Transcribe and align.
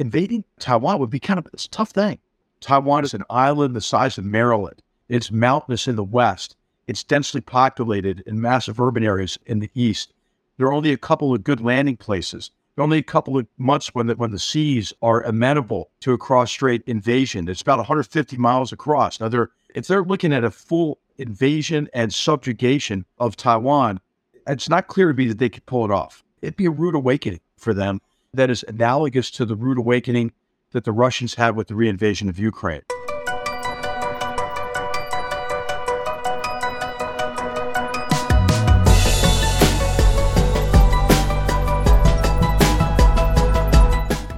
invading 0.00 0.42
Taiwan 0.58 0.98
would 0.98 1.10
be 1.10 1.20
kind 1.20 1.38
of 1.38 1.46
a 1.52 1.56
tough 1.68 1.90
thing. 1.90 2.18
Taiwan 2.60 3.04
is 3.04 3.12
an 3.12 3.22
island 3.28 3.76
the 3.76 3.82
size 3.82 4.16
of 4.16 4.24
Maryland. 4.24 4.82
It's 5.08 5.30
mountainous 5.30 5.86
in 5.86 5.96
the 5.96 6.02
west. 6.02 6.56
It's 6.86 7.04
densely 7.04 7.42
populated 7.42 8.20
in 8.26 8.40
massive 8.40 8.80
urban 8.80 9.04
areas 9.04 9.38
in 9.44 9.60
the 9.60 9.70
east. 9.74 10.14
There 10.56 10.66
are 10.66 10.72
only 10.72 10.92
a 10.92 10.98
couple 10.98 11.34
of 11.34 11.44
good 11.44 11.60
landing 11.60 11.98
places. 11.98 12.50
There 12.74 12.82
are 12.82 12.84
only 12.84 12.98
a 12.98 13.02
couple 13.02 13.36
of 13.36 13.46
months 13.58 13.94
when 13.94 14.06
the, 14.06 14.16
when 14.16 14.30
the 14.30 14.38
seas 14.38 14.92
are 15.02 15.22
amenable 15.22 15.90
to 16.00 16.14
a 16.14 16.18
cross-strait 16.18 16.82
invasion. 16.86 17.46
It's 17.46 17.60
about 17.60 17.78
150 17.78 18.36
miles 18.38 18.72
across. 18.72 19.20
Now, 19.20 19.28
they're, 19.28 19.50
if 19.74 19.86
they're 19.86 20.02
looking 20.02 20.32
at 20.32 20.44
a 20.44 20.50
full 20.50 20.98
invasion 21.18 21.90
and 21.92 22.12
subjugation 22.12 23.04
of 23.18 23.36
Taiwan, 23.36 24.00
it's 24.46 24.70
not 24.70 24.86
clear 24.86 25.12
to 25.12 25.18
me 25.18 25.28
that 25.28 25.38
they 25.38 25.50
could 25.50 25.66
pull 25.66 25.84
it 25.84 25.90
off. 25.90 26.24
It'd 26.40 26.56
be 26.56 26.66
a 26.66 26.70
rude 26.70 26.94
awakening 26.94 27.40
for 27.58 27.74
them 27.74 28.00
that 28.32 28.50
is 28.50 28.64
analogous 28.68 29.30
to 29.32 29.44
the 29.44 29.56
rude 29.56 29.78
awakening 29.78 30.32
that 30.72 30.84
the 30.84 30.92
Russians 30.92 31.34
had 31.34 31.56
with 31.56 31.68
the 31.68 31.74
reinvasion 31.74 32.28
of 32.28 32.38
Ukraine. 32.38 32.82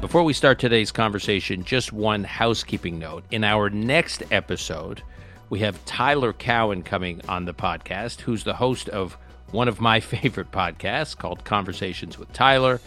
Before 0.01 0.25
we 0.25 0.33
start 0.35 0.59
today's 0.59 0.93
conversation, 0.93 1.65
just 1.65 1.93
one 1.93 2.25
housekeeping 2.25 2.99
note. 2.99 3.25
In 3.31 3.45
our 3.45 3.71
next 3.71 4.23
episode, 4.31 5.03
we 5.49 5.61
have 5.61 5.83
Tyler 5.85 6.33
Cowen 6.35 6.83
coming 6.83 7.21
on 7.29 7.45
the 7.47 7.55
podcast, 7.55 8.21
who's 8.23 8.45
the 8.45 8.55
host 8.55 8.89
of 8.91 9.17
one 9.53 9.69
of 9.69 9.81
my 9.81 10.01
favorite 10.01 10.51
podcasts 10.51 11.17
called 11.17 11.45
Conversations 11.45 12.19
with 12.19 12.33
Tyler. 12.33 12.81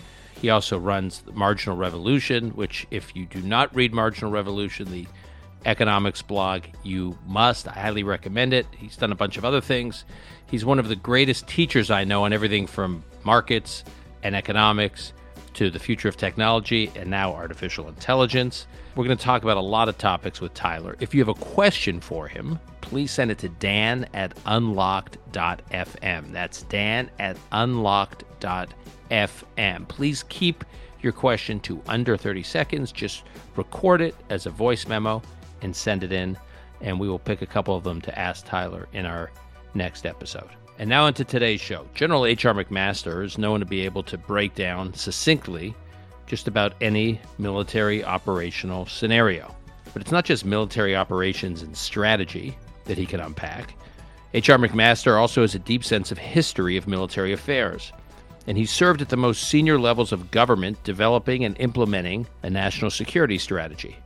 He 0.46 0.52
also 0.52 0.78
runs 0.78 1.24
Marginal 1.34 1.76
Revolution, 1.76 2.52
which, 2.52 2.86
if 2.92 3.16
you 3.16 3.26
do 3.26 3.42
not 3.42 3.76
read 3.76 3.96
Marginal 3.96 4.30
Revolution, 4.30 4.92
the 4.92 5.08
economics 5.66 6.22
blog, 6.22 6.66
you 6.84 7.18
must. 7.26 7.68
I 7.68 7.72
highly 7.72 8.04
recommend 8.04 8.54
it. 8.54 8.68
He's 8.78 8.96
done 8.96 9.12
a 9.12 9.16
bunch 9.16 9.38
of 9.38 9.44
other 9.44 9.60
things. 9.60 10.06
He's 10.46 10.64
one 10.64 10.78
of 10.78 10.88
the 10.88 10.96
greatest 10.96 11.48
teachers 11.48 11.90
I 11.90 12.04
know 12.04 12.26
on 12.26 12.32
everything 12.32 12.68
from 12.68 13.04
markets 13.24 13.84
and 14.22 14.36
economics 14.36 15.14
to 15.56 15.72
the 15.72 15.80
future 15.80 16.10
of 16.10 16.16
technology 16.16 16.92
and 16.96 17.10
now 17.10 17.34
artificial 17.34 17.88
intelligence. 17.88 18.68
We're 18.96 19.06
going 19.06 19.18
to 19.18 19.24
talk 19.24 19.42
about 19.42 19.58
a 19.58 19.62
lot 19.62 19.90
of 19.90 19.98
topics 19.98 20.42
with 20.42 20.54
Tyler. 20.54 20.96
If 21.00 21.16
you 21.16 21.22
have 21.22 21.30
a 21.30 21.34
question 21.42 22.00
for 22.00 22.28
him, 22.28 22.60
please 22.82 23.10
send 23.10 23.32
it 23.32 23.40
to 23.40 23.50
dan 23.50 24.08
at 24.14 24.38
unlocked.fm. 24.46 26.32
That's 26.32 26.62
dan 26.62 27.10
at 27.18 27.36
unlocked.fm. 27.52 28.35
Please 29.88 30.24
keep 30.30 30.64
your 31.02 31.12
question 31.12 31.60
to 31.62 31.82
under 31.88 32.18
30 32.18 32.44
seconds. 32.44 32.92
Just 32.92 33.24
record 33.56 34.02
it 34.02 34.16
as 34.30 34.46
a 34.46 34.50
voice 34.50 34.88
memo 34.88 35.22
and 35.62 35.76
send 35.76 36.04
it 36.04 36.12
in, 36.12 36.38
and 36.82 37.00
we 37.00 37.08
will 37.08 37.20
pick 37.20 37.42
a 37.42 37.46
couple 37.46 37.76
of 37.76 37.84
them 37.84 38.02
to 38.02 38.20
ask 38.20 38.46
Tyler 38.46 38.88
in 38.94 39.06
our 39.06 39.32
next 39.74 40.06
episode. 40.06 40.50
And 40.78 40.90
now 40.90 41.06
into 41.08 41.24
today's 41.24 41.62
show. 41.62 41.88
General 41.94 42.26
H.R. 42.26 42.54
McMaster 42.54 43.24
is 43.24 43.38
known 43.38 43.62
to 43.62 43.66
be 43.66 43.82
able 43.82 44.04
to 44.04 44.18
break 44.18 44.56
down 44.56 44.94
succinctly 44.94 45.74
just 46.28 46.48
about 46.48 46.74
any 46.82 47.22
military 47.38 48.04
operational 48.04 48.86
scenario. 48.86 49.56
But 49.94 50.02
it's 50.02 50.12
not 50.12 50.26
just 50.26 50.44
military 50.44 50.96
operations 50.96 51.62
and 51.62 51.78
strategy 51.78 52.58
that 52.86 52.98
he 52.98 53.06
can 53.06 53.22
unpack. 53.22 53.76
H.R. 54.34 54.58
McMaster 54.58 55.18
also 55.18 55.42
has 55.42 55.56
a 55.56 55.60
deep 55.60 55.84
sense 55.86 56.12
of 56.12 56.18
history 56.18 56.76
of 56.76 56.88
military 56.88 57.32
affairs, 57.32 57.94
and 58.48 58.58
he 58.58 58.66
served 58.66 59.02
at 59.02 59.10
the 59.10 59.18
most 59.18 59.48
senior 59.48 59.80
levels 59.80 60.12
of 60.12 60.32
government 60.32 60.84
developing 60.84 61.44
and 61.46 61.60
implementing 61.60 62.28
a 62.44 62.50
national 62.50 62.92
security 62.92 63.38
strategy. 63.38 63.98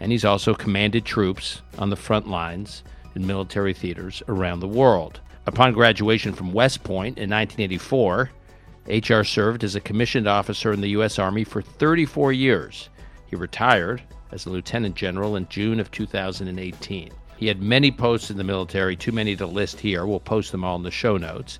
And 0.00 0.12
he's 0.12 0.24
also 0.24 0.54
commanded 0.54 1.04
troops 1.04 1.62
on 1.78 1.90
the 1.90 1.96
front 1.96 2.28
lines 2.28 2.82
in 3.14 3.26
military 3.26 3.74
theaters 3.74 4.22
around 4.28 4.60
the 4.60 4.68
world. 4.68 5.20
Upon 5.46 5.72
graduation 5.72 6.32
from 6.32 6.52
West 6.52 6.84
Point 6.84 7.18
in 7.18 7.28
1984, 7.30 8.30
HR 8.88 9.22
served 9.22 9.64
as 9.64 9.74
a 9.74 9.80
commissioned 9.80 10.26
officer 10.26 10.72
in 10.72 10.80
the 10.80 10.90
U.S. 10.90 11.18
Army 11.18 11.44
for 11.44 11.62
34 11.62 12.32
years. 12.32 12.88
He 13.26 13.36
retired 13.36 14.02
as 14.32 14.46
a 14.46 14.50
lieutenant 14.50 14.94
general 14.96 15.36
in 15.36 15.48
June 15.48 15.78
of 15.78 15.90
2018. 15.90 17.10
He 17.36 17.46
had 17.46 17.60
many 17.60 17.90
posts 17.90 18.30
in 18.30 18.36
the 18.36 18.44
military, 18.44 18.96
too 18.96 19.12
many 19.12 19.34
to 19.36 19.46
list 19.46 19.80
here. 19.80 20.06
We'll 20.06 20.20
post 20.20 20.52
them 20.52 20.64
all 20.64 20.76
in 20.76 20.82
the 20.82 20.90
show 20.90 21.16
notes. 21.16 21.58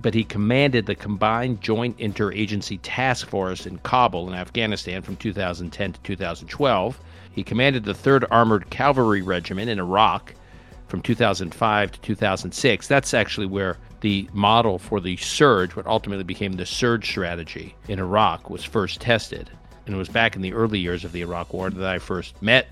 But 0.00 0.14
he 0.14 0.24
commanded 0.24 0.86
the 0.86 0.94
Combined 0.94 1.60
Joint 1.60 1.98
Interagency 1.98 2.78
Task 2.82 3.26
Force 3.26 3.66
in 3.66 3.78
Kabul 3.78 4.28
in 4.28 4.34
Afghanistan 4.34 5.02
from 5.02 5.16
2010 5.16 5.92
to 5.92 6.00
2012. 6.00 7.00
He 7.32 7.42
commanded 7.42 7.84
the 7.84 7.94
3rd 7.94 8.26
Armored 8.30 8.70
Cavalry 8.70 9.22
Regiment 9.22 9.68
in 9.68 9.78
Iraq 9.78 10.34
from 10.86 11.02
2005 11.02 11.92
to 11.92 12.00
2006. 12.00 12.88
That's 12.88 13.14
actually 13.14 13.46
where 13.46 13.76
the 14.00 14.28
model 14.32 14.78
for 14.78 15.00
the 15.00 15.16
surge, 15.16 15.74
what 15.74 15.86
ultimately 15.86 16.24
became 16.24 16.52
the 16.52 16.66
surge 16.66 17.08
strategy 17.08 17.74
in 17.88 17.98
Iraq, 17.98 18.48
was 18.48 18.64
first 18.64 19.00
tested. 19.00 19.50
And 19.86 19.94
it 19.94 19.98
was 19.98 20.08
back 20.08 20.36
in 20.36 20.42
the 20.42 20.52
early 20.52 20.78
years 20.78 21.04
of 21.04 21.12
the 21.12 21.22
Iraq 21.22 21.52
War 21.52 21.70
that 21.70 21.88
I 21.88 21.98
first 21.98 22.40
met 22.42 22.68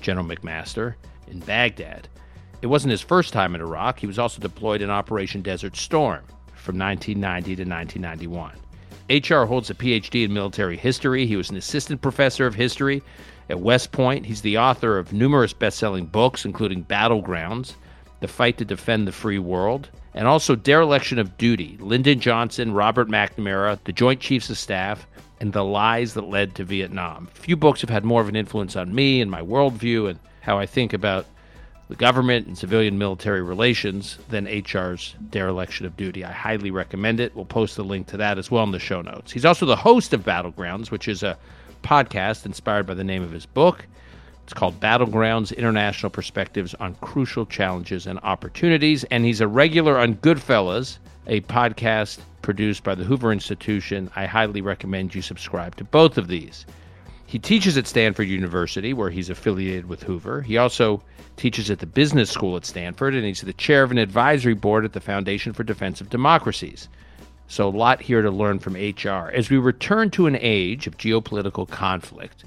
General 0.00 0.26
McMaster 0.26 0.94
in 1.28 1.40
Baghdad. 1.40 2.08
It 2.62 2.66
wasn't 2.66 2.90
his 2.92 3.00
first 3.00 3.32
time 3.32 3.54
in 3.54 3.60
Iraq. 3.60 3.98
He 3.98 4.06
was 4.06 4.18
also 4.18 4.40
deployed 4.40 4.82
in 4.82 4.90
Operation 4.90 5.42
Desert 5.42 5.76
Storm 5.76 6.22
from 6.60 6.78
1990 6.78 7.56
to 7.56 7.68
1991. 7.68 8.52
HR 9.10 9.44
holds 9.44 9.70
a 9.70 9.74
PhD 9.74 10.24
in 10.24 10.32
military 10.32 10.76
history. 10.76 11.26
He 11.26 11.36
was 11.36 11.50
an 11.50 11.56
assistant 11.56 12.00
professor 12.00 12.46
of 12.46 12.54
history 12.54 13.02
at 13.48 13.60
West 13.60 13.90
Point. 13.90 14.26
He's 14.26 14.42
the 14.42 14.58
author 14.58 14.98
of 14.98 15.12
numerous 15.12 15.52
best 15.52 15.78
selling 15.78 16.06
books, 16.06 16.44
including 16.44 16.84
Battlegrounds, 16.84 17.74
The 18.20 18.28
Fight 18.28 18.58
to 18.58 18.64
Defend 18.64 19.08
the 19.08 19.12
Free 19.12 19.40
World, 19.40 19.88
and 20.14 20.28
also 20.28 20.54
Dereliction 20.54 21.18
of 21.18 21.36
Duty, 21.36 21.76
Lyndon 21.80 22.20
Johnson, 22.20 22.72
Robert 22.72 23.08
McNamara, 23.08 23.78
the 23.84 23.92
Joint 23.92 24.20
Chiefs 24.20 24.50
of 24.50 24.58
Staff, 24.58 25.06
and 25.40 25.52
The 25.52 25.64
Lies 25.64 26.14
That 26.14 26.28
Led 26.28 26.54
to 26.56 26.64
Vietnam. 26.64 27.28
Few 27.34 27.56
books 27.56 27.80
have 27.80 27.90
had 27.90 28.04
more 28.04 28.20
of 28.20 28.28
an 28.28 28.36
influence 28.36 28.76
on 28.76 28.94
me 28.94 29.20
and 29.20 29.30
my 29.30 29.40
worldview 29.40 30.08
and 30.10 30.20
how 30.40 30.58
I 30.58 30.66
think 30.66 30.92
about 30.92 31.26
the 31.90 31.96
government 31.96 32.46
and 32.46 32.56
civilian 32.56 32.96
military 32.98 33.42
relations 33.42 34.16
than 34.28 34.46
HR's 34.46 35.16
dereliction 35.30 35.86
of 35.86 35.96
duty. 35.96 36.24
I 36.24 36.30
highly 36.30 36.70
recommend 36.70 37.18
it. 37.18 37.34
We'll 37.34 37.44
post 37.44 37.74
the 37.74 37.82
link 37.82 38.06
to 38.06 38.16
that 38.16 38.38
as 38.38 38.48
well 38.48 38.62
in 38.62 38.70
the 38.70 38.78
show 38.78 39.02
notes. 39.02 39.32
He's 39.32 39.44
also 39.44 39.66
the 39.66 39.74
host 39.74 40.12
of 40.12 40.22
Battlegrounds, 40.22 40.92
which 40.92 41.08
is 41.08 41.24
a 41.24 41.36
podcast 41.82 42.46
inspired 42.46 42.86
by 42.86 42.94
the 42.94 43.02
name 43.02 43.24
of 43.24 43.32
his 43.32 43.44
book. 43.44 43.88
It's 44.44 44.54
called 44.54 44.78
Battlegrounds 44.78 45.56
International 45.56 46.10
Perspectives 46.10 46.74
on 46.74 46.94
Crucial 47.00 47.44
Challenges 47.44 48.06
and 48.06 48.20
Opportunities. 48.22 49.02
And 49.10 49.24
he's 49.24 49.40
a 49.40 49.48
regular 49.48 49.98
on 49.98 50.14
GoodFellows, 50.14 50.98
a 51.26 51.40
podcast 51.40 52.20
produced 52.42 52.84
by 52.84 52.94
the 52.94 53.04
Hoover 53.04 53.32
Institution. 53.32 54.12
I 54.14 54.26
highly 54.26 54.60
recommend 54.60 55.12
you 55.12 55.22
subscribe 55.22 55.74
to 55.76 55.84
both 55.84 56.18
of 56.18 56.28
these. 56.28 56.66
He 57.30 57.38
teaches 57.38 57.76
at 57.76 57.86
Stanford 57.86 58.26
University, 58.26 58.92
where 58.92 59.08
he's 59.08 59.30
affiliated 59.30 59.88
with 59.88 60.02
Hoover. 60.02 60.42
He 60.42 60.58
also 60.58 61.00
teaches 61.36 61.70
at 61.70 61.78
the 61.78 61.86
business 61.86 62.28
school 62.28 62.56
at 62.56 62.66
Stanford, 62.66 63.14
and 63.14 63.24
he's 63.24 63.40
the 63.40 63.52
chair 63.52 63.84
of 63.84 63.92
an 63.92 63.98
advisory 63.98 64.54
board 64.54 64.84
at 64.84 64.94
the 64.94 65.00
Foundation 65.00 65.52
for 65.52 65.62
Defense 65.62 66.00
of 66.00 66.10
Democracies. 66.10 66.88
So, 67.46 67.68
a 67.68 67.70
lot 67.70 68.02
here 68.02 68.20
to 68.20 68.32
learn 68.32 68.58
from 68.58 68.74
HR. 68.74 69.30
As 69.32 69.48
we 69.48 69.58
return 69.58 70.10
to 70.10 70.26
an 70.26 70.38
age 70.40 70.88
of 70.88 70.96
geopolitical 70.96 71.68
conflict, 71.68 72.46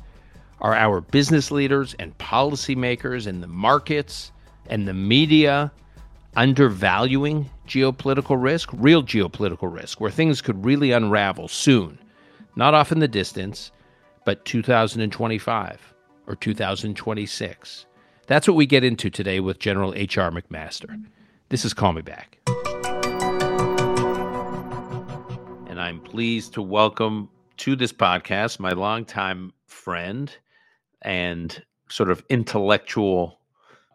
are 0.60 0.76
our 0.76 1.00
business 1.00 1.50
leaders 1.50 1.96
and 1.98 2.18
policymakers 2.18 3.26
and 3.26 3.42
the 3.42 3.48
markets 3.48 4.34
and 4.68 4.86
the 4.86 4.94
media 4.94 5.72
undervaluing 6.36 7.50
geopolitical 7.70 8.36
risk, 8.38 8.70
real 8.74 9.02
geopolitical 9.02 9.74
risk, 9.74 10.02
where 10.02 10.12
things 10.12 10.42
could 10.42 10.66
really 10.66 10.92
unravel 10.92 11.48
soon, 11.48 11.98
not 12.58 12.74
off 12.74 12.92
in 12.92 13.00
the 13.00 13.08
distance, 13.08 13.72
but 14.26 14.46
2025 14.46 15.94
or 16.28 16.36
2026? 16.36 17.86
That's 18.28 18.48
what 18.48 18.56
we 18.56 18.66
get 18.66 18.84
into 18.84 19.10
today 19.10 19.40
with 19.40 19.60
General 19.60 19.94
H.R. 19.96 20.32
McMaster. 20.32 21.04
This 21.50 21.66
is 21.66 21.74
Call 21.74 21.94
Me 21.94 22.02
Back. 22.02 22.40
And 25.68 25.80
I'm 25.80 26.00
pleased 26.00 26.54
to 26.54 26.62
welcome 26.62 27.30
to 27.58 27.76
this 27.76 27.92
podcast 27.92 28.60
my 28.60 28.72
longtime 28.72 29.54
friend 29.68 30.36
and 31.02 31.64
sort 31.90 32.10
of 32.10 32.24
intellectual 32.30 33.40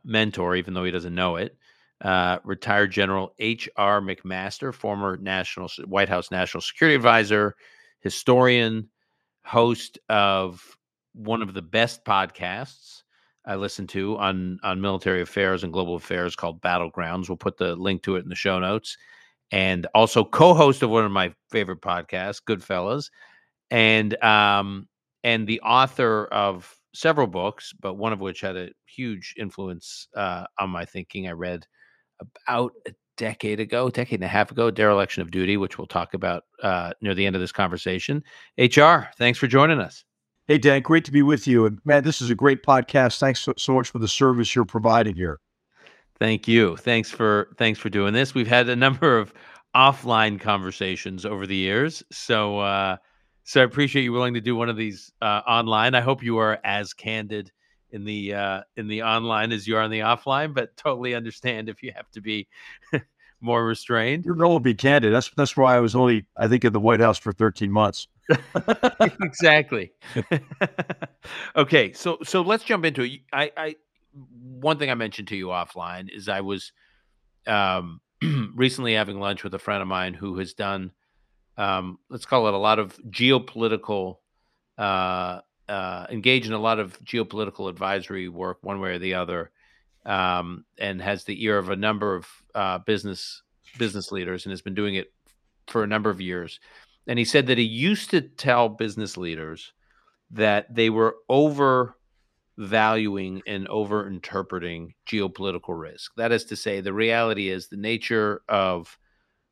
mentor, 0.05 0.57
even 0.57 0.75
though 0.75 0.85
he 0.85 0.91
doesn't 0.91 1.15
know 1.15 1.37
it, 1.37 1.57
uh, 2.03 2.39
retired 2.45 2.93
General 2.93 3.35
H.R. 3.39 4.01
McMaster, 4.01 4.73
former 4.73 5.17
National 5.17 5.69
White 5.87 6.09
House 6.09 6.31
National 6.31 6.61
Security 6.61 6.95
Advisor, 6.95 7.57
historian, 8.01 8.89
host 9.49 9.99
of 10.11 10.77
one 11.15 11.41
of 11.41 11.55
the 11.55 11.63
best 11.63 12.05
podcasts 12.05 13.03
I 13.47 13.57
listen 13.57 13.87
to 13.89 14.19
on 14.19 14.59
on 14.63 14.81
military 14.81 15.23
affairs 15.23 15.65
and 15.65 15.73
global 15.73 15.95
affairs 15.95 16.37
called 16.37 16.61
Battlegrounds. 16.61 17.29
We'll 17.29 17.39
put 17.39 17.57
the 17.57 17.75
link 17.75 18.03
to 18.03 18.17
it 18.17 18.23
in 18.23 18.29
the 18.29 18.35
show 18.35 18.59
notes 18.59 18.97
and 19.51 19.87
also 19.95 20.23
co-host 20.23 20.83
of 20.83 20.91
one 20.91 21.07
of 21.07 21.11
my 21.11 21.33
favorite 21.51 21.81
podcasts, 21.81 22.43
GoodFellows. 22.47 23.11
And 23.71 24.23
um, 24.23 24.87
and 25.25 25.47
the 25.47 25.61
author 25.63 26.27
of 26.27 26.75
several 26.95 27.27
books, 27.27 27.73
but 27.81 27.95
one 27.95 28.13
of 28.13 28.21
which 28.21 28.41
had 28.43 28.57
a 28.57 28.71
huge 28.87 29.35
influence 29.39 30.09
uh, 30.15 30.45
on 30.59 30.71
my 30.71 30.85
thinking. 30.85 31.27
I 31.27 31.33
read 31.33 31.67
about 32.21 32.73
a 32.87 32.93
decade 33.19 33.61
ago, 33.61 33.91
decade 33.91 34.21
and 34.21 34.25
a 34.25 34.29
half 34.29 34.51
ago, 34.51 34.71
Dereliction 34.71 35.21
of 35.21 35.31
Duty, 35.31 35.59
which 35.59 35.77
we'll 35.77 35.87
talk 35.87 36.15
about 36.15 36.45
uh, 36.63 36.93
near 37.03 37.15
the 37.15 37.27
end 37.27 37.37
of 37.37 37.41
this 37.41 37.53
conversation. 37.53 38.25
HR, 38.57 39.11
thanks 39.19 39.39
for 39.39 39.47
joining 39.47 39.81
us. 39.81 40.05
Hey, 40.47 40.57
Dan, 40.57 40.81
great 40.81 41.05
to 41.05 41.13
be 41.13 41.21
with 41.21 41.47
you. 41.47 41.67
And 41.67 41.79
man, 41.85 42.05
this 42.05 42.23
is 42.23 42.31
a 42.31 42.35
great 42.35 42.63
podcast. 42.63 43.19
Thanks 43.19 43.41
so, 43.41 43.53
so 43.59 43.75
much 43.75 43.91
for 43.91 43.99
the 43.99 44.09
service 44.09 44.55
you're 44.55 44.65
providing 44.65 45.15
here. 45.15 45.41
Thank 46.19 46.49
you. 46.49 46.77
Thanks 46.79 47.11
for 47.11 47.55
thanks 47.59 47.79
for 47.79 47.91
doing 47.91 48.15
this. 48.15 48.35
We've 48.35 48.49
had 48.49 48.69
a 48.69 48.75
number 48.75 49.19
of 49.19 49.33
offline 49.77 50.41
conversations 50.41 51.27
over 51.27 51.47
the 51.47 51.55
years, 51.55 52.03
so 52.11 52.59
uh, 52.61 52.97
so 53.45 53.61
I 53.61 53.65
appreciate 53.65 54.03
you 54.03 54.13
willing 54.13 54.35
to 54.35 54.41
do 54.41 54.57
one 54.57 54.69
of 54.69 54.77
these 54.77 55.13
uh, 55.23 55.43
online. 55.47 55.95
I 55.95 56.01
hope 56.01 56.23
you 56.23 56.39
are 56.39 56.59
as 56.65 56.93
candid 56.93 57.53
in 57.91 58.05
the 58.05 58.35
uh, 58.35 58.63
in 58.77 58.89
the 58.89 59.03
online 59.03 59.53
as 59.53 59.67
you 59.67 59.77
are 59.77 59.83
in 59.83 59.91
the 59.91 60.01
offline, 60.01 60.55
but 60.55 60.77
totally 60.77 61.15
understand 61.15 61.69
if 61.69 61.83
you 61.83 61.93
have 61.95 62.11
to 62.13 62.21
be 62.21 62.49
more 63.41 63.65
restrained. 63.65 64.25
Your 64.25 64.35
role 64.35 64.53
will 64.53 64.61
be 64.61 64.75
candid. 64.75 65.13
That's 65.13 65.31
that's 65.37 65.57
why 65.57 65.77
I 65.77 65.81
was 65.81 65.95
only 65.95 66.27
I 66.37 66.49
think 66.49 66.65
in 66.65 66.73
the 66.73 66.81
White 66.81 67.01
House 67.01 67.19
for 67.19 67.33
13 67.33 67.71
months. 67.71 68.09
exactly. 69.23 69.93
okay, 71.57 71.93
so 71.93 72.19
so 72.25 72.43
let's 72.43 72.65
jump 72.65 72.85
into 72.85 73.03
it. 73.03 73.21
I, 73.33 73.53
I 73.57 73.77
one 74.13 74.79
thing 74.79 74.91
I 74.91 74.95
mentioned 74.95 75.29
to 75.29 75.37
you 75.37 75.47
offline 75.47 76.09
is 76.15 76.29
I 76.29 76.41
was 76.41 76.73
um, 77.47 78.01
recently 78.55 78.95
having 78.95 79.21
lunch 79.21 79.45
with 79.45 79.55
a 79.55 79.59
friend 79.59 79.81
of 79.81 79.89
mine 79.89 80.15
who 80.15 80.39
has 80.39 80.55
done 80.55 80.93
um, 81.59 81.99
let's 82.09 82.25
call 82.25 82.47
it 82.47 82.55
a 82.55 82.59
lot 82.59 82.79
of 82.79 82.97
geopolitical 83.11 84.19
uh, 84.79 85.41
uh, 85.69 86.07
engage 86.11 86.47
in 86.47 86.53
a 86.53 86.59
lot 86.59 86.79
of 86.79 86.99
geopolitical 87.05 87.69
advisory 87.69 88.29
work 88.29 88.59
one 88.63 88.81
way 88.81 88.91
or 88.91 88.99
the 88.99 89.15
other 89.15 89.51
um, 90.07 90.65
and 90.79 91.03
has 91.03 91.25
the 91.25 91.45
ear 91.45 91.59
of 91.59 91.71
a 91.71 91.77
number 91.77 92.15
of 92.15 92.29
uh, 92.55 92.79
business 92.79 93.43
business 93.77 94.11
leaders 94.11 94.47
and 94.47 94.53
has 94.53 94.63
been 94.63 94.75
doing 94.75 94.95
it 94.95 95.13
for 95.67 95.83
a 95.83 95.87
number 95.87 96.09
of 96.09 96.21
years 96.21 96.59
and 97.09 97.19
he 97.19 97.25
said 97.25 97.47
that 97.47 97.59
he 97.59 97.65
used 97.65 98.11
to 98.11 98.21
tell 98.21 98.69
business 98.69 99.17
leaders 99.17 99.73
that 100.31 100.73
they 100.73 100.91
were 100.91 101.17
overvaluing 101.31 103.41
and 103.47 103.67
over 103.69 104.07
interpreting 104.07 104.93
geopolitical 105.07 105.81
risk. 105.81 106.13
That 106.17 106.33
is 106.33 106.45
to 106.47 106.55
say, 106.55 106.83
the 106.83 106.93
reality 106.93 107.49
is 107.49 107.69
the 107.69 107.79
nature 107.79 108.43
of 108.47 108.99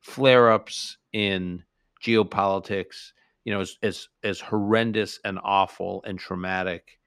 flare 0.01 0.53
ups 0.53 0.99
in 1.15 1.65
geopolitics, 2.05 3.13
you 3.47 3.55
know, 3.55 3.61
as, 3.61 3.79
as, 3.81 4.09
as 4.25 4.41
horrendous 4.41 5.21
and 5.25 5.39
awful 5.43 6.03
and 6.05 6.19
traumatic 6.19 6.99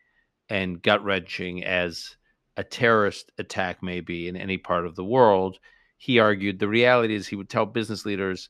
and 0.47 0.81
gut 0.81 1.03
wrenching 1.03 1.65
as 1.65 2.15
a 2.56 2.63
terrorist 2.63 3.30
attack 3.38 3.83
may 3.83 4.00
be 4.00 4.30
in 4.30 4.38
any 4.38 4.57
part 4.57 4.86
of 4.86 4.95
the 4.95 5.03
world. 5.03 5.59
He 5.97 6.18
argued 6.18 6.57
the 6.57 6.69
reality 6.69 7.13
is 7.13 7.27
he 7.27 7.36
would 7.36 7.50
tell 7.50 7.65
business 7.65 8.06
leaders 8.06 8.50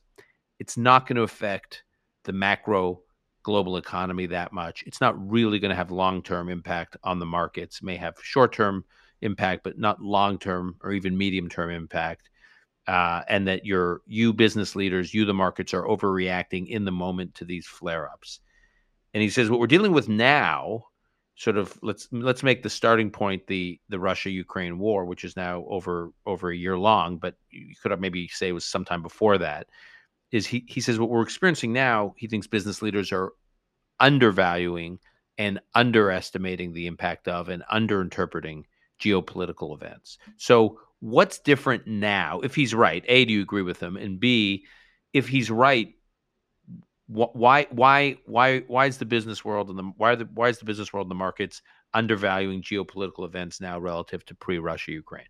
it's 0.60 0.76
not 0.76 1.08
going 1.08 1.16
to 1.16 1.22
affect 1.22 1.82
the 2.24 2.32
macro 2.32 3.00
global 3.42 3.76
economy 3.76 4.26
that 4.26 4.52
much. 4.52 4.84
It's 4.86 5.00
not 5.00 5.28
really 5.28 5.58
going 5.58 5.70
to 5.70 5.76
have 5.76 5.90
long 5.90 6.22
term 6.22 6.48
impact 6.48 6.96
on 7.02 7.18
the 7.18 7.26
markets. 7.26 7.78
It 7.78 7.84
may 7.84 7.96
have 7.96 8.14
short 8.22 8.52
term 8.52 8.84
impact, 9.20 9.64
but 9.64 9.78
not 9.78 10.00
long 10.00 10.38
term 10.38 10.76
or 10.84 10.92
even 10.92 11.18
medium 11.18 11.48
term 11.48 11.70
impact. 11.70 12.30
Uh, 12.86 13.22
and 13.28 13.46
that 13.46 13.64
your 13.64 14.00
you 14.06 14.32
business 14.32 14.74
leaders, 14.74 15.14
you 15.14 15.24
the 15.24 15.34
markets 15.34 15.74
are 15.74 15.84
overreacting 15.84 16.66
in 16.66 16.84
the 16.84 16.90
moment 16.90 17.34
to 17.36 17.44
these 17.44 17.66
flare 17.66 18.10
ups. 18.10 18.40
And 19.14 19.22
he 19.22 19.30
says 19.30 19.50
what 19.50 19.60
we're 19.60 19.66
dealing 19.66 19.92
with 19.92 20.08
now, 20.08 20.86
sort 21.36 21.56
of 21.56 21.78
let's 21.82 22.08
let's 22.10 22.42
make 22.42 22.62
the 22.62 22.70
starting 22.70 23.10
point 23.10 23.46
the 23.46 23.78
the 23.90 24.00
Russia 24.00 24.30
Ukraine 24.30 24.78
war, 24.78 25.04
which 25.04 25.24
is 25.24 25.36
now 25.36 25.64
over 25.68 26.10
over 26.26 26.50
a 26.50 26.56
year 26.56 26.78
long, 26.78 27.18
but 27.18 27.36
you 27.50 27.74
could 27.80 27.90
have 27.90 28.00
maybe 28.00 28.26
say 28.28 28.48
it 28.48 28.52
was 28.52 28.64
sometime 28.64 29.02
before 29.02 29.38
that 29.38 29.68
is 30.32 30.46
he 30.46 30.64
he 30.68 30.80
says 30.80 30.98
what 30.98 31.10
we're 31.10 31.22
experiencing 31.22 31.72
now, 31.72 32.14
he 32.16 32.26
thinks 32.26 32.46
business 32.46 32.82
leaders 32.82 33.12
are 33.12 33.32
undervaluing 33.98 34.98
and 35.38 35.60
underestimating 35.74 36.72
the 36.72 36.86
impact 36.86 37.28
of 37.28 37.48
and 37.48 37.62
underinterpreting 37.72 38.64
geopolitical 39.00 39.74
events. 39.74 40.18
So 40.36 40.78
what's 41.00 41.38
different 41.38 41.86
now 41.86 42.40
if 42.40 42.54
he's 42.54 42.74
right? 42.74 43.04
A, 43.08 43.24
do 43.24 43.32
you 43.32 43.42
agree 43.42 43.62
with 43.62 43.82
him? 43.82 43.96
And 43.96 44.20
B, 44.20 44.66
if 45.12 45.28
he's 45.28 45.50
right, 45.50 45.94
why 47.06 47.66
why 47.70 48.18
why 48.26 48.60
why 48.60 48.86
is 48.86 48.98
the 48.98 49.04
business 49.04 49.44
world 49.44 49.68
and 49.68 49.78
the 49.78 49.82
why 49.96 50.14
the 50.14 50.28
why 50.32 50.48
is 50.48 50.58
the 50.58 50.64
business 50.64 50.92
world 50.92 51.06
and 51.06 51.10
the 51.10 51.16
markets 51.16 51.60
undervaluing 51.92 52.62
geopolitical 52.62 53.24
events 53.24 53.60
now 53.60 53.80
relative 53.80 54.24
to 54.26 54.34
pre-Russia 54.34 54.92
Ukraine? 54.92 55.26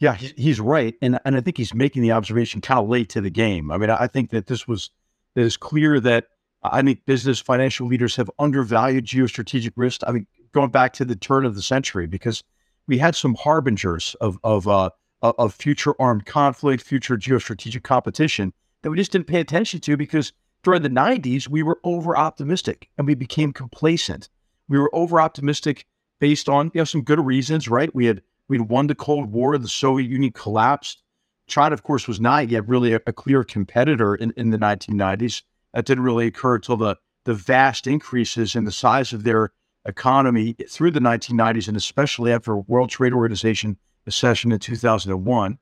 Yeah, 0.00 0.14
he's 0.14 0.58
right, 0.58 0.96
and 1.00 1.20
and 1.24 1.36
I 1.36 1.40
think 1.40 1.56
he's 1.56 1.72
making 1.72 2.02
the 2.02 2.10
observation 2.10 2.60
kind 2.60 2.80
of 2.80 2.88
late 2.88 3.08
to 3.10 3.20
the 3.20 3.30
game. 3.30 3.70
I 3.70 3.78
mean, 3.78 3.90
I 3.90 4.08
think 4.08 4.30
that 4.30 4.46
this 4.46 4.66
was 4.66 4.90
it 5.36 5.42
is 5.42 5.56
clear 5.56 6.00
that 6.00 6.26
I 6.64 6.82
think 6.82 7.06
business 7.06 7.38
financial 7.38 7.86
leaders 7.86 8.16
have 8.16 8.30
undervalued 8.38 9.04
geostrategic 9.04 9.72
risk. 9.76 10.00
I 10.06 10.12
mean, 10.12 10.26
going 10.52 10.70
back 10.70 10.92
to 10.94 11.04
the 11.04 11.14
turn 11.14 11.44
of 11.44 11.54
the 11.54 11.62
century, 11.62 12.06
because 12.08 12.42
we 12.86 12.98
had 12.98 13.14
some 13.14 13.34
harbingers 13.34 14.14
of 14.20 14.38
of 14.44 14.68
uh, 14.68 14.90
of 15.22 15.54
future 15.54 15.94
armed 15.98 16.26
conflict, 16.26 16.82
future 16.82 17.16
geostrategic 17.16 17.82
competition 17.82 18.52
that 18.82 18.90
we 18.90 18.96
just 18.96 19.12
didn't 19.12 19.26
pay 19.26 19.40
attention 19.40 19.80
to 19.80 19.96
because 19.96 20.32
during 20.62 20.82
the 20.82 20.90
90s 20.90 21.48
we 21.48 21.62
were 21.62 21.80
over 21.84 22.16
optimistic 22.16 22.88
and 22.98 23.06
we 23.06 23.14
became 23.14 23.52
complacent. 23.52 24.28
We 24.68 24.78
were 24.78 24.94
over 24.94 25.20
optimistic 25.20 25.86
based 26.20 26.48
on 26.48 26.70
you 26.74 26.80
know 26.80 26.84
some 26.84 27.02
good 27.02 27.24
reasons, 27.24 27.68
right? 27.68 27.94
We 27.94 28.06
had 28.06 28.22
We'd 28.48 28.62
won 28.62 28.86
the 28.86 28.94
Cold 28.94 29.32
War. 29.32 29.56
The 29.56 29.68
Soviet 29.68 30.08
Union 30.08 30.32
collapsed. 30.32 31.02
China, 31.46 31.74
of 31.74 31.82
course, 31.82 32.08
was 32.08 32.20
not 32.20 32.48
yet 32.48 32.66
really 32.68 32.94
a, 32.94 33.00
a 33.06 33.12
clear 33.12 33.44
competitor 33.44 34.14
in, 34.14 34.32
in 34.36 34.50
the 34.50 34.58
1990s. 34.58 35.42
That 35.72 35.86
didn't 35.86 36.04
really 36.04 36.26
occur 36.26 36.56
until 36.56 36.76
the, 36.76 36.96
the 37.24 37.34
vast 37.34 37.86
increases 37.86 38.54
in 38.54 38.64
the 38.64 38.72
size 38.72 39.12
of 39.12 39.24
their 39.24 39.52
economy 39.86 40.56
through 40.68 40.90
the 40.90 41.00
1990s, 41.00 41.68
and 41.68 41.76
especially 41.76 42.32
after 42.32 42.56
World 42.56 42.90
Trade 42.90 43.12
Organization 43.12 43.76
accession 44.06 44.52
in 44.52 44.58
2001. 44.58 45.58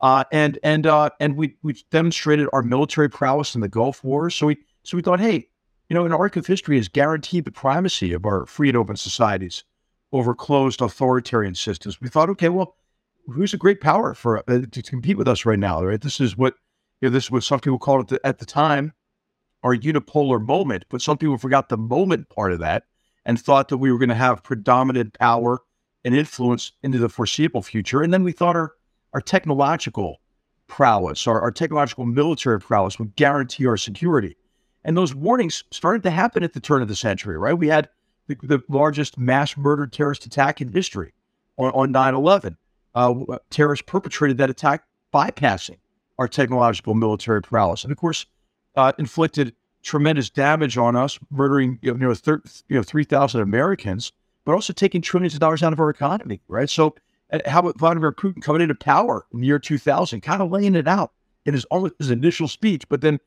Uh, 0.00 0.24
and 0.32 0.58
and 0.64 0.86
uh, 0.86 1.10
and 1.20 1.36
we 1.36 1.56
we 1.62 1.74
demonstrated 1.90 2.48
our 2.52 2.62
military 2.62 3.08
prowess 3.08 3.54
in 3.54 3.60
the 3.60 3.68
Gulf 3.68 4.02
War. 4.02 4.30
So 4.30 4.48
we 4.48 4.58
so 4.82 4.96
we 4.96 5.02
thought, 5.02 5.20
hey, 5.20 5.48
you 5.88 5.94
know, 5.94 6.04
an 6.04 6.12
arc 6.12 6.36
of 6.36 6.46
history 6.46 6.76
has 6.76 6.88
guaranteed 6.88 7.44
the 7.44 7.52
primacy 7.52 8.12
of 8.12 8.26
our 8.26 8.44
free 8.46 8.68
and 8.68 8.76
open 8.76 8.96
societies 8.96 9.62
over 10.10 10.34
closed 10.34 10.80
authoritarian 10.80 11.54
systems. 11.54 12.00
We 12.00 12.08
thought, 12.08 12.28
okay, 12.30 12.48
well, 12.48 12.76
who's 13.26 13.54
a 13.54 13.58
great 13.58 13.80
power 13.80 14.12
for 14.12 14.38
uh, 14.50 14.62
to 14.70 14.82
compete 14.82 15.16
with 15.16 15.28
us 15.28 15.46
right 15.46 15.58
now? 15.58 15.84
Right, 15.84 16.00
this 16.00 16.20
is 16.20 16.36
what 16.36 16.54
you 17.00 17.08
know, 17.08 17.12
this 17.12 17.24
is 17.24 17.30
what 17.30 17.44
some 17.44 17.60
people 17.60 17.78
called 17.78 18.02
it 18.02 18.08
the, 18.08 18.26
at 18.26 18.38
the 18.38 18.46
time 18.46 18.92
our 19.62 19.76
unipolar 19.76 20.44
moment, 20.44 20.84
but 20.88 21.00
some 21.00 21.16
people 21.16 21.38
forgot 21.38 21.68
the 21.68 21.76
moment 21.76 22.28
part 22.28 22.52
of 22.52 22.58
that 22.58 22.82
and 23.24 23.40
thought 23.40 23.68
that 23.68 23.78
we 23.78 23.92
were 23.92 23.98
going 23.98 24.08
to 24.08 24.14
have 24.14 24.42
predominant 24.42 25.18
power 25.18 25.60
and 26.04 26.14
influence 26.14 26.72
into 26.82 26.98
the 26.98 27.08
foreseeable 27.08 27.62
future. 27.62 28.02
And 28.02 28.12
then 28.12 28.24
we 28.24 28.32
thought 28.32 28.56
our 28.56 28.74
our 29.12 29.20
technological 29.20 30.20
prowess, 30.66 31.26
our, 31.26 31.40
our 31.40 31.50
technological 31.50 32.06
military 32.06 32.58
prowess 32.58 32.98
would 32.98 33.14
guarantee 33.16 33.66
our 33.66 33.76
security. 33.76 34.36
And 34.84 34.96
those 34.96 35.14
warnings 35.14 35.64
started 35.70 36.02
to 36.04 36.10
happen 36.10 36.42
at 36.42 36.54
the 36.54 36.60
turn 36.60 36.82
of 36.82 36.88
the 36.88 36.96
century, 36.96 37.36
right? 37.36 37.52
We 37.52 37.68
had 37.68 37.88
the, 38.26 38.36
the 38.42 38.62
largest 38.68 39.18
mass 39.18 39.56
murder 39.56 39.86
terrorist 39.86 40.26
attack 40.26 40.60
in 40.60 40.72
history 40.72 41.12
on, 41.58 41.70
on 41.72 41.92
9-11. 41.92 42.56
Uh, 42.94 43.38
terrorists 43.50 43.84
perpetrated 43.86 44.38
that 44.38 44.50
attack 44.50 44.84
bypassing 45.14 45.78
our 46.18 46.28
technological 46.28 46.94
military 46.94 47.42
prowess. 47.42 47.84
And 47.84 47.92
of 47.92 47.98
course, 47.98 48.26
uh, 48.76 48.92
inflicted 48.98 49.54
tremendous 49.82 50.30
damage 50.30 50.78
on 50.78 50.96
us, 50.96 51.18
murdering 51.30 51.78
you 51.82 51.94
know, 51.94 52.14
thir- 52.14 52.42
you 52.68 52.76
know 52.76 52.82
3,000 52.82 53.40
Americans, 53.40 54.12
but 54.44 54.52
also 54.52 54.72
taking 54.72 55.00
trillions 55.02 55.34
of 55.34 55.40
dollars 55.40 55.62
out 55.62 55.72
of 55.72 55.80
our 55.80 55.90
economy, 55.90 56.40
right? 56.48 56.70
So, 56.70 56.94
uh, 57.32 57.38
how 57.46 57.60
about 57.60 57.78
Vladimir 57.78 58.12
Putin 58.12 58.42
coming 58.42 58.62
into 58.62 58.74
power 58.74 59.26
in 59.32 59.40
the 59.40 59.46
year 59.46 59.58
2000, 59.58 60.20
kind 60.20 60.42
of 60.42 60.50
laying 60.50 60.74
it 60.74 60.88
out 60.88 61.12
in 61.44 61.54
his, 61.54 61.66
his 61.98 62.10
initial 62.10 62.48
speech, 62.48 62.88
but 62.88 63.00
then, 63.00 63.18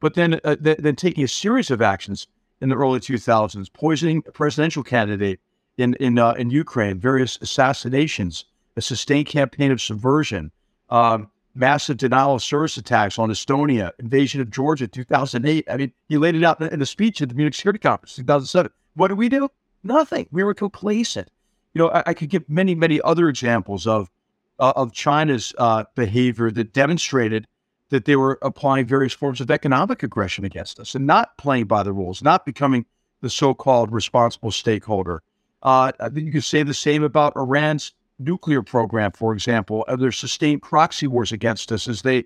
but 0.00 0.14
then, 0.14 0.40
uh, 0.44 0.56
th- 0.56 0.78
then 0.78 0.96
taking 0.96 1.24
a 1.24 1.28
series 1.28 1.70
of 1.70 1.80
actions 1.80 2.26
in 2.60 2.68
the 2.68 2.76
early 2.76 3.00
2000s, 3.00 3.72
poisoning 3.72 4.22
a 4.26 4.32
presidential 4.32 4.82
candidate 4.82 5.40
in 5.78 5.94
in 5.94 6.18
uh, 6.18 6.32
in 6.32 6.50
Ukraine, 6.50 6.98
various 6.98 7.38
assassinations, 7.40 8.44
a 8.76 8.82
sustained 8.82 9.26
campaign 9.26 9.70
of 9.70 9.80
subversion, 9.80 10.52
um, 10.90 11.30
massive 11.54 11.96
denial 11.96 12.34
of 12.34 12.42
service 12.42 12.76
attacks 12.76 13.18
on 13.18 13.28
Estonia, 13.30 13.92
invasion 13.98 14.40
of 14.40 14.50
Georgia, 14.50 14.86
2008. 14.86 15.66
I 15.70 15.76
mean, 15.76 15.92
he 16.08 16.18
laid 16.18 16.34
it 16.34 16.44
out 16.44 16.60
in 16.60 16.82
a 16.82 16.86
speech 16.86 17.20
at 17.20 17.28
the 17.28 17.34
Munich 17.34 17.54
Security 17.54 17.78
Conference, 17.78 18.16
2007. 18.16 18.70
What 18.94 19.08
did 19.08 19.18
we 19.18 19.28
do? 19.28 19.48
Nothing. 19.82 20.26
We 20.30 20.44
were 20.44 20.54
complacent. 20.54 21.28
You 21.74 21.80
know, 21.80 21.90
I, 21.90 22.02
I 22.06 22.14
could 22.14 22.30
give 22.30 22.48
many, 22.48 22.74
many 22.74 23.00
other 23.02 23.28
examples 23.28 23.86
of 23.86 24.10
uh, 24.58 24.72
of 24.76 24.92
China's 24.92 25.52
uh, 25.58 25.84
behavior 25.96 26.50
that 26.50 26.72
demonstrated 26.72 27.48
that 27.88 28.04
they 28.04 28.16
were 28.16 28.38
applying 28.42 28.86
various 28.86 29.12
forms 29.12 29.40
of 29.40 29.50
economic 29.50 30.02
aggression 30.02 30.44
against 30.44 30.78
us 30.78 30.94
and 30.94 31.06
not 31.06 31.36
playing 31.36 31.66
by 31.66 31.82
the 31.82 31.92
rules, 31.92 32.22
not 32.22 32.46
becoming 32.46 32.86
the 33.20 33.30
so-called 33.30 33.92
responsible 33.92 34.50
stakeholder. 34.50 35.22
Uh, 35.62 35.92
I 36.00 36.08
think 36.08 36.26
you 36.26 36.32
could 36.32 36.44
say 36.44 36.62
the 36.62 36.74
same 36.74 37.02
about 37.02 37.36
Iran's 37.36 37.92
nuclear 38.24 38.62
program, 38.62 39.12
for 39.12 39.32
example. 39.32 39.84
Uh, 39.88 39.96
their 39.96 40.12
sustained 40.12 40.62
proxy 40.62 41.06
wars 41.06 41.32
against 41.32 41.72
us 41.72 41.88
as 41.88 42.02
they 42.02 42.24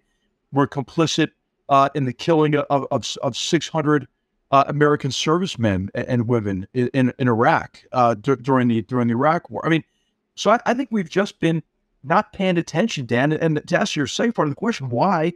were 0.52 0.66
complicit 0.66 1.30
uh, 1.68 1.88
in 1.94 2.04
the 2.04 2.12
killing 2.12 2.54
of, 2.54 2.86
of, 2.90 3.16
of 3.22 3.36
600 3.36 4.06
uh, 4.50 4.64
American 4.68 5.10
servicemen 5.10 5.90
and, 5.94 6.08
and 6.08 6.28
women 6.28 6.66
in, 6.72 6.88
in, 6.88 7.12
in 7.18 7.28
Iraq 7.28 7.82
uh, 7.92 8.14
during 8.14 8.68
the 8.68 8.82
during 8.82 9.08
the 9.08 9.14
Iraq 9.14 9.50
War. 9.50 9.64
I 9.64 9.68
mean, 9.68 9.84
so 10.34 10.50
I, 10.50 10.60
I, 10.66 10.74
think 10.74 10.90
we've 10.92 11.10
just 11.10 11.40
been 11.40 11.62
not 12.04 12.32
paying 12.32 12.56
attention, 12.56 13.06
Dan. 13.06 13.32
And 13.32 13.66
to 13.66 13.80
answer 13.80 14.00
your 14.00 14.06
second 14.06 14.34
part 14.34 14.46
of 14.46 14.52
the 14.52 14.56
question, 14.56 14.88
why? 14.88 15.32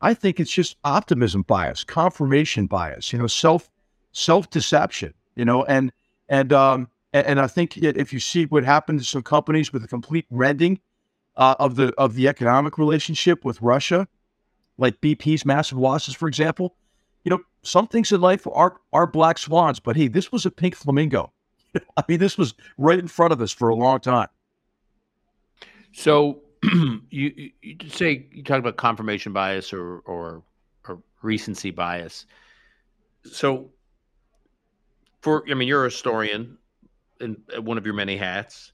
I 0.00 0.14
think 0.14 0.40
it's 0.40 0.50
just 0.50 0.76
optimism 0.84 1.42
bias, 1.42 1.84
confirmation 1.84 2.66
bias, 2.66 3.12
you 3.12 3.18
know, 3.18 3.26
self 3.26 3.68
self 4.12 4.50
deception, 4.50 5.14
you 5.36 5.44
know, 5.44 5.64
and 5.64 5.92
and 6.28 6.52
um 6.52 6.88
and, 7.12 7.26
and, 7.26 7.40
I 7.40 7.46
think 7.46 7.76
if 7.76 8.12
you 8.12 8.20
see 8.20 8.46
what 8.46 8.64
happened 8.64 9.00
to 9.00 9.04
some 9.04 9.22
companies 9.22 9.72
with 9.72 9.84
a 9.84 9.88
complete 9.88 10.26
rending 10.30 10.80
uh, 11.36 11.54
of 11.58 11.76
the 11.76 11.92
of 11.98 12.14
the 12.14 12.28
economic 12.28 12.78
relationship 12.78 13.44
with 13.44 13.60
Russia, 13.60 14.08
like 14.78 15.00
BP's 15.00 15.44
massive 15.44 15.78
losses, 15.78 16.14
for 16.14 16.28
example, 16.28 16.76
you 17.24 17.30
know, 17.30 17.40
some 17.62 17.86
things 17.86 18.12
in 18.12 18.20
life 18.20 18.46
are 18.52 18.80
are 18.92 19.06
black 19.06 19.38
swans, 19.38 19.80
but 19.80 19.96
hey, 19.96 20.08
this 20.08 20.32
was 20.32 20.46
a 20.46 20.50
pink 20.50 20.74
flamingo. 20.74 21.32
I 21.96 22.04
mean, 22.08 22.18
this 22.18 22.36
was 22.36 22.54
right 22.78 22.98
in 22.98 23.08
front 23.08 23.32
of 23.32 23.40
us 23.40 23.52
for 23.52 23.68
a 23.68 23.74
long 23.74 24.00
time. 24.00 24.28
So 25.92 26.40
you, 27.10 27.50
you 27.62 27.76
say 27.88 28.26
you 28.32 28.42
talk 28.42 28.58
about 28.58 28.76
confirmation 28.76 29.32
bias 29.32 29.72
or, 29.72 29.98
or 30.00 30.42
or 30.88 31.02
recency 31.22 31.70
bias. 31.70 32.26
So 33.24 33.70
for 35.20 35.44
I 35.50 35.54
mean, 35.54 35.68
you're 35.68 35.82
a 35.82 35.90
historian 35.90 36.58
in 37.22 37.36
uh, 37.56 37.62
one 37.62 37.78
of 37.78 37.84
your 37.84 37.94
many 37.94 38.16
hats. 38.16 38.72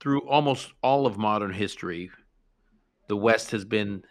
Through 0.00 0.28
almost 0.28 0.72
all 0.82 1.06
of 1.06 1.18
modern 1.18 1.52
history, 1.52 2.10
the 3.08 3.16
West 3.16 3.50
has 3.50 3.64
been 3.64 4.02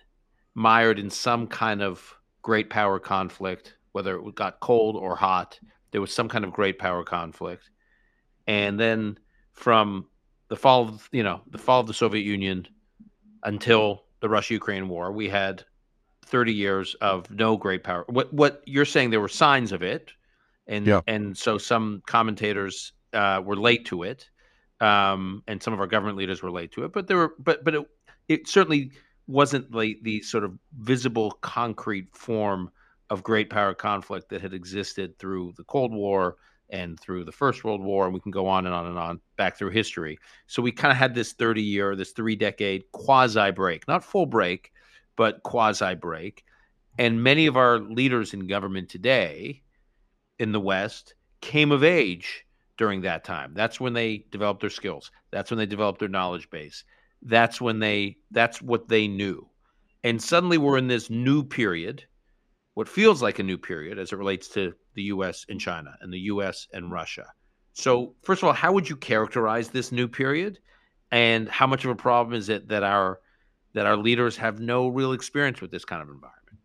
mired 0.54 1.00
in 1.00 1.10
some 1.10 1.48
kind 1.48 1.82
of 1.82 2.16
great 2.42 2.70
power 2.70 3.00
conflict, 3.00 3.76
whether 3.92 4.18
it 4.18 4.36
got 4.36 4.60
cold 4.60 4.96
or 4.96 5.16
hot. 5.16 5.60
There 5.92 6.02
was 6.02 6.14
some 6.14 6.28
kind 6.28 6.44
of 6.44 6.52
great 6.52 6.80
power 6.80 7.04
conflict, 7.04 7.70
and 8.48 8.80
then 8.80 9.18
from 9.54 10.08
the 10.50 10.56
fall 10.56 10.88
of 10.88 11.10
you 11.12 11.24
know 11.24 11.42
the 11.50 11.58
fall 11.58 11.82
of 11.82 11.88
the 11.88 11.94
Soviet 11.94 12.24
Union 12.24 12.68
until 13.44 14.04
the 14.20 14.30
Russia-Ukraine 14.30 14.90
war, 14.90 15.12
we 15.12 15.30
had 15.30 15.64
30 16.26 16.54
years 16.54 16.96
of 16.96 17.30
no 17.32 17.56
great 17.56 17.84
power. 17.84 18.04
What 18.08 18.34
what 18.34 18.62
you're 18.66 18.86
saying 18.86 19.10
there 19.10 19.22
were 19.22 19.28
signs 19.28 19.72
of 19.72 19.82
it, 19.82 20.12
and 20.68 20.86
yeah. 20.86 21.02
and 21.08 21.38
so 21.38 21.58
some 21.58 22.02
commentators 22.06 22.94
uh, 23.14 23.42
were 23.44 23.56
late 23.56 23.86
to 23.86 24.04
it, 24.04 24.30
um, 24.82 25.44
and 25.48 25.62
some 25.62 25.74
of 25.74 25.80
our 25.80 25.88
government 25.88 26.18
leaders 26.18 26.42
were 26.42 26.52
late 26.52 26.72
to 26.74 26.84
it. 26.84 26.94
But 26.94 27.08
there 27.08 27.18
were 27.18 27.34
but 27.40 27.64
but 27.64 27.76
it, 27.76 27.88
it 28.28 28.48
certainly 28.48 28.92
wasn't 29.28 29.74
like 29.74 30.00
the 30.04 30.22
sort 30.22 30.44
of 30.44 30.58
visible 30.80 31.32
concrete 31.42 32.16
form 32.16 32.72
of 33.10 33.24
great 33.24 33.50
power 33.50 33.74
conflict 33.74 34.30
that 34.30 34.42
had 34.42 34.54
existed 34.54 35.18
through 35.18 35.54
the 35.58 35.64
Cold 35.64 35.94
War 35.94 36.38
and 36.70 37.00
through 37.00 37.24
the 37.24 37.32
First 37.32 37.64
World 37.64 37.82
War, 37.82 38.06
and 38.06 38.14
we 38.14 38.20
can 38.20 38.32
go 38.32 38.48
on 38.48 38.66
and 38.66 38.76
on 38.76 38.88
and 38.88 38.98
on 38.98 39.22
back 39.38 39.58
through 39.58 39.70
history. 39.70 40.20
So 40.48 40.62
we 40.62 40.72
kind 40.72 40.92
of 40.92 40.98
had 40.98 41.16
this 41.16 41.34
30 41.34 41.62
year, 41.62 41.96
this 41.96 42.12
three 42.12 42.36
decade 42.36 42.84
quasi 42.92 43.52
break, 43.52 43.88
not 43.88 44.04
full 44.04 44.26
break, 44.26 44.72
but 45.16 45.44
quasi 45.44 45.96
break. 45.96 46.44
And 46.98 47.24
many 47.24 47.46
of 47.46 47.56
our 47.56 47.80
leaders 47.80 48.34
in 48.34 48.48
government 48.48 48.90
today 48.90 49.62
in 50.40 50.52
the 50.52 50.60
West 50.60 51.16
came 51.42 51.72
of 51.72 51.84
age 51.84 52.46
during 52.78 53.02
that 53.02 53.24
time. 53.24 53.54
That's 53.54 53.80
when 53.80 53.94
they 53.94 54.26
developed 54.32 54.62
their 54.62 54.70
skills. 54.70 55.12
That's 55.32 55.52
when 55.52 55.58
they 55.58 55.66
developed 55.66 56.00
their 56.00 56.10
knowledge 56.10 56.50
base. 56.50 56.84
That's 57.24 57.60
when 57.60 57.80
they 57.80 58.18
that's 58.32 58.62
what 58.62 58.88
they 58.88 59.08
knew. 59.08 59.48
And 60.04 60.22
suddenly 60.22 60.58
we're 60.58 60.78
in 60.78 60.88
this 60.88 61.10
new 61.10 61.44
period, 61.44 62.04
what 62.76 62.88
feels 62.88 63.22
like 63.22 63.40
a 63.40 63.44
new 63.44 63.58
period 63.58 63.98
as 63.98 64.12
it 64.12 64.18
relates 64.18 64.48
to 64.50 64.74
the 64.94 65.04
US 65.04 65.46
and 65.50 65.60
China 65.60 65.96
and 66.02 66.14
the 66.14 66.20
US 66.20 66.68
and 66.74 66.92
Russia. 66.92 67.26
So, 67.74 68.16
first 68.24 68.42
of 68.42 68.48
all, 68.48 68.54
how 68.54 68.72
would 68.72 68.90
you 68.90 68.96
characterize 68.96 69.70
this 69.70 69.92
new 69.92 70.08
period? 70.08 70.60
And 71.12 71.48
how 71.48 71.68
much 71.68 71.86
of 71.86 71.92
a 71.92 71.96
problem 71.96 72.36
is 72.36 72.50
it 72.50 72.68
that 72.70 72.84
our 72.84 73.20
that 73.74 73.86
our 73.86 73.98
leaders 73.98 74.38
have 74.38 74.60
no 74.60 74.88
real 74.88 75.14
experience 75.14 75.62
with 75.62 75.72
this 75.72 75.86
kind 75.86 76.02
of 76.02 76.10
environment? 76.10 76.58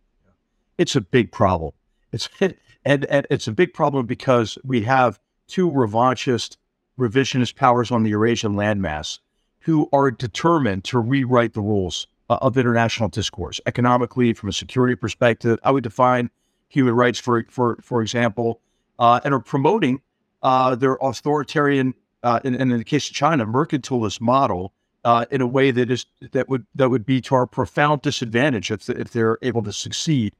It's 0.79 0.97
a 0.97 1.01
big 1.01 1.31
problem. 1.31 1.73
It's 2.13 2.29
and, 2.41 3.05
and 3.07 3.27
it's 3.31 3.49
a 3.49 3.53
big 3.53 3.75
problem 3.75 4.07
because 4.07 4.59
we 4.65 4.83
have 4.83 5.19
two 5.47 5.71
revanchist, 5.71 6.57
revisionist 6.99 7.57
powers 7.57 7.91
on 7.91 8.03
the 8.03 8.11
Eurasian 8.11 8.55
landmass 8.55 9.19
who 9.61 9.89
are 9.93 10.11
determined 10.11 10.85
to 10.85 10.99
rewrite 10.99 11.55
the 11.55 11.61
rules 11.61 12.07
uh, 12.29 12.39
of 12.43 12.57
international 12.57 13.09
discourse 13.09 13.61
economically, 13.67 14.33
from 14.33 14.49
a 14.49 14.53
security 14.53 14.95
perspective. 14.95 15.59
I 15.63 15.71
would 15.71 15.85
define 15.85 16.31
human 16.69 16.95
rights, 16.95 17.19
for 17.19 17.45
for 17.49 17.79
for 17.81 18.03
example, 18.03 18.61
uh, 18.99 19.21
and 19.25 19.35
are 19.35 19.41
promoting 19.41 20.01
uh, 20.43 20.75
their 20.75 20.99
authoritarian, 21.01 21.95
uh, 22.23 22.41
in, 22.45 22.55
in, 22.55 22.69
the 22.71 22.85
case 22.85 23.09
of 23.09 23.15
China, 23.15 23.47
mercantilist 23.47 24.21
model 24.21 24.73
uh, 25.05 25.27
in 25.31 25.41
a 25.41 25.47
way 25.47 25.71
that 25.71 25.91
is 25.91 26.07
that 26.33 26.49
would 26.49 26.67
that 26.75 26.89
would 26.89 27.07
be 27.07 27.21
to 27.21 27.35
our 27.35 27.47
profound 27.47 28.03
disadvantage 28.03 28.71
if 28.71 28.89
if 28.89 29.11
they're 29.11 29.39
able 29.43 29.63
to 29.63 29.73
succeed. 29.73 30.35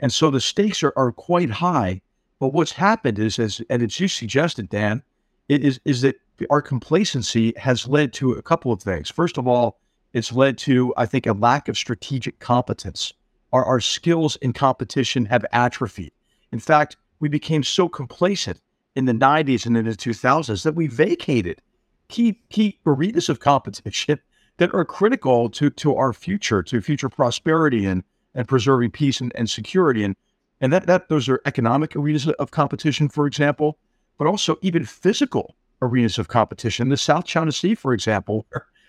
And 0.00 0.12
so 0.12 0.30
the 0.30 0.40
stakes 0.40 0.82
are, 0.82 0.92
are 0.96 1.12
quite 1.12 1.50
high. 1.50 2.00
But 2.38 2.52
what's 2.52 2.72
happened 2.72 3.18
is, 3.18 3.38
as 3.38 3.60
and 3.68 3.82
as 3.82 3.98
you 3.98 4.08
suggested, 4.08 4.68
Dan, 4.68 5.02
is 5.48 5.80
is 5.84 6.02
that 6.02 6.20
our 6.50 6.62
complacency 6.62 7.52
has 7.56 7.88
led 7.88 8.12
to 8.14 8.32
a 8.32 8.42
couple 8.42 8.72
of 8.72 8.80
things. 8.80 9.10
First 9.10 9.38
of 9.38 9.48
all, 9.48 9.80
it's 10.12 10.32
led 10.32 10.56
to, 10.58 10.94
I 10.96 11.06
think, 11.06 11.26
a 11.26 11.32
lack 11.32 11.68
of 11.68 11.76
strategic 11.76 12.38
competence. 12.38 13.12
Our, 13.52 13.64
our 13.64 13.80
skills 13.80 14.36
in 14.36 14.52
competition 14.52 15.24
have 15.26 15.44
atrophied. 15.52 16.12
In 16.52 16.60
fact, 16.60 16.96
we 17.20 17.28
became 17.28 17.62
so 17.62 17.88
complacent 17.88 18.60
in 18.94 19.06
the 19.06 19.12
90s 19.12 19.66
and 19.66 19.76
in 19.76 19.84
the 19.84 19.92
2000s 19.92 20.62
that 20.62 20.74
we 20.74 20.86
vacated 20.86 21.60
key, 22.08 22.40
key 22.50 22.78
arenas 22.86 23.28
of 23.28 23.40
competition 23.40 24.18
that 24.58 24.74
are 24.74 24.84
critical 24.84 25.48
to, 25.50 25.70
to 25.70 25.94
our 25.94 26.12
future, 26.12 26.62
to 26.62 26.80
future 26.80 27.08
prosperity 27.08 27.86
and, 27.86 28.02
and 28.38 28.46
preserving 28.46 28.92
peace 28.92 29.20
and, 29.20 29.32
and 29.34 29.50
security. 29.50 30.04
And, 30.04 30.14
and 30.60 30.72
that, 30.72 30.86
that 30.86 31.08
those 31.08 31.28
are 31.28 31.40
economic 31.44 31.96
arenas 31.96 32.28
of 32.28 32.52
competition, 32.52 33.08
for 33.08 33.26
example, 33.26 33.78
but 34.16 34.28
also 34.28 34.56
even 34.62 34.84
physical 34.84 35.56
arenas 35.82 36.18
of 36.18 36.28
competition. 36.28 36.88
The 36.88 36.96
South 36.96 37.24
China 37.24 37.50
Sea, 37.50 37.74
for 37.74 37.92
example, 37.92 38.46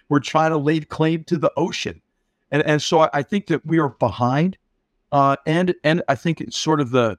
where, 0.08 0.20
China 0.20 0.58
laid 0.58 0.90
claim 0.90 1.24
to 1.24 1.38
the 1.38 1.52
ocean. 1.58 2.00
And, 2.52 2.62
and 2.64 2.82
so 2.82 3.02
I, 3.02 3.10
I 3.14 3.24
think 3.24 3.48
that 3.48 3.66
we 3.66 3.80
are 3.80 3.90
behind. 3.90 4.56
Uh, 5.12 5.36
and 5.48 5.74
and 5.84 6.04
I 6.08 6.14
think 6.14 6.40
it's 6.42 6.58
sort 6.58 6.80
of 6.80 6.92
the 6.92 7.18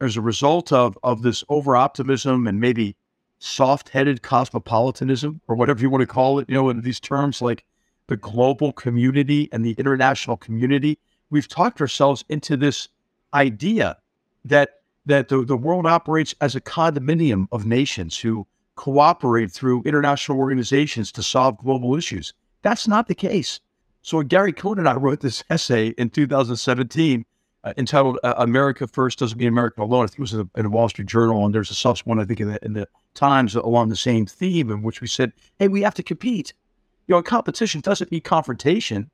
as 0.00 0.16
a 0.16 0.20
result 0.20 0.72
of 0.72 0.96
of 1.02 1.22
this 1.22 1.42
over 1.48 1.76
optimism 1.76 2.46
and 2.46 2.60
maybe 2.60 2.96
soft 3.38 3.88
headed 3.88 4.22
cosmopolitanism 4.22 5.40
or 5.48 5.56
whatever 5.56 5.80
you 5.80 5.90
want 5.90 6.02
to 6.02 6.06
call 6.06 6.38
it, 6.38 6.48
you 6.48 6.54
know, 6.54 6.70
in 6.70 6.82
these 6.82 7.00
terms 7.00 7.42
like 7.42 7.64
the 8.06 8.16
global 8.16 8.72
community 8.72 9.48
and 9.52 9.64
the 9.64 9.72
international 9.72 10.36
community, 10.36 10.98
we've 11.32 11.48
talked 11.48 11.80
ourselves 11.80 12.24
into 12.28 12.56
this 12.56 12.88
idea 13.34 13.96
that 14.44 14.74
that 15.04 15.28
the, 15.28 15.44
the 15.44 15.56
world 15.56 15.84
operates 15.84 16.32
as 16.40 16.54
a 16.54 16.60
condominium 16.60 17.48
of 17.50 17.66
nations 17.66 18.16
who 18.16 18.46
cooperate 18.76 19.50
through 19.50 19.82
international 19.82 20.38
organizations 20.38 21.10
to 21.10 21.24
solve 21.24 21.58
global 21.58 21.96
issues. 21.96 22.32
That's 22.62 22.86
not 22.86 23.08
the 23.08 23.14
case. 23.14 23.58
So 24.02 24.22
Gary 24.22 24.52
Cohn 24.52 24.78
and 24.78 24.88
I 24.88 24.94
wrote 24.94 25.20
this 25.20 25.42
essay 25.50 25.88
in 25.98 26.10
2017 26.10 27.24
uh, 27.64 27.72
entitled 27.76 28.18
uh, 28.22 28.34
"America 28.36 28.86
First 28.86 29.18
Doesn't 29.18 29.38
Mean 29.38 29.48
America 29.48 29.82
Alone." 29.82 30.04
I 30.04 30.06
think 30.08 30.18
it 30.18 30.20
was 30.20 30.34
in 30.34 30.50
the 30.54 30.70
Wall 30.70 30.88
Street 30.88 31.08
Journal, 31.08 31.44
and 31.44 31.54
there's 31.54 31.70
a 31.70 31.74
subsequent, 31.74 32.20
I 32.20 32.24
think, 32.24 32.40
in 32.40 32.48
the, 32.52 32.64
in 32.64 32.72
the 32.74 32.88
Times 33.14 33.54
along 33.54 33.88
the 33.88 33.96
same 33.96 34.24
theme, 34.26 34.70
in 34.70 34.82
which 34.82 35.00
we 35.00 35.06
said, 35.06 35.32
"Hey, 35.58 35.68
we 35.68 35.82
have 35.82 35.94
to 35.94 36.02
compete. 36.02 36.54
You 37.06 37.14
know, 37.14 37.22
competition 37.22 37.80
doesn't 37.80 38.10
mean 38.10 38.22
confrontation, 38.22 39.10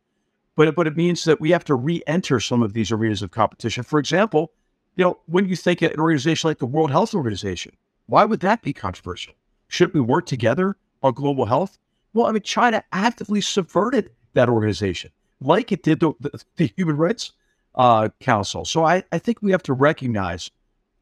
but 0.58 0.74
but 0.74 0.88
it 0.88 0.96
means 0.96 1.22
that 1.22 1.40
we 1.40 1.50
have 1.52 1.64
to 1.64 1.76
re-enter 1.76 2.40
some 2.40 2.64
of 2.64 2.72
these 2.72 2.90
arenas 2.90 3.22
of 3.22 3.30
competition. 3.30 3.84
For 3.84 4.00
example, 4.00 4.50
you 4.96 5.04
know, 5.04 5.18
when 5.26 5.48
you 5.48 5.54
think 5.54 5.82
of 5.82 5.92
an 5.92 6.00
organization 6.00 6.50
like 6.50 6.58
the 6.58 6.66
World 6.66 6.90
Health 6.90 7.14
Organization, 7.14 7.76
why 8.06 8.24
would 8.24 8.40
that 8.40 8.60
be 8.62 8.72
controversial? 8.72 9.34
Should 9.68 9.94
we 9.94 10.00
work 10.00 10.26
together 10.26 10.76
on 11.00 11.14
global 11.14 11.46
health? 11.46 11.78
Well, 12.12 12.26
I 12.26 12.32
mean, 12.32 12.42
China 12.42 12.82
actively 12.90 13.40
subverted 13.40 14.10
that 14.34 14.48
organization, 14.48 15.12
like 15.40 15.70
it 15.70 15.84
did 15.84 16.00
the, 16.00 16.12
the, 16.18 16.42
the 16.56 16.72
Human 16.76 16.96
Rights 16.96 17.32
uh, 17.76 18.08
Council. 18.18 18.64
So 18.64 18.84
I, 18.84 19.04
I 19.12 19.18
think 19.18 19.40
we 19.40 19.52
have 19.52 19.62
to 19.62 19.72
recognize, 19.72 20.50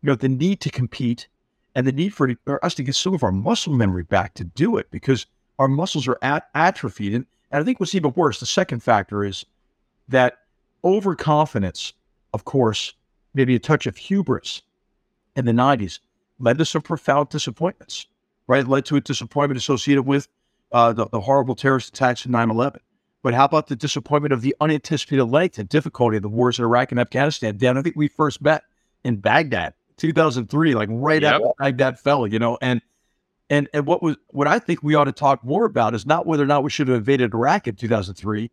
you 0.02 0.08
know, 0.08 0.16
the 0.16 0.28
need 0.28 0.60
to 0.60 0.70
compete 0.70 1.28
and 1.74 1.86
the 1.86 1.92
need 1.92 2.12
for, 2.12 2.36
us 2.62 2.74
to 2.74 2.82
get 2.82 2.94
some 2.94 3.14
of 3.14 3.22
our 3.22 3.32
muscle 3.32 3.72
memory 3.72 4.02
back 4.02 4.34
to 4.34 4.44
do 4.44 4.76
it 4.76 4.90
because 4.90 5.24
our 5.58 5.68
muscles 5.68 6.06
are 6.06 6.18
at, 6.20 6.50
atrophied. 6.54 7.14
And, 7.14 7.26
and 7.56 7.62
I 7.62 7.64
think 7.64 7.80
what's 7.80 7.94
even 7.94 8.12
worse, 8.14 8.38
the 8.38 8.44
second 8.44 8.80
factor 8.82 9.24
is 9.24 9.46
that 10.08 10.40
overconfidence, 10.84 11.94
of 12.34 12.44
course, 12.44 12.92
maybe 13.32 13.54
a 13.54 13.58
touch 13.58 13.86
of 13.86 13.96
hubris 13.96 14.60
in 15.36 15.46
the 15.46 15.52
90s 15.52 16.00
led 16.38 16.58
to 16.58 16.66
some 16.66 16.82
profound 16.82 17.30
disappointments, 17.30 18.08
right? 18.46 18.60
It 18.60 18.68
led 18.68 18.84
to 18.84 18.96
a 18.96 19.00
disappointment 19.00 19.56
associated 19.56 20.02
with 20.02 20.28
uh, 20.70 20.92
the, 20.92 21.08
the 21.08 21.20
horrible 21.22 21.54
terrorist 21.54 21.88
attacks 21.88 22.26
in 22.26 22.32
9 22.32 22.50
11. 22.50 22.78
But 23.22 23.32
how 23.32 23.46
about 23.46 23.68
the 23.68 23.76
disappointment 23.76 24.34
of 24.34 24.42
the 24.42 24.54
unanticipated 24.60 25.26
length 25.26 25.58
and 25.58 25.66
difficulty 25.66 26.18
of 26.18 26.22
the 26.22 26.28
wars 26.28 26.58
in 26.58 26.64
Iraq 26.66 26.90
and 26.90 27.00
Afghanistan? 27.00 27.56
Dan, 27.56 27.78
I 27.78 27.80
think 27.80 27.96
we 27.96 28.08
first 28.08 28.42
met 28.42 28.64
in 29.02 29.16
Baghdad, 29.16 29.72
2003, 29.96 30.74
like 30.74 30.90
right 30.92 31.22
yep. 31.22 31.36
after 31.36 31.52
Baghdad 31.58 31.98
fell, 31.98 32.26
you 32.26 32.38
know, 32.38 32.58
and 32.60 32.82
and 33.50 33.68
and 33.72 33.86
what 33.86 34.02
was 34.02 34.16
what 34.28 34.46
I 34.46 34.58
think 34.58 34.82
we 34.82 34.94
ought 34.94 35.04
to 35.04 35.12
talk 35.12 35.44
more 35.44 35.64
about 35.64 35.94
is 35.94 36.06
not 36.06 36.26
whether 36.26 36.42
or 36.42 36.46
not 36.46 36.64
we 36.64 36.70
should 36.70 36.88
have 36.88 36.96
invaded 36.96 37.32
Iraq 37.34 37.68
in 37.68 37.76
2003, 37.76 38.50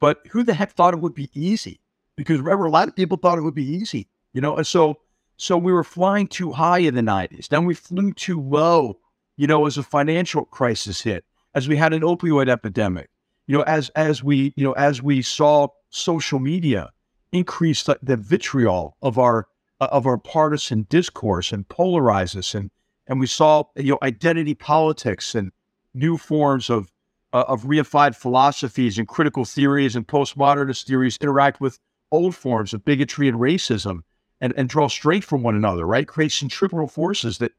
but 0.00 0.20
who 0.30 0.42
the 0.42 0.54
heck 0.54 0.72
thought 0.72 0.94
it 0.94 1.00
would 1.00 1.14
be 1.14 1.30
easy? 1.34 1.80
Because 2.16 2.40
remember, 2.40 2.66
a 2.66 2.70
lot 2.70 2.88
of 2.88 2.96
people 2.96 3.16
thought 3.16 3.38
it 3.38 3.42
would 3.42 3.54
be 3.54 3.68
easy, 3.68 4.08
you 4.32 4.40
know, 4.40 4.56
and 4.56 4.66
so 4.66 4.98
so 5.36 5.56
we 5.58 5.72
were 5.72 5.84
flying 5.84 6.26
too 6.26 6.52
high 6.52 6.78
in 6.78 6.94
the 6.94 7.00
90s. 7.00 7.48
Then 7.48 7.64
we 7.64 7.74
flew 7.74 8.12
too 8.12 8.40
low, 8.40 8.98
you 9.36 9.46
know, 9.46 9.66
as 9.66 9.76
a 9.76 9.82
financial 9.82 10.44
crisis 10.44 11.00
hit, 11.00 11.24
as 11.54 11.68
we 11.68 11.76
had 11.76 11.92
an 11.92 12.02
opioid 12.02 12.48
epidemic, 12.48 13.10
you 13.46 13.58
know, 13.58 13.64
as 13.64 13.90
as 13.90 14.22
we 14.22 14.52
you 14.56 14.64
know 14.64 14.72
as 14.72 15.02
we 15.02 15.22
saw 15.22 15.68
social 15.90 16.38
media 16.38 16.90
increase 17.32 17.82
the, 17.84 17.98
the 18.02 18.16
vitriol 18.16 18.96
of 19.02 19.18
our 19.18 19.48
of 19.80 20.06
our 20.06 20.18
partisan 20.18 20.86
discourse 20.88 21.52
and 21.52 21.68
polarize 21.68 22.36
us 22.36 22.54
and 22.54 22.70
and 23.06 23.20
we 23.20 23.26
saw 23.26 23.64
you 23.76 23.92
know 23.92 23.98
identity 24.02 24.54
politics 24.54 25.34
and 25.34 25.52
new 25.94 26.16
forms 26.16 26.70
of 26.70 26.90
uh, 27.32 27.44
of 27.48 27.64
reified 27.64 28.14
philosophies 28.14 28.98
and 28.98 29.08
critical 29.08 29.44
theories 29.44 29.96
and 29.96 30.06
postmodernist 30.06 30.86
theories 30.86 31.18
interact 31.20 31.60
with 31.60 31.78
old 32.12 32.34
forms 32.34 32.72
of 32.72 32.84
bigotry 32.84 33.28
and 33.28 33.38
racism 33.38 34.02
and, 34.40 34.52
and 34.56 34.68
draw 34.68 34.88
straight 34.88 35.24
from 35.24 35.42
one 35.42 35.56
another, 35.56 35.86
right? 35.86 36.06
Create 36.06 36.30
centripetal 36.30 36.86
forces 36.86 37.38
that 37.38 37.52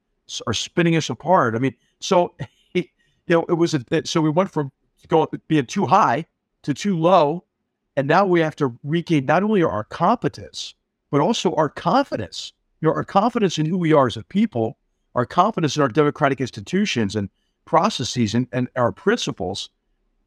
are 0.47 0.53
spinning 0.53 0.95
us 0.95 1.09
apart. 1.09 1.55
I 1.55 1.59
mean, 1.59 1.75
so 1.99 2.33
you 2.73 2.85
know, 3.27 3.45
it 3.49 3.53
was 3.53 3.73
a, 3.73 3.83
so 4.05 4.21
we 4.21 4.29
went 4.29 4.51
from 4.51 4.71
going 5.07 5.27
being 5.47 5.65
too 5.65 5.85
high 5.85 6.25
to 6.63 6.73
too 6.73 6.97
low, 6.97 7.43
and 7.95 8.07
now 8.07 8.25
we 8.25 8.39
have 8.39 8.55
to 8.57 8.77
regain 8.83 9.25
not 9.25 9.43
only 9.43 9.61
our 9.61 9.83
competence 9.83 10.73
but 11.11 11.21
also 11.21 11.53
our 11.55 11.69
confidence. 11.69 12.51
You 12.81 12.89
know, 12.89 12.93
our 12.93 13.03
confidence 13.03 13.57
in 13.57 13.65
who 13.65 13.77
we 13.77 13.93
are 13.93 14.07
as 14.07 14.17
a 14.17 14.23
people 14.23 14.77
our 15.15 15.25
confidence 15.25 15.75
in 15.75 15.81
our 15.81 15.87
democratic 15.87 16.41
institutions 16.41 17.15
and 17.15 17.29
processes 17.65 18.35
and, 18.35 18.47
and 18.51 18.67
our 18.75 18.91
principles, 18.91 19.69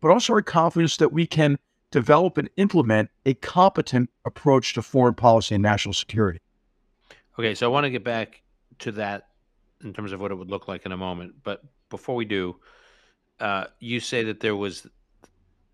but 0.00 0.10
also 0.10 0.32
our 0.32 0.42
confidence 0.42 0.96
that 0.96 1.12
we 1.12 1.26
can 1.26 1.58
develop 1.90 2.36
and 2.36 2.50
implement 2.56 3.10
a 3.24 3.34
competent 3.34 4.10
approach 4.24 4.74
to 4.74 4.82
foreign 4.82 5.14
policy 5.14 5.54
and 5.54 5.62
national 5.62 5.94
security. 5.94 6.40
Okay, 7.38 7.54
so 7.54 7.66
I 7.66 7.72
want 7.72 7.84
to 7.84 7.90
get 7.90 8.04
back 8.04 8.42
to 8.80 8.92
that 8.92 9.28
in 9.82 9.92
terms 9.92 10.12
of 10.12 10.20
what 10.20 10.30
it 10.30 10.34
would 10.34 10.50
look 10.50 10.68
like 10.68 10.84
in 10.86 10.92
a 10.92 10.96
moment. 10.96 11.34
But 11.42 11.62
before 11.88 12.16
we 12.16 12.24
do, 12.24 12.56
uh, 13.40 13.66
you 13.78 14.00
say 14.00 14.24
that 14.24 14.40
there 14.40 14.56
was, 14.56 14.86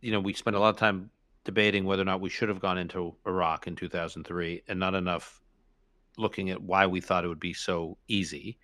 you 0.00 0.12
know, 0.12 0.20
we 0.20 0.34
spent 0.34 0.56
a 0.56 0.60
lot 0.60 0.68
of 0.70 0.76
time 0.76 1.10
debating 1.44 1.84
whether 1.84 2.02
or 2.02 2.06
not 2.06 2.20
we 2.20 2.28
should 2.28 2.48
have 2.48 2.60
gone 2.60 2.78
into 2.78 3.14
Iraq 3.26 3.66
in 3.66 3.76
2003 3.76 4.62
and 4.68 4.78
not 4.78 4.94
enough 4.94 5.40
looking 6.16 6.50
at 6.50 6.62
why 6.62 6.86
we 6.86 7.00
thought 7.00 7.24
it 7.24 7.28
would 7.28 7.40
be 7.40 7.54
so 7.54 7.96
easy. 8.08 8.58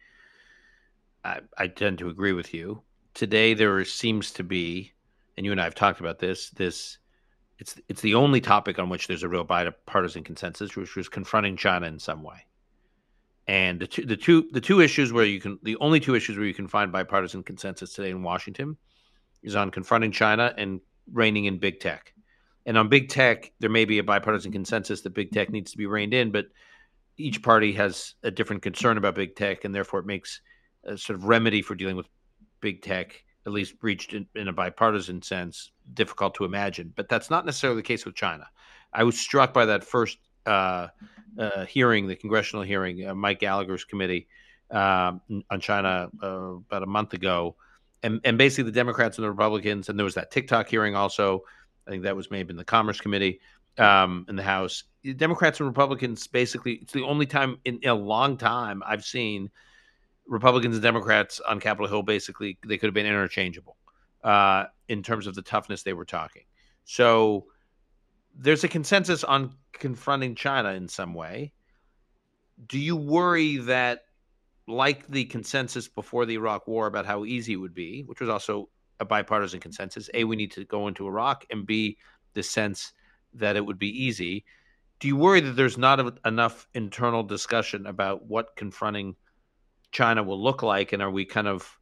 I, 1.25 1.41
I 1.57 1.67
tend 1.67 1.99
to 1.99 2.09
agree 2.09 2.33
with 2.33 2.55
you. 2.55 2.83
Today, 3.15 3.55
there 3.55 3.85
seems 3.85 4.31
to 4.33 4.45
be, 4.45 4.93
and 5.37 5.45
you 5.45 5.53
and 5.53 5.61
I 5.61 5.65
have 5.65 5.75
talked 5.75 6.01
about 6.01 6.19
this. 6.19 6.51
This 6.51 6.99
it's 7.59 7.77
it's 7.89 8.01
the 8.01 8.15
only 8.15 8.41
topic 8.41 8.79
on 8.79 8.89
which 8.89 9.07
there's 9.07 9.23
a 9.23 9.29
real 9.29 9.45
bipartisan 9.45 10.25
consensus, 10.25 10.77
which 10.77 10.97
was 10.97 11.09
confronting 11.09 11.57
China 11.57 11.87
in 11.87 11.99
some 11.99 12.23
way. 12.23 12.47
And 13.47 13.81
the 13.81 13.87
two 13.87 14.07
the 14.07 14.17
two 14.17 14.49
the 14.53 14.61
two 14.61 14.81
issues 14.81 15.13
where 15.13 15.25
you 15.25 15.41
can 15.41 15.59
the 15.63 15.77
only 15.81 16.01
two 16.01 16.15
issues 16.15 16.37
where 16.37 16.47
you 16.47 16.55
can 16.55 16.69
find 16.69 16.91
bipartisan 16.91 17.43
consensus 17.43 17.93
today 17.93 18.11
in 18.11 18.23
Washington 18.23 18.77
is 19.43 19.57
on 19.57 19.71
confronting 19.71 20.13
China 20.13 20.55
and 20.57 20.81
reining 21.13 21.47
in 21.47 21.59
big 21.59 21.81
tech. 21.81 22.15
And 22.67 22.79
on 22.79 22.89
big 22.89 23.09
tech, 23.09 23.53
there 23.59 23.71
may 23.71 23.85
be 23.85 23.99
a 23.99 24.05
bipartisan 24.05 24.53
consensus 24.53 25.01
that 25.01 25.15
big 25.15 25.33
tech 25.33 25.51
needs 25.51 25.73
to 25.73 25.79
be 25.79 25.87
reined 25.87 26.15
in, 26.15 26.31
but 26.31 26.47
each 27.17 27.43
party 27.43 27.73
has 27.73 28.15
a 28.23 28.31
different 28.31 28.63
concern 28.63 28.97
about 28.97 29.15
big 29.15 29.35
tech, 29.35 29.65
and 29.65 29.75
therefore 29.75 30.01
it 30.01 30.07
makes 30.07 30.41
sort 30.97 31.19
of 31.19 31.25
remedy 31.25 31.63
for 31.63 31.75
dealing 31.75 31.97
with 31.97 32.07
big 32.61 32.83
tech, 32.83 33.23
at 33.47 33.53
least 33.53 33.75
reached 33.83 34.13
in, 34.13 34.27
in, 34.35 34.49
a 34.49 34.53
bipartisan 34.53 35.23
sense, 35.23 35.73
difficult 35.95 36.35
to 36.35 36.45
imagine. 36.45 36.93
But 36.95 37.09
that's 37.09 37.31
not 37.31 37.47
necessarily 37.47 37.79
the 37.79 37.87
case 37.87 38.05
with 38.05 38.15
China. 38.15 38.47
I 38.93 39.05
was 39.05 39.19
struck 39.19 39.53
by 39.53 39.67
that 39.67 39.85
first 39.85 40.19
uh, 40.47 40.89
uh, 41.39 41.65
hearing, 41.67 42.07
the 42.07 42.17
congressional 42.17 42.65
hearing, 42.65 43.07
uh, 43.07 43.15
Mike 43.15 43.41
Gallagher's 43.41 43.85
committee 43.85 44.29
um, 44.71 45.21
on 45.51 45.61
China 45.61 46.11
uh, 46.23 46.27
about 46.27 46.83
a 46.83 46.87
month 46.87 47.15
ago. 47.15 47.57
And, 48.03 48.21
and 48.25 48.39
basically, 48.39 48.65
the 48.65 48.73
Democrats 48.73 49.19
and 49.19 49.25
the 49.25 49.31
Republicans, 49.31 49.89
and 49.89 49.99
there 49.99 50.05
was 50.05 50.15
that 50.15 50.31
TikTok 50.31 50.69
hearing 50.69 50.95
also. 50.95 51.43
I 51.87 51.91
think 51.91 52.03
that 52.05 52.17
was 52.17 52.31
maybe 52.31 52.51
in 52.51 52.57
the 52.57 52.65
Commerce 52.65 53.01
Committee 53.01 53.41
um, 53.79 54.25
in 54.29 54.37
the 54.37 54.43
House. 54.43 54.85
The 55.03 55.15
Democrats 55.15 55.61
and 55.61 55.67
Republicans 55.67 56.27
basically, 56.27 56.75
it's 56.75 56.93
the 56.93 57.05
only 57.05 57.27
time 57.27 57.59
in, 57.65 57.79
in 57.83 57.89
a 57.89 57.95
long 57.95 58.37
time 58.37 58.83
I've 58.87 59.05
seen 59.05 59.51
Republicans 60.31 60.77
and 60.77 60.83
Democrats 60.83 61.41
on 61.41 61.59
Capitol 61.59 61.89
Hill 61.89 62.03
basically 62.05 62.57
they 62.65 62.79
could 62.79 62.87
have 62.87 62.95
been 62.95 63.05
interchangeable 63.05 63.77
uh, 64.23 64.65
in 64.89 65.03
terms 65.03 65.27
of 65.27 65.35
the 65.35 65.43
toughness 65.43 65.83
they 65.83 65.93
were 65.93 66.05
talking. 66.05 66.45
So 66.85 67.47
there's 68.39 68.63
a 68.63 68.69
consensus 68.69 69.25
on 69.25 69.57
confronting 69.73 70.37
China 70.37 70.71
in 70.71 70.87
some 70.87 71.15
way. 71.15 71.53
Do 72.69 72.79
you 72.79 72.95
worry 72.97 73.57
that, 73.57 74.05
like 74.69 75.09
the 75.09 75.25
consensus 75.25 75.89
before 75.89 76.27
the 76.27 76.35
Iraq 76.35 76.69
War 76.69 76.87
about 76.87 77.07
how 77.07 77.25
easy 77.25 77.55
it 77.55 77.57
would 77.57 77.75
be, 77.75 78.03
which 78.03 78.21
was 78.21 78.29
also 78.29 78.69
a 79.01 79.05
bipartisan 79.05 79.59
consensus, 79.59 80.09
a 80.15 80.23
we 80.23 80.37
need 80.37 80.53
to 80.53 80.65
go 80.65 80.87
into 80.87 81.09
Iraq, 81.09 81.45
and 81.51 81.67
b 81.67 81.99
the 82.35 82.43
sense 82.45 82.93
that 83.35 83.57
it 83.57 83.67
would 83.67 83.81
be 83.81 84.05
easy. 84.05 84.45
Do 85.01 85.09
you 85.09 85.17
worry 85.17 85.41
that 85.41 85.57
there's 85.57 85.79
not 85.79 86.19
enough 86.25 86.69
internal 86.75 87.25
discussion 87.25 87.87
about 87.87 88.27
what 88.27 88.55
confronting 88.55 89.17
China 89.93 90.23
will 90.23 90.43
look 90.43 90.63
like, 90.63 90.93
and 90.93 91.03
are 91.03 91.11
we 91.11 91.25
kind 91.25 91.49
of, 91.49 91.79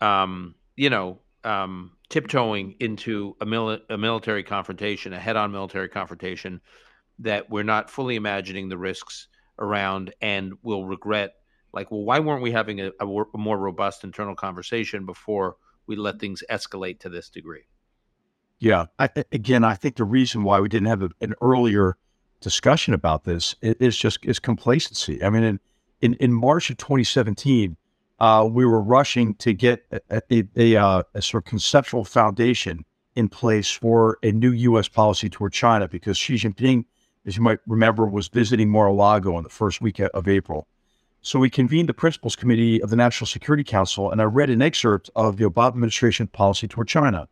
um, 0.00 0.54
you 0.76 0.90
know, 0.90 1.20
um, 1.44 1.92
tiptoeing 2.08 2.76
into 2.80 3.36
a, 3.40 3.46
mili- 3.46 3.80
a 3.88 3.98
military 3.98 4.42
confrontation, 4.42 5.12
a 5.12 5.18
head-on 5.18 5.52
military 5.52 5.88
confrontation 5.88 6.60
that 7.18 7.50
we're 7.50 7.62
not 7.62 7.90
fully 7.90 8.16
imagining 8.16 8.68
the 8.68 8.78
risks 8.78 9.28
around, 9.58 10.14
and 10.20 10.54
will 10.62 10.84
regret, 10.84 11.34
like, 11.72 11.90
well, 11.90 12.02
why 12.02 12.18
weren't 12.18 12.42
we 12.42 12.52
having 12.52 12.80
a, 12.80 12.90
a, 13.00 13.06
a 13.06 13.38
more 13.38 13.58
robust 13.58 14.04
internal 14.04 14.34
conversation 14.34 15.06
before 15.06 15.56
we 15.86 15.96
let 15.96 16.18
things 16.18 16.42
escalate 16.50 17.00
to 17.00 17.08
this 17.08 17.28
degree? 17.28 17.66
Yeah, 18.58 18.86
I, 18.98 19.08
again, 19.32 19.64
I 19.64 19.74
think 19.74 19.96
the 19.96 20.04
reason 20.04 20.44
why 20.44 20.60
we 20.60 20.68
didn't 20.68 20.88
have 20.88 21.02
a, 21.02 21.10
an 21.20 21.34
earlier 21.40 21.96
discussion 22.40 22.94
about 22.94 23.24
this 23.24 23.54
is 23.60 23.96
just 23.96 24.24
is 24.24 24.38
complacency. 24.38 25.22
I 25.22 25.30
mean, 25.30 25.60
in 26.02 26.14
in, 26.14 26.32
March 26.32 26.68
of 26.70 26.76
2017, 26.76 27.76
uh, 28.20 28.48
we 28.50 28.66
were 28.66 28.82
rushing 28.82 29.34
to 29.36 29.52
get 29.54 29.84
a, 30.10 30.22
a, 30.30 30.44
a, 30.56 30.76
uh, 30.76 31.02
a, 31.14 31.22
sort 31.22 31.44
of 31.44 31.48
conceptual 31.48 32.04
foundation 32.04 32.84
in 33.16 33.28
place 33.28 33.70
for 33.70 34.18
a 34.22 34.32
new 34.32 34.52
U.S. 34.52 34.88
policy 34.88 35.28
toward 35.28 35.52
China 35.52 35.88
because 35.88 36.18
Xi 36.18 36.34
Jinping, 36.34 36.84
as 37.26 37.36
you 37.36 37.42
might 37.42 37.58
remember, 37.66 38.06
was 38.06 38.28
visiting 38.28 38.68
Mar-a-Lago 38.68 39.36
in 39.38 39.44
the 39.44 39.50
first 39.50 39.80
week 39.80 40.00
of 40.00 40.28
April. 40.28 40.66
So 41.20 41.38
we 41.38 41.50
convened 41.50 41.88
the 41.88 41.94
Principals 41.94 42.34
Committee 42.34 42.82
of 42.82 42.90
the 42.90 42.96
National 42.96 43.26
Security 43.26 43.62
Council, 43.62 44.10
and 44.10 44.20
I 44.20 44.24
read 44.24 44.50
an 44.50 44.60
excerpt 44.60 45.08
of 45.14 45.36
the 45.36 45.48
Obama 45.48 45.68
administration 45.68 46.26
policy 46.26 46.66
toward 46.66 46.88
China 46.88 47.28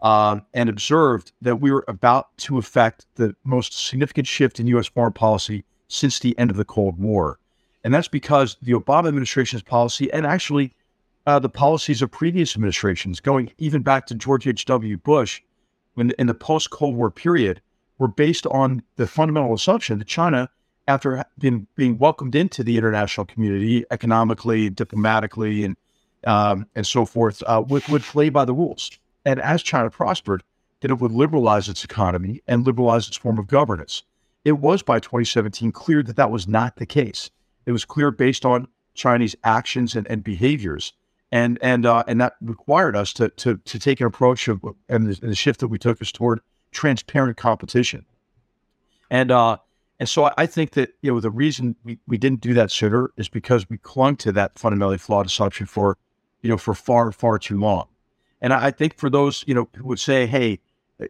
uh, 0.00 0.40
and 0.52 0.68
observed 0.68 1.32
that 1.42 1.56
we 1.56 1.72
were 1.72 1.84
about 1.88 2.36
to 2.38 2.58
effect 2.58 3.06
the 3.16 3.34
most 3.44 3.86
significant 3.86 4.26
shift 4.26 4.60
in 4.60 4.66
U.S. 4.68 4.86
foreign 4.86 5.12
policy 5.12 5.64
since 5.88 6.18
the 6.18 6.38
end 6.38 6.50
of 6.50 6.56
the 6.56 6.64
Cold 6.64 6.98
War. 6.98 7.38
And 7.84 7.92
that's 7.92 8.08
because 8.08 8.56
the 8.62 8.72
Obama 8.72 9.08
administration's 9.08 9.62
policy 9.62 10.10
and 10.12 10.26
actually 10.26 10.74
uh, 11.26 11.38
the 11.38 11.48
policies 11.48 12.02
of 12.02 12.10
previous 12.10 12.56
administrations, 12.56 13.20
going 13.20 13.52
even 13.58 13.82
back 13.82 14.06
to 14.06 14.14
George 14.14 14.46
H.W. 14.46 14.96
Bush, 14.98 15.42
when 15.94 16.10
in 16.18 16.26
the 16.26 16.34
post 16.34 16.70
Cold 16.70 16.96
War 16.96 17.10
period, 17.10 17.60
were 17.98 18.08
based 18.08 18.46
on 18.46 18.82
the 18.96 19.06
fundamental 19.06 19.54
assumption 19.54 19.98
that 19.98 20.08
China, 20.08 20.50
after 20.88 21.24
being, 21.38 21.66
being 21.76 21.98
welcomed 21.98 22.34
into 22.34 22.64
the 22.64 22.76
international 22.76 23.26
community 23.26 23.84
economically, 23.90 24.70
diplomatically, 24.70 25.64
and 25.64 25.76
um, 26.26 26.66
and 26.74 26.86
so 26.86 27.04
forth, 27.04 27.42
uh, 27.46 27.62
would, 27.68 27.86
would 27.88 28.02
play 28.02 28.30
by 28.30 28.46
the 28.46 28.54
rules. 28.54 28.90
And 29.26 29.38
as 29.40 29.62
China 29.62 29.90
prospered, 29.90 30.42
that 30.80 30.90
it 30.90 30.98
would 30.98 31.12
liberalize 31.12 31.68
its 31.68 31.84
economy 31.84 32.42
and 32.46 32.66
liberalize 32.66 33.08
its 33.08 33.16
form 33.16 33.38
of 33.38 33.46
governance. 33.46 34.02
It 34.44 34.52
was 34.52 34.82
by 34.82 35.00
2017 35.00 35.72
clear 35.72 36.02
that 36.02 36.16
that 36.16 36.30
was 36.30 36.48
not 36.48 36.76
the 36.76 36.86
case. 36.86 37.30
It 37.66 37.72
was 37.72 37.84
clear 37.84 38.10
based 38.10 38.44
on 38.44 38.68
Chinese 38.94 39.36
actions 39.44 39.96
and, 39.96 40.06
and 40.08 40.22
behaviors. 40.22 40.92
And 41.32 41.58
and 41.62 41.84
uh, 41.86 42.04
and 42.06 42.20
that 42.20 42.34
required 42.40 42.94
us 42.96 43.12
to 43.14 43.28
to 43.28 43.56
to 43.56 43.78
take 43.78 44.00
an 44.00 44.06
approach 44.06 44.46
of 44.48 44.62
and 44.88 45.06
the, 45.06 45.18
and 45.20 45.30
the 45.30 45.34
shift 45.34 45.60
that 45.60 45.68
we 45.68 45.78
took 45.78 46.00
is 46.00 46.12
toward 46.12 46.40
transparent 46.70 47.36
competition. 47.36 48.04
And 49.10 49.30
uh, 49.30 49.56
And 50.00 50.08
so 50.08 50.30
I 50.36 50.46
think 50.46 50.72
that, 50.72 50.94
you 51.02 51.12
know, 51.12 51.20
the 51.20 51.30
reason 51.30 51.76
we, 51.84 51.98
we 52.06 52.18
didn't 52.18 52.40
do 52.40 52.52
that 52.54 52.70
sooner 52.70 53.10
is 53.16 53.28
because 53.28 53.68
we 53.70 53.78
clung 53.78 54.16
to 54.16 54.32
that 54.32 54.58
fundamentally 54.58 54.98
flawed 54.98 55.26
assumption 55.26 55.66
for, 55.66 55.96
you 56.42 56.50
know, 56.50 56.58
for 56.58 56.74
far, 56.74 57.12
far 57.12 57.38
too 57.38 57.58
long. 57.58 57.86
And 58.40 58.52
I, 58.52 58.66
I 58.66 58.70
think 58.70 58.96
for 58.96 59.08
those, 59.08 59.44
you 59.46 59.54
know, 59.54 59.68
who 59.76 59.84
would 59.84 60.00
say, 60.00 60.26
hey, 60.26 60.58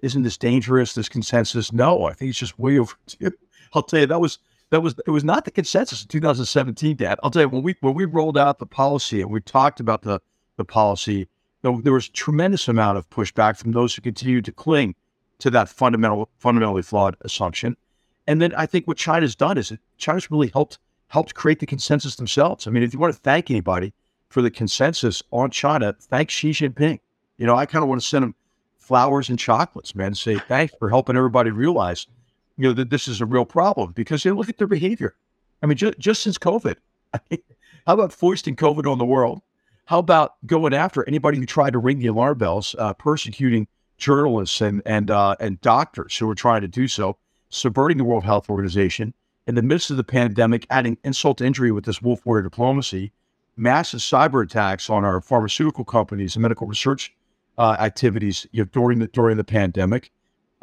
isn't 0.03 0.23
this 0.23 0.37
dangerous, 0.37 0.95
this 0.95 1.09
consensus? 1.09 1.73
No, 1.73 2.05
I 2.05 2.13
think 2.13 2.31
it's 2.31 2.39
just 2.39 2.59
way 2.59 2.79
overdue. 2.79 3.31
I'll 3.73 3.83
tell 3.83 4.01
you, 4.01 4.07
that 4.07 4.21
was 4.21 4.39
that 4.75 4.81
was 4.81 4.97
it 5.07 5.11
was 5.11 5.23
not 5.23 5.45
the 5.45 5.53
consensus 5.53 6.03
in 6.03 6.09
2017, 6.09 6.97
Dad. 6.97 7.21
I'll 7.23 7.31
tell 7.31 7.43
you, 7.43 7.49
when 7.49 7.63
we 7.63 7.77
when 7.81 7.95
we 7.95 8.07
rolled 8.07 8.37
out 8.37 8.59
the 8.59 8.67
policy 8.67 9.21
and 9.21 9.31
we 9.31 9.41
talked 9.41 9.79
about 9.79 10.03
the 10.03 10.21
the 10.57 10.65
policy, 10.65 11.29
there, 11.63 11.73
was 11.93 12.09
a 12.09 12.13
tremendous 12.13 12.67
amount 12.67 12.99
of 12.99 13.09
pushback 13.09 13.57
from 13.57 13.71
those 13.71 13.95
who 13.95 14.03
continued 14.03 14.45
to 14.47 14.53
cling 14.53 14.97
to 15.39 15.51
that 15.51 15.69
fundamental 15.69 16.29
fundamentally 16.39 16.83
flawed 16.83 17.17
assumption. 17.21 17.77
And 18.27 18.43
then 18.43 18.53
I 18.57 18.67
think 18.67 18.89
what 18.89 18.97
China's 18.97 19.37
done 19.37 19.59
is 19.59 19.73
China's 19.97 20.29
really 20.29 20.49
helped 20.49 20.79
helped 21.07 21.37
create 21.37 21.61
the 21.61 21.67
consensus 21.67 22.17
themselves. 22.17 22.67
I 22.67 22.73
mean, 22.73 22.83
if 22.83 22.93
you 22.93 22.99
want 22.99 23.15
to 23.15 23.21
thank 23.21 23.53
anybody 23.53 23.93
for 24.29 24.43
the 24.43 24.51
consensus 24.51 25.23
on 25.31 25.51
China, 25.51 25.95
thank 26.01 26.31
Xi 26.31 26.51
Jinping. 26.51 26.99
You 27.39 27.47
know, 27.47 27.55
I 27.55 27.67
kind 27.67 27.85
of 27.85 27.89
want 27.89 28.01
to 28.01 28.07
send 28.07 28.25
him 28.25 28.35
flowers 28.77 29.29
and 29.29 29.39
chocolates, 29.39 29.95
man, 29.95 30.17
say 30.17 30.37
thanks 30.37 30.75
for 30.81 30.91
helping 30.91 31.17
everybody 31.17 31.51
realize, 31.51 32.09
you 32.57 32.69
know, 32.69 32.73
that 32.73 32.91
this 32.91 33.09
is 33.09 33.21
a 33.21 33.27
real 33.27 33.45
problem 33.45 33.93
because 33.93 34.25
you 34.25 34.31
know, 34.31 34.37
look 34.37 34.49
at 34.49 34.59
their 34.59 34.67
behavior. 34.67 35.15
I 35.63 35.67
mean, 35.67 35.77
just, 35.77 35.99
just 35.99 36.23
since 36.23 36.39
COVID, 36.39 36.77
how 37.31 37.95
about 37.95 38.13
foisting 38.13 38.57
COVID 38.57 38.91
on 38.91 38.99
the 38.99 39.05
world? 39.05 39.41
How 39.87 39.99
about 39.99 40.35
going 40.47 40.73
after 40.73 41.07
anybody 41.07 41.39
who 41.39 41.47
tried 41.47 41.75
to 41.75 41.79
ring 41.79 41.99
the 41.99 42.07
alarm 42.07 42.39
bells, 42.39 42.75
uh, 42.79 42.95
persecuting 42.95 43.67
journalists 43.99 44.61
and 44.61 44.83
and 44.87 45.11
uh, 45.11 45.37
and 45.41 45.61
doctors 45.61 46.17
who 46.17 46.27
were 46.27 46.35
trying 46.35 46.63
to 46.63 46.69
do 46.69 46.89
so? 46.89 47.19
subverting 47.55 47.99
the 47.99 48.05
World 48.05 48.25
Health 48.25 48.51
Organization 48.51 49.15
in 49.47 49.55
the 49.55 49.63
midst 49.63 49.91
of 49.91 49.97
the 49.97 50.05
pandemic, 50.05 50.67
adding 50.71 50.99
insult 51.05 51.39
to 51.39 51.47
injury 51.47 51.71
with 51.71 51.85
this 51.85 52.03
wolf 52.03 52.25
warrior 52.27 52.43
diplomacy, 52.43 53.13
massive 53.57 54.01
cyber 54.01 54.43
attacks 54.43 54.91
on 54.91 55.05
our 55.05 55.21
pharmaceutical 55.21 55.85
companies 55.85 56.35
and 56.35 56.43
medical 56.43 56.67
research 56.67 57.15
uh, 57.57 57.77
activities 57.79 58.47
you 58.53 58.63
know, 58.63 58.69
during 58.73 58.99
the 58.99 59.07
during 59.09 59.37
the 59.37 59.45
pandemic. 59.45 60.11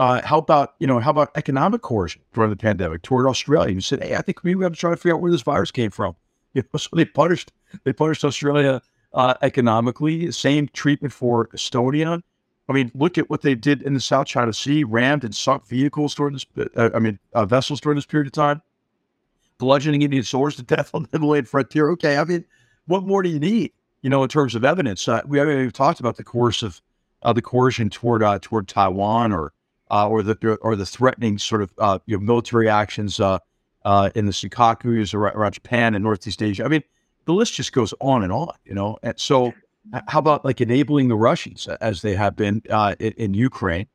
Uh, 0.02 0.20
how 0.26 0.40
about 0.40 0.74
you 0.80 0.88
know 0.88 0.98
how 0.98 1.12
about 1.12 1.30
economic 1.36 1.84
coercion 1.84 2.24
during 2.34 2.50
the 2.50 2.56
pandemic 2.56 3.04
toward 3.04 3.28
Australia? 3.28 3.72
You 3.72 3.82
said, 3.82 4.02
hey, 4.02 4.16
I 4.16 4.24
think 4.24 4.44
we 4.44 4.60
have 4.64 4.74
to 4.74 4.80
try 4.80 4.90
to 4.90 4.98
figure 4.98 5.14
out 5.14 5.22
where 5.22 5.32
this 5.32 5.44
virus 5.44 5.72
came 5.72 5.92
from. 5.92 6.16
You 6.54 6.64
know, 6.64 6.78
so 6.80 6.90
they 6.94 7.06
punished 7.06 7.54
they 7.86 7.94
punished 7.94 8.26
Australia 8.26 8.82
uh, 9.14 9.36
economically. 9.42 10.30
Same 10.32 10.68
treatment 10.74 11.14
for 11.14 11.48
Estonia. 11.50 12.22
I 12.68 12.74
mean, 12.74 12.92
look 12.94 13.18
at 13.18 13.30
what 13.30 13.42
they 13.42 13.56
did 13.56 13.84
in 13.84 13.94
the 13.94 14.02
South 14.02 14.28
China 14.28 14.52
Sea, 14.52 14.84
rammed 14.84 15.24
and 15.24 15.34
sunk 15.34 15.66
vehicles 15.66 16.14
during 16.14 16.34
this, 16.34 16.46
uh, 16.76 16.90
I 16.94 17.00
mean, 17.00 17.20
uh, 17.34 17.46
vessels 17.46 17.80
during 17.80 17.96
this 17.96 18.06
period 18.06 18.28
of 18.28 18.34
time, 18.34 18.62
bludgeoning 19.60 20.02
Indian 20.02 20.24
soldiers 20.24 20.58
to 20.58 20.64
death 20.76 20.94
on 20.94 21.04
the 21.04 21.10
Himalayan 21.14 21.46
frontier. 21.46 21.90
Okay, 21.92 22.18
I 22.18 22.26
mean, 22.26 22.44
what 22.86 23.04
more 23.04 23.24
do 23.24 23.30
you 23.30 23.40
need, 23.40 23.72
you 24.02 24.10
know, 24.10 24.24
in 24.24 24.30
terms 24.30 24.56
of 24.56 24.66
evidence? 24.66 25.08
Uh, 25.08 25.22
we 25.26 25.38
haven't 25.38 25.74
talked 25.74 26.02
about 26.02 26.18
the 26.18 26.26
coercive, 26.26 26.82
uh, 27.22 27.32
the 27.32 27.42
coercion 27.42 27.90
toward 27.90 28.24
uh, 28.24 28.40
toward 28.42 28.68
Taiwan 28.68 29.32
or 29.32 29.54
uh, 29.92 30.08
or 30.08 30.24
the 30.24 30.58
or 30.62 30.76
the 30.76 30.86
threatening 30.86 31.38
sort 31.38 31.62
of 31.62 31.72
uh, 31.78 32.00
you 32.06 32.18
know, 32.18 32.24
military 32.24 32.70
actions 32.70 33.20
uh, 33.20 33.38
uh, 33.84 34.10
in 34.16 34.26
the 34.26 34.32
Senkakus 34.32 35.14
around, 35.14 35.52
Japan 35.52 35.94
and 35.94 36.04
Northeast 36.04 36.42
Asia. 36.42 36.64
I 36.64 36.70
mean, 36.70 36.84
the 37.26 37.34
list 37.34 37.54
just 37.54 37.74
goes 37.74 37.94
on 38.00 38.24
and 38.24 38.32
on, 38.32 38.54
you 38.66 38.74
know. 38.74 38.98
And 39.04 39.20
so 39.20 39.54
how 40.08 40.20
about 40.20 40.46
like 40.46 40.62
enabling 40.62 41.10
the 41.10 41.16
Russians 41.16 41.68
as 41.68 42.02
they 42.02 42.16
have 42.16 42.36
been 42.36 42.62
uh, 42.70 42.96
in, 43.00 43.12
in, 43.14 43.34
Ukraine? 43.34 43.88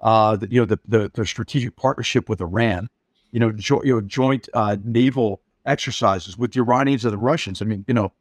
Uh, 0.00 0.36
the, 0.36 0.50
you 0.50 0.60
know, 0.60 0.64
the, 0.64 0.78
the, 0.86 1.10
the 1.14 1.26
strategic 1.26 1.76
partnership 1.76 2.28
with 2.28 2.40
Iran. 2.40 2.88
You 3.30 3.40
know, 3.40 3.52
jo- 3.52 3.82
you 3.84 3.94
know, 3.94 4.00
joint 4.00 4.48
uh, 4.54 4.76
naval 4.82 5.42
exercises 5.66 6.36
with 6.36 6.52
the 6.52 6.60
Iranians 6.60 7.04
and 7.04 7.12
the 7.12 7.18
Russians. 7.18 7.62
I 7.62 7.66
mean, 7.66 7.84
you 7.88 7.94
know, 7.94 8.12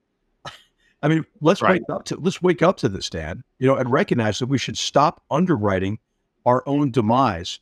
I 1.01 1.07
mean, 1.07 1.25
let's 1.39 1.61
right. 1.61 1.81
wake 1.81 1.89
up 1.89 2.05
to 2.05 2.17
let's 2.17 2.41
wake 2.41 2.61
up 2.61 2.77
to 2.77 2.89
this, 2.89 3.09
Dan. 3.09 3.43
You 3.57 3.67
know, 3.67 3.75
and 3.75 3.89
recognize 3.89 4.39
that 4.39 4.47
we 4.47 4.57
should 4.57 4.77
stop 4.77 5.23
underwriting 5.31 5.99
our 6.45 6.63
own 6.65 6.91
demise 6.91 7.59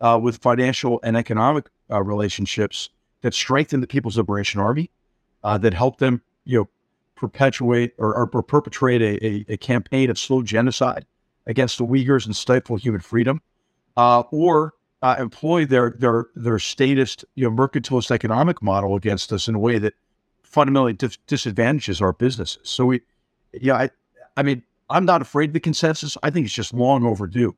uh, 0.00 0.18
with 0.22 0.38
financial 0.38 1.00
and 1.02 1.16
economic 1.16 1.66
uh, 1.90 2.02
relationships 2.02 2.90
that 3.22 3.34
strengthen 3.34 3.80
the 3.80 3.86
People's 3.86 4.16
Liberation 4.16 4.60
Army, 4.60 4.90
uh, 5.42 5.58
that 5.58 5.74
help 5.74 5.98
them, 5.98 6.22
you 6.44 6.58
know, 6.58 6.68
perpetuate 7.14 7.94
or, 7.98 8.14
or 8.14 8.42
perpetrate 8.42 9.02
a, 9.02 9.26
a, 9.26 9.44
a, 9.48 9.56
campaign 9.56 10.08
of 10.08 10.18
slow 10.18 10.40
genocide 10.40 11.04
against 11.46 11.78
the 11.78 11.84
Uyghurs 11.84 12.26
and 12.26 12.36
stifle 12.36 12.76
human 12.76 13.00
freedom, 13.00 13.40
uh, 13.96 14.22
or 14.30 14.74
uh, 15.02 15.16
employ 15.18 15.64
their 15.64 15.94
their 15.98 16.26
their 16.36 16.58
statist, 16.58 17.24
you 17.34 17.48
know, 17.48 17.54
mercantilist 17.54 18.10
economic 18.10 18.62
model 18.62 18.94
against 18.94 19.32
us 19.32 19.48
in 19.48 19.54
a 19.54 19.58
way 19.58 19.78
that 19.78 19.94
fundamentally 20.42 20.92
dis- 20.92 21.18
disadvantages 21.26 22.00
our 22.00 22.12
businesses. 22.12 22.58
So 22.62 22.86
we, 22.86 23.00
yeah, 23.52 23.74
I, 23.74 23.90
I 24.36 24.42
mean, 24.42 24.62
I'm 24.90 25.04
not 25.04 25.22
afraid 25.22 25.50
of 25.50 25.54
the 25.54 25.60
consensus. 25.60 26.16
I 26.22 26.30
think 26.30 26.46
it's 26.46 26.54
just 26.54 26.72
long 26.72 27.04
overdue. 27.04 27.56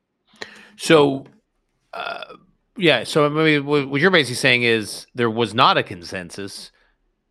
So, 0.77 1.27
uh, 1.93 2.35
yeah. 2.77 3.05
So 3.05 3.27
I 3.27 3.29
mean, 3.29 3.65
what 3.65 4.01
you're 4.01 4.11
basically 4.11 4.37
saying 4.37 4.63
is 4.63 5.07
there 5.15 5.31
was 5.31 5.55
not 5.55 5.77
a 5.77 5.83
consensus 5.83 6.73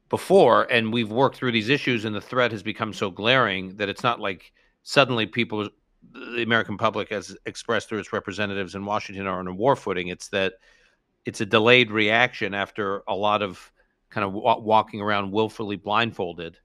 before 0.09 0.63
and 0.71 0.91
we've 0.91 1.11
worked 1.11 1.37
through 1.37 1.51
these 1.51 1.69
issues 1.69 2.03
and 2.03 2.15
the 2.15 2.21
threat 2.21 2.51
has 2.51 2.63
become 2.63 2.93
so 2.93 3.09
glaring 3.09 3.75
that 3.77 3.89
it's 3.89 4.03
not 4.03 4.19
like 4.19 4.51
suddenly 4.83 5.25
people 5.25 5.69
the 6.11 6.41
american 6.41 6.77
public 6.77 7.09
has 7.09 7.37
expressed 7.45 7.87
through 7.87 7.99
its 7.99 8.11
representatives 8.11 8.75
in 8.75 8.83
washington 8.83 9.27
are 9.27 9.39
on 9.39 9.47
a 9.47 9.53
war 9.53 9.75
footing 9.75 10.07
it's 10.07 10.27
that 10.29 10.53
it's 11.25 11.41
a 11.41 11.45
delayed 11.45 11.91
reaction 11.91 12.53
after 12.53 13.03
a 13.07 13.15
lot 13.15 13.41
of 13.41 13.71
kind 14.09 14.25
of 14.25 14.33
w- 14.33 14.63
walking 14.63 14.99
around 14.99 15.31
willfully 15.31 15.75
blindfolded 15.75 16.57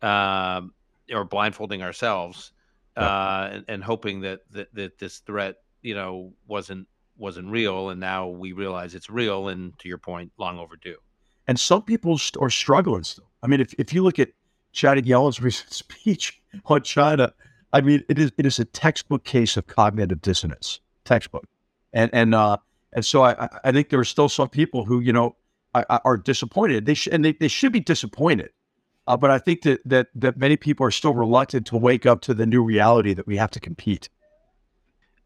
um, 0.00 0.72
or 1.12 1.24
blindfolding 1.24 1.82
ourselves 1.82 2.52
uh, 2.96 3.48
and, 3.52 3.64
and, 3.68 3.84
hoping 3.84 4.20
that, 4.22 4.40
that 4.50 4.74
that 4.74 4.98
this 4.98 5.18
threat 5.18 5.56
you 5.82 5.94
know 5.94 6.32
wasn't 6.46 6.86
wasn't 7.16 7.48
real 7.50 7.90
and 7.90 8.00
now 8.00 8.28
we 8.28 8.52
realize 8.52 8.94
it's 8.94 9.10
real 9.10 9.48
and 9.48 9.76
to 9.78 9.88
your 9.88 9.98
point 9.98 10.30
long 10.38 10.58
overdue 10.58 10.98
and 11.48 11.58
some 11.58 11.82
people 11.82 12.20
are 12.40 12.50
struggling 12.50 13.02
still. 13.02 13.30
I 13.42 13.46
mean, 13.46 13.60
if, 13.60 13.72
if 13.78 13.92
you 13.92 14.02
look 14.02 14.18
at 14.18 14.28
Janet 14.72 15.06
Yellen's 15.06 15.40
recent 15.42 15.72
speech 15.72 16.40
on 16.66 16.82
China, 16.82 17.32
I 17.72 17.80
mean, 17.80 18.04
it 18.08 18.18
is 18.18 18.32
it 18.38 18.46
is 18.46 18.58
a 18.58 18.64
textbook 18.64 19.24
case 19.24 19.56
of 19.56 19.66
cognitive 19.66 20.22
dissonance, 20.22 20.80
textbook, 21.04 21.46
and 21.92 22.10
and 22.14 22.34
uh, 22.34 22.58
and 22.92 23.04
so 23.04 23.24
I 23.24 23.48
I 23.64 23.72
think 23.72 23.88
there 23.88 23.98
are 23.98 24.04
still 24.04 24.28
some 24.28 24.48
people 24.48 24.84
who 24.84 25.00
you 25.00 25.12
know 25.12 25.36
are, 25.74 26.00
are 26.04 26.16
disappointed. 26.16 26.86
They 26.86 26.94
should 26.94 27.12
and 27.12 27.24
they, 27.24 27.32
they 27.32 27.48
should 27.48 27.72
be 27.72 27.80
disappointed, 27.80 28.50
uh, 29.06 29.18
but 29.18 29.30
I 29.30 29.38
think 29.38 29.62
that 29.62 29.80
that 29.84 30.08
that 30.14 30.38
many 30.38 30.56
people 30.56 30.86
are 30.86 30.90
still 30.90 31.14
reluctant 31.14 31.66
to 31.66 31.76
wake 31.76 32.06
up 32.06 32.22
to 32.22 32.34
the 32.34 32.46
new 32.46 32.62
reality 32.62 33.12
that 33.12 33.26
we 33.26 33.36
have 33.36 33.50
to 33.50 33.60
compete. 33.60 34.08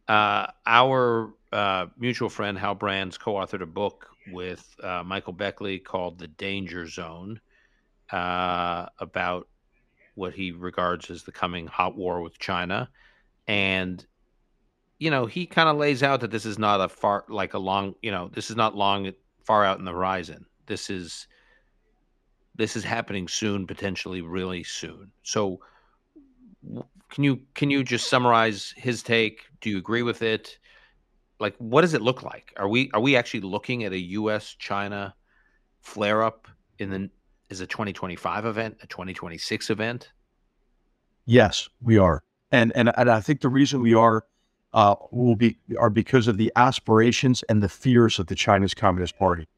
Uh, 0.08 0.46
our 0.66 1.34
uh, 1.52 1.86
mutual 1.98 2.28
friend 2.28 2.58
Hal 2.58 2.74
Brands 2.74 3.18
co-authored 3.18 3.62
a 3.62 3.66
book 3.66 4.08
with 4.30 4.74
uh, 4.82 5.02
Michael 5.04 5.32
Beckley 5.32 5.78
called 5.78 6.18
"The 6.18 6.28
Danger 6.28 6.86
Zone," 6.86 7.40
uh, 8.10 8.86
about 8.98 9.48
what 10.14 10.34
he 10.34 10.52
regards 10.52 11.10
as 11.10 11.22
the 11.22 11.32
coming 11.32 11.66
hot 11.66 11.96
war 11.96 12.20
with 12.20 12.38
China, 12.38 12.88
and 13.46 14.04
you 14.98 15.10
know 15.10 15.26
he 15.26 15.46
kind 15.46 15.68
of 15.68 15.76
lays 15.76 16.02
out 16.02 16.20
that 16.20 16.30
this 16.30 16.46
is 16.46 16.58
not 16.58 16.80
a 16.80 16.88
far 16.88 17.24
like 17.28 17.54
a 17.54 17.58
long 17.58 17.94
you 18.02 18.10
know 18.10 18.28
this 18.32 18.50
is 18.50 18.56
not 18.56 18.76
long 18.76 19.10
far 19.44 19.64
out 19.64 19.78
in 19.78 19.84
the 19.84 19.92
horizon. 19.92 20.46
This 20.66 20.90
is 20.90 21.26
this 22.54 22.76
is 22.76 22.84
happening 22.84 23.28
soon, 23.28 23.66
potentially 23.66 24.20
really 24.20 24.62
soon. 24.62 25.10
So, 25.22 25.60
can 27.12 27.22
you 27.22 27.42
can 27.54 27.70
you 27.70 27.84
just 27.84 28.08
summarize 28.10 28.74
his 28.76 29.04
take? 29.04 29.42
Do 29.60 29.70
you 29.70 29.78
agree 29.78 30.02
with 30.02 30.22
it? 30.22 30.58
like 31.42 31.56
what 31.58 31.82
does 31.82 31.92
it 31.92 32.00
look 32.00 32.22
like? 32.22 32.54
Are 32.56 32.68
we 32.68 32.90
are 32.94 33.00
we 33.00 33.16
actually 33.16 33.40
looking 33.40 33.84
at 33.84 33.92
a 33.92 33.98
U.S. 33.98 34.54
China 34.58 35.14
flare 35.80 36.22
up 36.22 36.46
in 36.78 36.88
the 36.88 37.10
is 37.50 37.60
a 37.60 37.66
2025 37.66 38.46
event, 38.46 38.78
a 38.80 38.86
2026 38.86 39.68
event? 39.68 40.12
Yes, 41.26 41.68
we 41.82 41.98
are, 41.98 42.22
and 42.52 42.72
and 42.74 42.92
and 42.96 43.10
I 43.10 43.20
think 43.20 43.40
the 43.40 43.48
reason 43.48 43.82
we 43.82 43.92
are 43.92 44.24
uh, 44.72 44.94
will 45.10 45.36
be 45.36 45.58
are 45.78 45.90
because 45.90 46.28
of 46.28 46.38
the 46.38 46.52
aspirations 46.54 47.42
and 47.48 47.60
the 47.62 47.68
fears 47.68 48.18
of 48.20 48.28
the 48.28 48.36
Chinese 48.36 48.72
Communist 48.72 49.18
Party, 49.18 49.48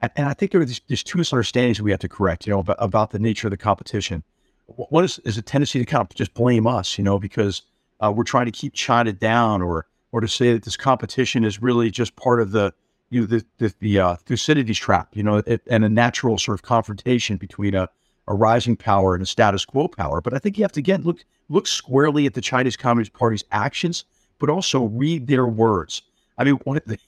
and, 0.00 0.10
and 0.16 0.26
I 0.26 0.32
think 0.32 0.50
there 0.50 0.62
are 0.62 0.64
these, 0.64 0.80
these 0.88 1.04
two 1.04 1.18
misunderstandings 1.18 1.80
we 1.80 1.90
have 1.90 2.00
to 2.00 2.08
correct. 2.08 2.46
You 2.46 2.54
know 2.54 2.60
about, 2.60 2.76
about 2.80 3.10
the 3.10 3.18
nature 3.18 3.48
of 3.48 3.50
the 3.50 3.58
competition. 3.58 4.24
One 4.66 5.04
is, 5.04 5.18
is 5.20 5.36
a 5.36 5.42
tendency 5.42 5.78
to 5.78 5.84
kind 5.84 6.00
of 6.00 6.14
just 6.14 6.34
blame 6.34 6.66
us, 6.66 6.96
you 6.98 7.04
know, 7.04 7.18
because 7.18 7.62
uh, 8.00 8.12
we're 8.14 8.24
trying 8.24 8.46
to 8.46 8.52
keep 8.52 8.74
China 8.74 9.12
down 9.12 9.62
or 9.62 9.86
or 10.12 10.20
to 10.20 10.28
say 10.28 10.52
that 10.52 10.62
this 10.62 10.76
competition 10.76 11.44
is 11.44 11.60
really 11.60 11.90
just 11.90 12.14
part 12.16 12.40
of 12.40 12.52
the 12.52 12.72
you 13.10 13.20
know 13.20 13.26
the 13.26 13.44
the, 13.58 13.74
the 13.80 13.98
uh, 13.98 14.16
Thucydides 14.16 14.78
trap, 14.78 15.08
you 15.14 15.22
know, 15.22 15.38
it, 15.46 15.62
and 15.68 15.84
a 15.84 15.88
natural 15.88 16.38
sort 16.38 16.58
of 16.58 16.62
confrontation 16.62 17.36
between 17.36 17.74
a, 17.74 17.88
a 18.28 18.34
rising 18.34 18.76
power 18.76 19.14
and 19.14 19.22
a 19.22 19.26
status 19.26 19.64
quo 19.64 19.88
power. 19.88 20.20
But 20.20 20.34
I 20.34 20.38
think 20.38 20.56
you 20.56 20.64
have 20.64 20.72
to 20.72 20.80
again 20.80 21.02
look 21.02 21.24
look 21.48 21.66
squarely 21.66 22.26
at 22.26 22.34
the 22.34 22.40
Chinese 22.40 22.76
Communist 22.76 23.12
Party's 23.12 23.44
actions, 23.52 24.04
but 24.38 24.50
also 24.50 24.84
read 24.84 25.26
their 25.26 25.46
words. 25.46 26.02
I 26.38 26.44
mean, 26.44 26.54
one 26.64 26.76
of 26.76 26.84
the 26.86 26.98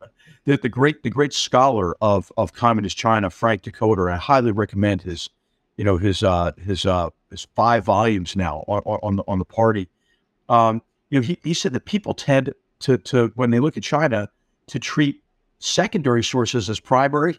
the, 0.44 0.56
the 0.56 0.68
great 0.68 1.02
the 1.02 1.10
great 1.10 1.32
scholar 1.32 1.96
of 2.00 2.32
of 2.36 2.52
communist 2.52 2.96
China, 2.96 3.30
Frank 3.30 3.62
Dikötter. 3.62 4.12
I 4.12 4.16
highly 4.16 4.52
recommend 4.52 5.02
his, 5.02 5.30
you 5.76 5.84
know, 5.84 5.96
his 5.96 6.22
uh, 6.22 6.52
his 6.58 6.86
uh, 6.86 7.10
his 7.30 7.46
five 7.54 7.84
volumes 7.84 8.36
now 8.36 8.64
on, 8.68 8.82
on 9.02 9.16
the 9.16 9.24
on 9.26 9.38
the 9.38 9.44
party. 9.44 9.88
Um, 10.48 10.82
you 11.10 11.20
know, 11.20 11.26
he, 11.26 11.38
he 11.42 11.54
said 11.54 11.72
that 11.72 11.84
people 11.84 12.14
tend 12.14 12.52
to 12.80 12.98
to 12.98 13.32
when 13.34 13.50
they 13.50 13.60
look 13.60 13.76
at 13.76 13.82
China 13.82 14.28
to 14.68 14.78
treat 14.78 15.22
secondary 15.58 16.24
sources 16.24 16.68
as 16.68 16.80
primary 16.80 17.38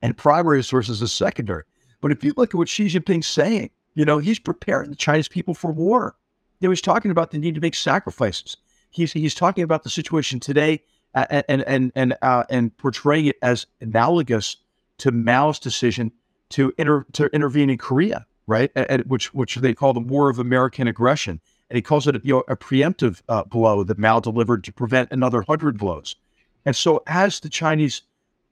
and 0.00 0.16
primary 0.16 0.62
sources 0.62 1.02
as 1.02 1.12
secondary. 1.12 1.64
But 2.00 2.12
if 2.12 2.24
you 2.24 2.34
look 2.36 2.50
at 2.50 2.58
what 2.58 2.68
Xi 2.68 2.86
Jinping's 2.86 3.26
saying, 3.26 3.70
you 3.94 4.04
know, 4.04 4.18
he's 4.18 4.38
preparing 4.38 4.90
the 4.90 4.96
Chinese 4.96 5.28
people 5.28 5.54
for 5.54 5.72
war. 5.72 6.16
You 6.60 6.68
know, 6.68 6.70
he's 6.72 6.80
talking 6.80 7.10
about 7.10 7.30
the 7.30 7.38
need 7.38 7.54
to 7.54 7.60
make 7.60 7.74
sacrifices. 7.74 8.56
He's 8.90 9.12
he's 9.12 9.34
talking 9.34 9.64
about 9.64 9.82
the 9.82 9.90
situation 9.90 10.38
today 10.38 10.82
and 11.14 11.64
and 11.66 11.92
and 11.94 12.16
uh, 12.22 12.44
and 12.50 12.76
portraying 12.76 13.26
it 13.26 13.36
as 13.42 13.66
analogous 13.80 14.56
to 14.98 15.10
Mao's 15.10 15.58
decision 15.58 16.12
to 16.52 16.72
inter, 16.78 17.04
to 17.12 17.26
intervene 17.26 17.70
in 17.70 17.78
Korea, 17.78 18.26
right? 18.46 18.70
At, 18.76 19.06
which 19.06 19.34
which 19.34 19.56
they 19.56 19.74
call 19.74 19.92
the 19.92 20.00
War 20.00 20.30
of 20.30 20.38
American 20.38 20.88
Aggression, 20.88 21.40
and 21.70 21.76
he 21.76 21.82
calls 21.82 22.06
it 22.06 22.24
you 22.24 22.34
know, 22.34 22.44
a 22.48 22.56
preemptive 22.56 23.22
uh, 23.28 23.44
blow 23.44 23.82
that 23.84 23.98
Mao 23.98 24.20
delivered 24.20 24.64
to 24.64 24.72
prevent 24.72 25.10
another 25.10 25.42
hundred 25.42 25.78
blows. 25.78 26.16
And 26.64 26.76
so, 26.76 27.02
as 27.06 27.40
the 27.40 27.48
Chinese 27.48 28.02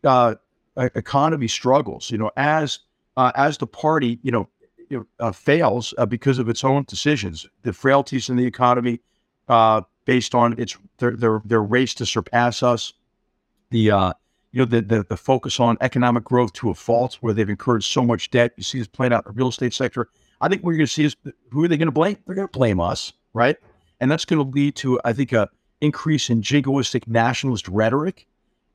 uh, 0.05 0.35
economy 0.77 1.49
struggles, 1.49 2.11
you 2.11 2.19
know, 2.19 2.31
as 2.37 2.81
uh, 3.17 3.33
as 3.35 3.59
the 3.59 3.67
party, 3.67 4.19
you 4.23 4.33
know, 4.33 4.49
uh, 5.21 5.33
fails 5.33 5.95
uh, 5.99 6.07
because 6.07 6.39
of 6.39 6.49
its 6.49 6.65
own 6.65 6.85
decisions, 6.89 7.47
the 7.63 7.73
frailties 7.73 8.29
in 8.29 8.37
the 8.37 8.47
economy, 8.47 9.01
based 10.05 10.35
on 10.35 10.59
its 10.59 10.77
their, 10.99 11.17
their 11.17 11.43
their 11.45 11.63
race 11.63 11.95
to 11.95 12.07
surpass 12.07 12.63
us, 12.63 12.93
the 13.71 13.91
uh, 13.91 14.13
you 14.53 14.59
know 14.59 14.65
the, 14.65 14.81
the 14.81 15.05
the 15.05 15.17
focus 15.17 15.61
on 15.61 15.77
economic 15.81 16.25
growth 16.25 16.53
to 16.55 16.71
a 16.71 16.75
fault, 16.75 17.19
where 17.21 17.33
they've 17.33 17.49
incurred 17.49 17.85
so 17.85 18.05
much 18.05 18.31
debt. 18.31 18.53
You 18.57 18.63
see 18.63 18.79
this 18.79 18.89
playing 18.89 19.13
out 19.13 19.25
in 19.27 19.33
the 19.33 19.39
real 19.39 19.49
estate 19.49 19.73
sector. 19.73 20.09
I 20.41 20.49
think 20.49 20.63
what 20.63 20.71
you're 20.71 20.79
going 20.79 20.87
to 20.87 20.93
see 20.93 21.05
is 21.05 21.17
who 21.51 21.65
are 21.65 21.69
they 21.69 21.77
going 21.77 21.87
to 21.87 21.93
blame? 21.93 22.17
They're 22.27 22.35
going 22.35 22.49
to 22.49 22.59
blame 22.59 22.81
us, 22.81 23.13
right? 23.35 23.57
And 24.01 24.11
that's 24.11 24.25
going 24.25 24.43
to 24.43 24.51
lead 24.51 24.75
to, 24.77 24.99
I 25.05 25.13
think, 25.13 25.33
a 25.33 25.49
increase 25.81 26.31
in 26.31 26.43
jingoistic 26.43 27.07
nationalist 27.07 27.69
rhetoric, 27.69 28.27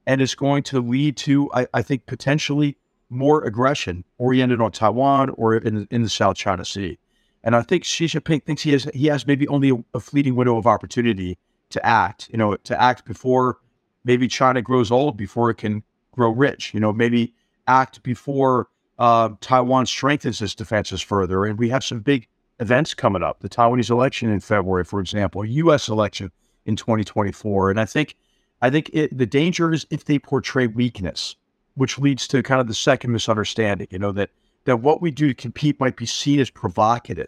and 0.05 0.21
it's 0.21 0.35
going 0.35 0.63
to 0.63 0.79
lead 0.79 1.17
to, 1.17 1.51
I, 1.53 1.67
I 1.73 1.81
think, 1.81 2.05
potentially 2.05 2.77
more 3.09 3.43
aggression 3.43 4.03
oriented 4.17 4.61
on 4.61 4.71
Taiwan 4.71 5.29
or 5.31 5.55
in, 5.55 5.87
in 5.91 6.03
the 6.03 6.09
South 6.09 6.35
China 6.35 6.65
Sea. 6.65 6.97
And 7.43 7.55
I 7.55 7.61
think 7.61 7.83
Xi 7.83 8.05
Jinping 8.05 8.43
thinks 8.43 8.63
he 8.63 8.71
has 8.71 8.85
he 8.93 9.05
has 9.07 9.27
maybe 9.27 9.47
only 9.47 9.69
a, 9.69 9.75
a, 9.93 9.99
fleeting 9.99 10.35
window 10.35 10.57
of 10.57 10.65
opportunity 10.65 11.37
to 11.69 11.85
act. 11.85 12.27
You 12.31 12.37
know, 12.37 12.55
to 12.55 12.81
act 12.81 13.05
before 13.05 13.59
maybe 14.05 14.27
China 14.27 14.61
grows 14.61 14.91
old, 14.91 15.17
before 15.17 15.49
it 15.49 15.55
can 15.55 15.83
grow 16.11 16.29
rich. 16.29 16.73
You 16.73 16.79
know, 16.79 16.93
maybe 16.93 17.33
act 17.67 18.01
before 18.03 18.69
uh, 18.97 19.29
Taiwan 19.41 19.85
strengthens 19.85 20.41
its 20.41 20.55
defenses 20.55 21.01
further. 21.01 21.45
And 21.45 21.59
we 21.59 21.69
have 21.69 21.83
some 21.83 21.99
big 21.99 22.27
events 22.59 22.93
coming 22.93 23.23
up: 23.23 23.41
the 23.41 23.49
Taiwanese 23.49 23.89
election 23.89 24.29
in 24.29 24.39
February, 24.39 24.85
for 24.85 24.99
example, 25.01 25.43
U.S. 25.43 25.89
election 25.89 26.31
in 26.65 26.75
2024. 26.75 27.71
And 27.71 27.79
I 27.79 27.85
think 27.85 28.15
I 28.61 28.69
think 28.69 28.89
it, 28.93 29.15
the 29.15 29.25
danger 29.25 29.73
is 29.73 29.85
if 29.89 30.05
they 30.05 30.19
portray 30.19 30.67
weakness, 30.67 31.35
which 31.75 31.99
leads 31.99 32.27
to 32.29 32.41
kind 32.41 32.61
of 32.61 32.67
the 32.67 32.73
second 32.73 33.11
misunderstanding. 33.11 33.87
You 33.89 33.99
know 33.99 34.11
that 34.13 34.29
that 34.65 34.77
what 34.77 35.01
we 35.01 35.11
do 35.11 35.27
to 35.27 35.33
compete 35.33 35.79
might 35.79 35.97
be 35.97 36.05
seen 36.05 36.39
as 36.39 36.49
provocative. 36.49 37.27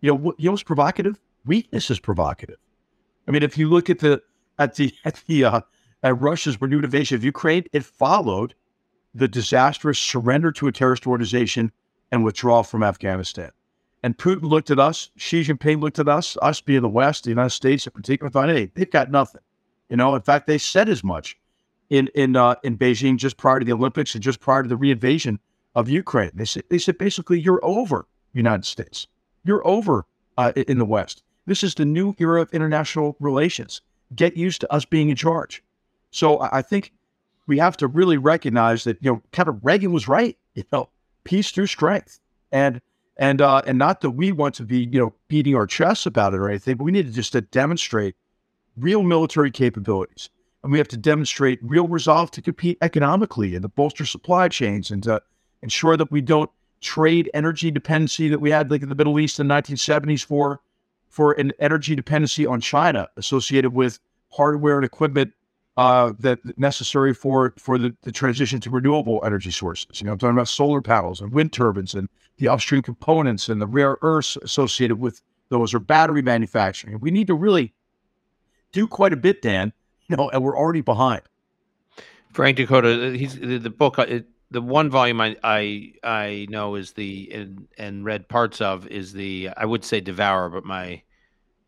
You 0.00 0.10
know, 0.10 0.16
what, 0.16 0.40
you 0.40 0.46
know 0.46 0.52
what's 0.52 0.62
provocative? 0.62 1.20
Weakness 1.44 1.90
is 1.90 2.00
provocative. 2.00 2.58
I 3.26 3.30
mean, 3.30 3.42
if 3.42 3.56
you 3.56 3.68
look 3.68 3.88
at 3.88 4.00
the 4.00 4.22
at 4.58 4.74
the 4.76 4.94
at 5.04 5.22
the 5.26 5.44
uh, 5.44 5.60
at 6.02 6.20
Russia's 6.20 6.60
renewed 6.60 6.84
invasion 6.84 7.16
of 7.16 7.24
Ukraine, 7.24 7.64
it 7.72 7.84
followed 7.84 8.54
the 9.14 9.28
disastrous 9.28 9.98
surrender 9.98 10.50
to 10.52 10.66
a 10.66 10.72
terrorist 10.72 11.06
organization 11.06 11.72
and 12.10 12.24
withdrawal 12.24 12.62
from 12.62 12.82
Afghanistan. 12.82 13.50
And 14.02 14.18
Putin 14.18 14.42
looked 14.42 14.70
at 14.70 14.80
us, 14.80 15.10
Xi 15.16 15.44
Jinping 15.44 15.80
looked 15.80 15.98
at 15.98 16.08
us, 16.08 16.36
us 16.42 16.60
being 16.60 16.82
the 16.82 16.88
West, 16.88 17.24
the 17.24 17.30
United 17.30 17.50
States 17.50 17.86
in 17.86 17.92
particular, 17.92 18.30
thought, 18.30 18.48
hey, 18.48 18.70
they've 18.74 18.90
got 18.90 19.10
nothing. 19.10 19.42
You 19.88 19.96
know, 19.96 20.14
in 20.14 20.22
fact, 20.22 20.46
they 20.46 20.58
said 20.58 20.88
as 20.88 21.04
much 21.04 21.38
in 21.90 22.08
in 22.14 22.34
uh, 22.34 22.54
in 22.64 22.78
Beijing 22.78 23.16
just 23.16 23.36
prior 23.36 23.60
to 23.60 23.64
the 23.64 23.72
Olympics 23.72 24.14
and 24.14 24.24
just 24.24 24.40
prior 24.40 24.62
to 24.62 24.68
the 24.68 24.78
reinvasion 24.78 25.38
of 25.74 25.88
Ukraine. 25.88 26.30
They 26.34 26.46
said, 26.46 26.64
they 26.68 26.78
said 26.78 26.98
basically, 26.98 27.40
you're 27.40 27.60
over, 27.62 28.06
United 28.32 28.64
States. 28.64 29.06
You're 29.44 29.66
over 29.66 30.06
uh, 30.36 30.52
in 30.56 30.78
the 30.78 30.84
West. 30.84 31.22
This 31.46 31.62
is 31.62 31.74
the 31.74 31.84
new 31.84 32.14
era 32.18 32.40
of 32.40 32.52
international 32.52 33.16
relations. 33.20 33.82
Get 34.14 34.36
used 34.36 34.60
to 34.62 34.72
us 34.72 34.84
being 34.84 35.10
in 35.10 35.16
charge. 35.16 35.62
So 36.12 36.40
I 36.40 36.62
think 36.62 36.92
we 37.46 37.58
have 37.58 37.76
to 37.78 37.88
really 37.88 38.18
recognize 38.18 38.84
that, 38.84 38.98
you 39.02 39.10
know, 39.10 39.22
kind 39.32 39.48
of 39.48 39.64
Reagan 39.64 39.92
was 39.92 40.06
right, 40.06 40.38
you 40.54 40.62
know, 40.72 40.88
peace 41.24 41.50
through 41.50 41.66
strength. 41.66 42.20
And 42.52 42.80
and 43.16 43.40
uh, 43.40 43.62
and 43.66 43.78
not 43.78 44.00
that 44.02 44.10
we 44.10 44.30
want 44.30 44.54
to 44.56 44.62
be, 44.62 44.88
you 44.90 45.00
know, 45.00 45.14
beating 45.28 45.56
our 45.56 45.66
chests 45.66 46.06
about 46.06 46.34
it 46.34 46.38
or 46.38 46.48
anything, 46.48 46.76
but 46.76 46.84
we 46.84 46.92
need 46.92 47.06
to 47.06 47.12
just 47.12 47.32
to 47.32 47.40
demonstrate 47.40 48.14
real 48.76 49.02
military 49.02 49.50
capabilities. 49.50 50.30
And 50.62 50.70
we 50.70 50.78
have 50.78 50.88
to 50.88 50.96
demonstrate 50.96 51.58
real 51.62 51.88
resolve 51.88 52.30
to 52.32 52.42
compete 52.42 52.78
economically 52.80 53.54
and 53.54 53.62
to 53.62 53.68
bolster 53.68 54.06
supply 54.06 54.48
chains 54.48 54.90
and 54.90 55.02
to 55.02 55.20
ensure 55.62 55.96
that 55.96 56.12
we 56.12 56.20
don't 56.20 56.50
trade 56.80 57.30
energy 57.34 57.70
dependency 57.70 58.28
that 58.28 58.40
we 58.40 58.50
had 58.50 58.70
like 58.70 58.82
in 58.82 58.88
the 58.88 58.94
Middle 58.94 59.18
East 59.18 59.40
in 59.40 59.48
the 59.48 59.54
1970s 59.54 60.24
for 60.24 60.60
for 61.08 61.32
an 61.32 61.52
energy 61.58 61.94
dependency 61.94 62.46
on 62.46 62.60
China 62.60 63.08
associated 63.16 63.74
with 63.74 63.98
hardware 64.30 64.76
and 64.76 64.84
equipment 64.84 65.32
uh, 65.76 66.12
that 66.18 66.38
necessary 66.58 67.14
for 67.14 67.54
for 67.58 67.78
the, 67.78 67.94
the 68.02 68.12
transition 68.12 68.60
to 68.60 68.70
renewable 68.70 69.22
energy 69.24 69.50
sources. 69.50 70.00
You 70.00 70.06
know, 70.06 70.12
I'm 70.12 70.18
talking 70.18 70.36
about 70.36 70.48
solar 70.48 70.82
panels 70.82 71.20
and 71.20 71.32
wind 71.32 71.52
turbines 71.52 71.94
and 71.94 72.08
the 72.38 72.48
upstream 72.48 72.82
components 72.82 73.48
and 73.48 73.60
the 73.60 73.66
rare 73.66 73.96
earths 74.02 74.36
associated 74.36 74.96
with 74.96 75.22
those 75.48 75.74
or 75.74 75.78
battery 75.78 76.22
manufacturing. 76.22 76.98
We 77.00 77.10
need 77.10 77.26
to 77.28 77.34
really 77.34 77.72
do 78.72 78.86
quite 78.86 79.12
a 79.12 79.16
bit, 79.16 79.42
Dan. 79.42 79.72
You 80.08 80.16
know, 80.16 80.28
and 80.30 80.42
we're 80.42 80.58
already 80.58 80.80
behind. 80.82 81.22
Frank 82.32 82.58
Dikötter, 82.58 83.16
he's 83.16 83.38
the, 83.38 83.70
book. 83.70 83.98
It, 83.98 84.26
the 84.50 84.60
one 84.60 84.90
volume 84.90 85.20
I, 85.20 85.36
I 85.42 85.92
I 86.02 86.46
know 86.50 86.74
is 86.74 86.92
the 86.92 87.30
and, 87.32 87.68
and 87.78 88.04
read 88.04 88.28
parts 88.28 88.60
of 88.60 88.86
is 88.88 89.12
the 89.12 89.50
I 89.56 89.64
would 89.64 89.84
say 89.84 90.00
devour, 90.00 90.50
but 90.50 90.64
my 90.64 91.02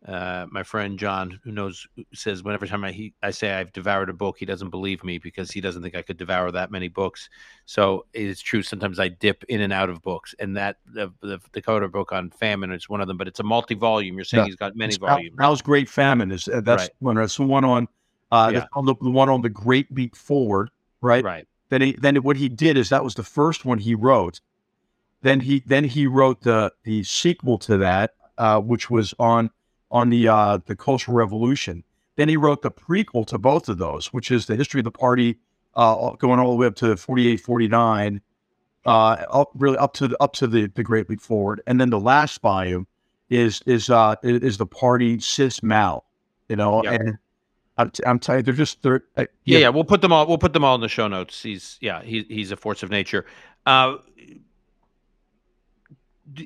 uh, 0.07 0.45
my 0.51 0.61
friend 0.61 0.99
John, 0.99 1.39
who 1.43 1.51
knows, 1.51 1.87
says 2.13 2.43
whenever 2.43 2.67
time 2.67 2.83
I 2.83 2.91
he, 2.91 3.13
I 3.23 3.31
say 3.31 3.53
I've 3.53 3.73
devoured 3.73 4.09
a 4.09 4.13
book, 4.13 4.37
he 4.37 4.45
doesn't 4.45 4.69
believe 4.69 5.03
me 5.03 5.17
because 5.17 5.49
he 5.49 5.61
doesn't 5.61 5.81
think 5.81 5.95
I 5.95 6.03
could 6.03 6.17
devour 6.17 6.51
that 6.51 6.69
many 6.69 6.89
books. 6.89 7.29
So 7.65 8.05
it's 8.13 8.41
true. 8.41 8.61
Sometimes 8.61 8.99
I 8.99 9.07
dip 9.07 9.43
in 9.45 9.61
and 9.61 9.73
out 9.73 9.89
of 9.89 10.03
books, 10.03 10.35
and 10.39 10.55
that 10.57 10.77
the, 10.85 11.11
the 11.21 11.39
Dikötter 11.53 11.91
book 11.91 12.11
on 12.11 12.29
famine 12.29 12.71
is 12.71 12.87
one 12.87 13.01
of 13.01 13.07
them. 13.07 13.17
But 13.17 13.27
it's 13.27 13.39
a 13.39 13.43
multi-volume. 13.43 14.15
You're 14.15 14.25
saying 14.25 14.43
yeah. 14.43 14.47
he's 14.47 14.55
got 14.55 14.75
many 14.75 14.89
it's 14.89 14.97
volumes. 14.97 15.35
Mao's 15.37 15.63
Great 15.63 15.89
Famine 15.89 16.31
is 16.31 16.47
uh, 16.47 16.61
that's 16.61 16.83
right. 16.83 16.91
one. 16.99 17.15
That's 17.15 17.37
the 17.37 17.43
one 17.43 17.65
on. 17.65 17.87
Uh, 18.31 18.51
yeah. 18.53 18.65
the, 18.75 18.95
the 19.01 19.09
one 19.09 19.29
on 19.29 19.41
the 19.41 19.49
Great 19.49 19.91
Leap 19.91 20.15
Forward, 20.15 20.69
right? 21.01 21.23
Right. 21.23 21.47
Then 21.69 21.81
he 21.81 21.93
then 21.93 22.15
what 22.17 22.37
he 22.37 22.47
did 22.47 22.77
is 22.77 22.89
that 22.89 23.03
was 23.03 23.15
the 23.15 23.23
first 23.23 23.65
one 23.65 23.79
he 23.79 23.95
wrote. 23.95 24.39
Then 25.23 25.39
he 25.39 25.63
then 25.65 25.83
he 25.83 26.05
wrote 26.05 26.41
the 26.41 26.71
the 26.83 27.03
sequel 27.03 27.57
to 27.59 27.77
that, 27.77 28.13
uh, 28.37 28.59
which 28.59 28.91
was 28.91 29.15
on 29.17 29.49
on 29.91 30.09
the 30.09 30.27
uh, 30.27 30.59
the 30.65 30.75
Cultural 30.75 31.15
Revolution. 31.17 31.83
Then 32.15 32.29
he 32.29 32.37
wrote 32.37 32.61
the 32.61 32.71
prequel 32.71 33.27
to 33.27 33.37
both 33.37 33.67
of 33.67 33.77
those, 33.77 34.07
which 34.07 34.31
is 34.31 34.45
the 34.45 34.55
history 34.55 34.79
of 34.79 34.85
the 34.85 34.91
party, 34.91 35.37
uh, 35.75 36.11
going 36.11 36.39
all 36.39 36.51
the 36.51 36.55
way 36.55 36.67
up 36.67 36.75
to 36.75 36.95
48, 36.95 37.41
49, 37.41 38.21
uh, 38.85 38.89
up 38.89 39.51
really 39.53 39.77
up 39.77 39.93
to 39.95 40.07
the, 40.07 40.23
up 40.23 40.33
to 40.33 40.47
the 40.47 40.67
the 40.67 40.83
Great 40.83 41.09
Leap 41.09 41.21
Forward. 41.21 41.61
And 41.67 41.79
then 41.79 41.89
the 41.89 41.99
last 41.99 42.41
volume 42.41 42.87
is 43.29 43.61
is 43.65 43.89
uh 43.89 44.15
is 44.23 44.57
the 44.57 44.65
party 44.65 45.19
cis 45.19 45.61
Mao, 45.63 46.03
you 46.47 46.55
know, 46.55 46.83
yep. 46.83 47.01
and 47.01 47.17
I'm, 47.77 47.89
t- 47.89 48.03
I'm 48.05 48.19
telling 48.19 48.39
you, 48.39 48.43
they're 48.43 48.53
just 48.53 48.81
they're 48.83 49.03
uh, 49.17 49.25
yeah, 49.43 49.59
yeah. 49.59 49.69
We'll 49.69 49.83
put 49.83 50.01
them 50.01 50.13
all. 50.13 50.25
We'll 50.27 50.37
put 50.37 50.53
them 50.53 50.63
all 50.63 50.75
in 50.75 50.81
the 50.81 50.87
show 50.87 51.07
notes. 51.07 51.41
He's 51.41 51.77
yeah, 51.81 52.01
he, 52.01 52.25
he's 52.29 52.51
a 52.51 52.57
force 52.57 52.83
of 52.83 52.89
nature. 52.89 53.25
Uh, 53.65 53.97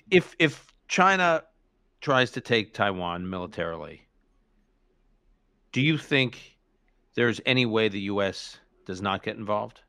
if 0.09 0.35
if 0.39 0.73
China 0.87 1.43
tries 2.01 2.31
to 2.31 2.41
take 2.41 2.73
Taiwan 2.73 3.29
militarily, 3.29 4.07
do 5.71 5.81
you 5.81 5.97
think 5.97 6.57
there's 7.15 7.41
any 7.45 7.65
way 7.65 7.89
the 7.89 8.01
U.S. 8.01 8.57
does 8.85 9.01
not 9.01 9.23
get 9.23 9.37
involved? 9.37 9.81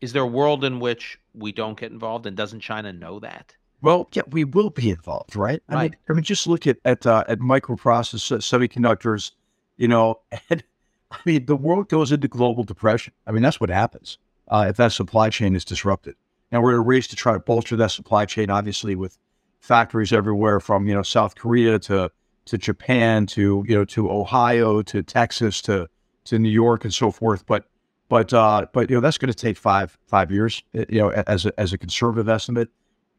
Is 0.00 0.12
there 0.12 0.22
a 0.22 0.26
world 0.26 0.64
in 0.64 0.80
which 0.80 1.18
we 1.34 1.52
don't 1.52 1.78
get 1.78 1.92
involved, 1.92 2.26
and 2.26 2.36
doesn't 2.36 2.60
China 2.60 2.92
know 2.92 3.18
that? 3.20 3.54
Well, 3.82 4.08
yeah, 4.12 4.22
we 4.30 4.44
will 4.44 4.70
be 4.70 4.90
involved, 4.90 5.36
right? 5.36 5.62
I 5.68 5.74
right. 5.74 5.90
mean, 5.90 5.98
I 6.08 6.12
mean, 6.14 6.24
just 6.24 6.46
look 6.46 6.66
at 6.66 6.78
at 6.84 7.06
uh, 7.06 7.24
at 7.28 7.38
microprocessor 7.38 8.38
semiconductors 8.38 9.32
you 9.76 9.88
know, 9.88 10.20
and 10.50 10.64
I 11.10 11.18
mean, 11.24 11.46
the 11.46 11.56
world 11.56 11.88
goes 11.88 12.12
into 12.12 12.28
global 12.28 12.64
depression. 12.64 13.12
I 13.26 13.32
mean, 13.32 13.42
that's 13.42 13.60
what 13.60 13.70
happens 13.70 14.18
uh, 14.48 14.66
if 14.68 14.76
that 14.76 14.92
supply 14.92 15.30
chain 15.30 15.54
is 15.54 15.64
disrupted. 15.64 16.16
And 16.50 16.62
we're 16.62 16.72
in 16.72 16.78
a 16.78 16.82
race 16.82 17.08
to 17.08 17.16
try 17.16 17.32
to 17.32 17.40
bolster 17.40 17.76
that 17.76 17.90
supply 17.90 18.24
chain, 18.24 18.50
obviously, 18.50 18.94
with 18.94 19.18
factories 19.60 20.12
everywhere 20.12 20.60
from, 20.60 20.86
you 20.86 20.94
know, 20.94 21.02
South 21.02 21.34
Korea 21.34 21.78
to, 21.80 22.10
to 22.46 22.58
Japan 22.58 23.26
to, 23.26 23.64
you 23.66 23.74
know, 23.74 23.84
to 23.86 24.10
Ohio 24.10 24.82
to 24.82 25.02
Texas 25.02 25.60
to, 25.62 25.88
to 26.24 26.38
New 26.38 26.50
York 26.50 26.84
and 26.84 26.94
so 26.94 27.10
forth. 27.10 27.44
But 27.46 27.64
But 28.08 28.32
uh, 28.32 28.66
but 28.72 28.88
you 28.88 28.94
know 28.96 29.00
that's 29.00 29.18
going 29.18 29.32
to 29.32 29.34
take 29.46 29.56
five 29.56 29.98
five 30.06 30.30
years. 30.30 30.62
You 30.72 31.00
know, 31.00 31.10
as 31.10 31.44
a, 31.44 31.52
as 31.58 31.72
a 31.72 31.78
conservative 31.78 32.28
estimate. 32.28 32.68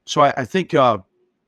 So 0.05 0.21
I, 0.21 0.33
I 0.37 0.45
think 0.45 0.73
uh, 0.73 0.99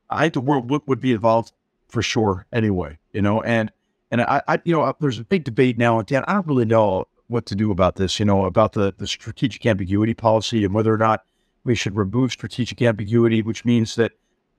I 0.10 0.24
think 0.24 0.34
the 0.34 0.42
world 0.42 0.70
would, 0.70 0.82
would 0.88 1.00
be 1.00 1.14
involved 1.14 1.54
for 1.88 2.02
sure 2.02 2.46
anyway. 2.52 2.98
You 3.14 3.22
know, 3.22 3.42
and 3.42 3.72
and 4.12 4.22
I, 4.22 4.42
I 4.50 4.60
you 4.66 4.76
know 4.76 4.94
there's 5.00 5.20
a 5.20 5.24
big 5.24 5.46
debate 5.46 5.78
now, 5.78 6.00
and 6.00 6.06
Dan, 6.06 6.26
I 6.28 6.34
don't 6.34 6.48
really 6.48 6.66
know 6.66 7.06
what 7.28 7.46
to 7.46 7.56
do 7.56 7.72
about 7.72 7.96
this. 7.96 8.20
You 8.20 8.26
know, 8.26 8.44
about 8.44 8.74
the 8.74 8.94
the 8.98 9.08
strategic 9.08 9.66
ambiguity 9.66 10.14
policy 10.14 10.66
and 10.66 10.74
whether 10.74 10.94
or 10.94 10.98
not 10.98 11.24
we 11.64 11.76
should 11.76 11.96
remove 11.96 12.34
strategic 12.34 12.82
ambiguity, 12.82 13.42
which 13.42 13.64
means 13.64 13.96
that 13.96 14.12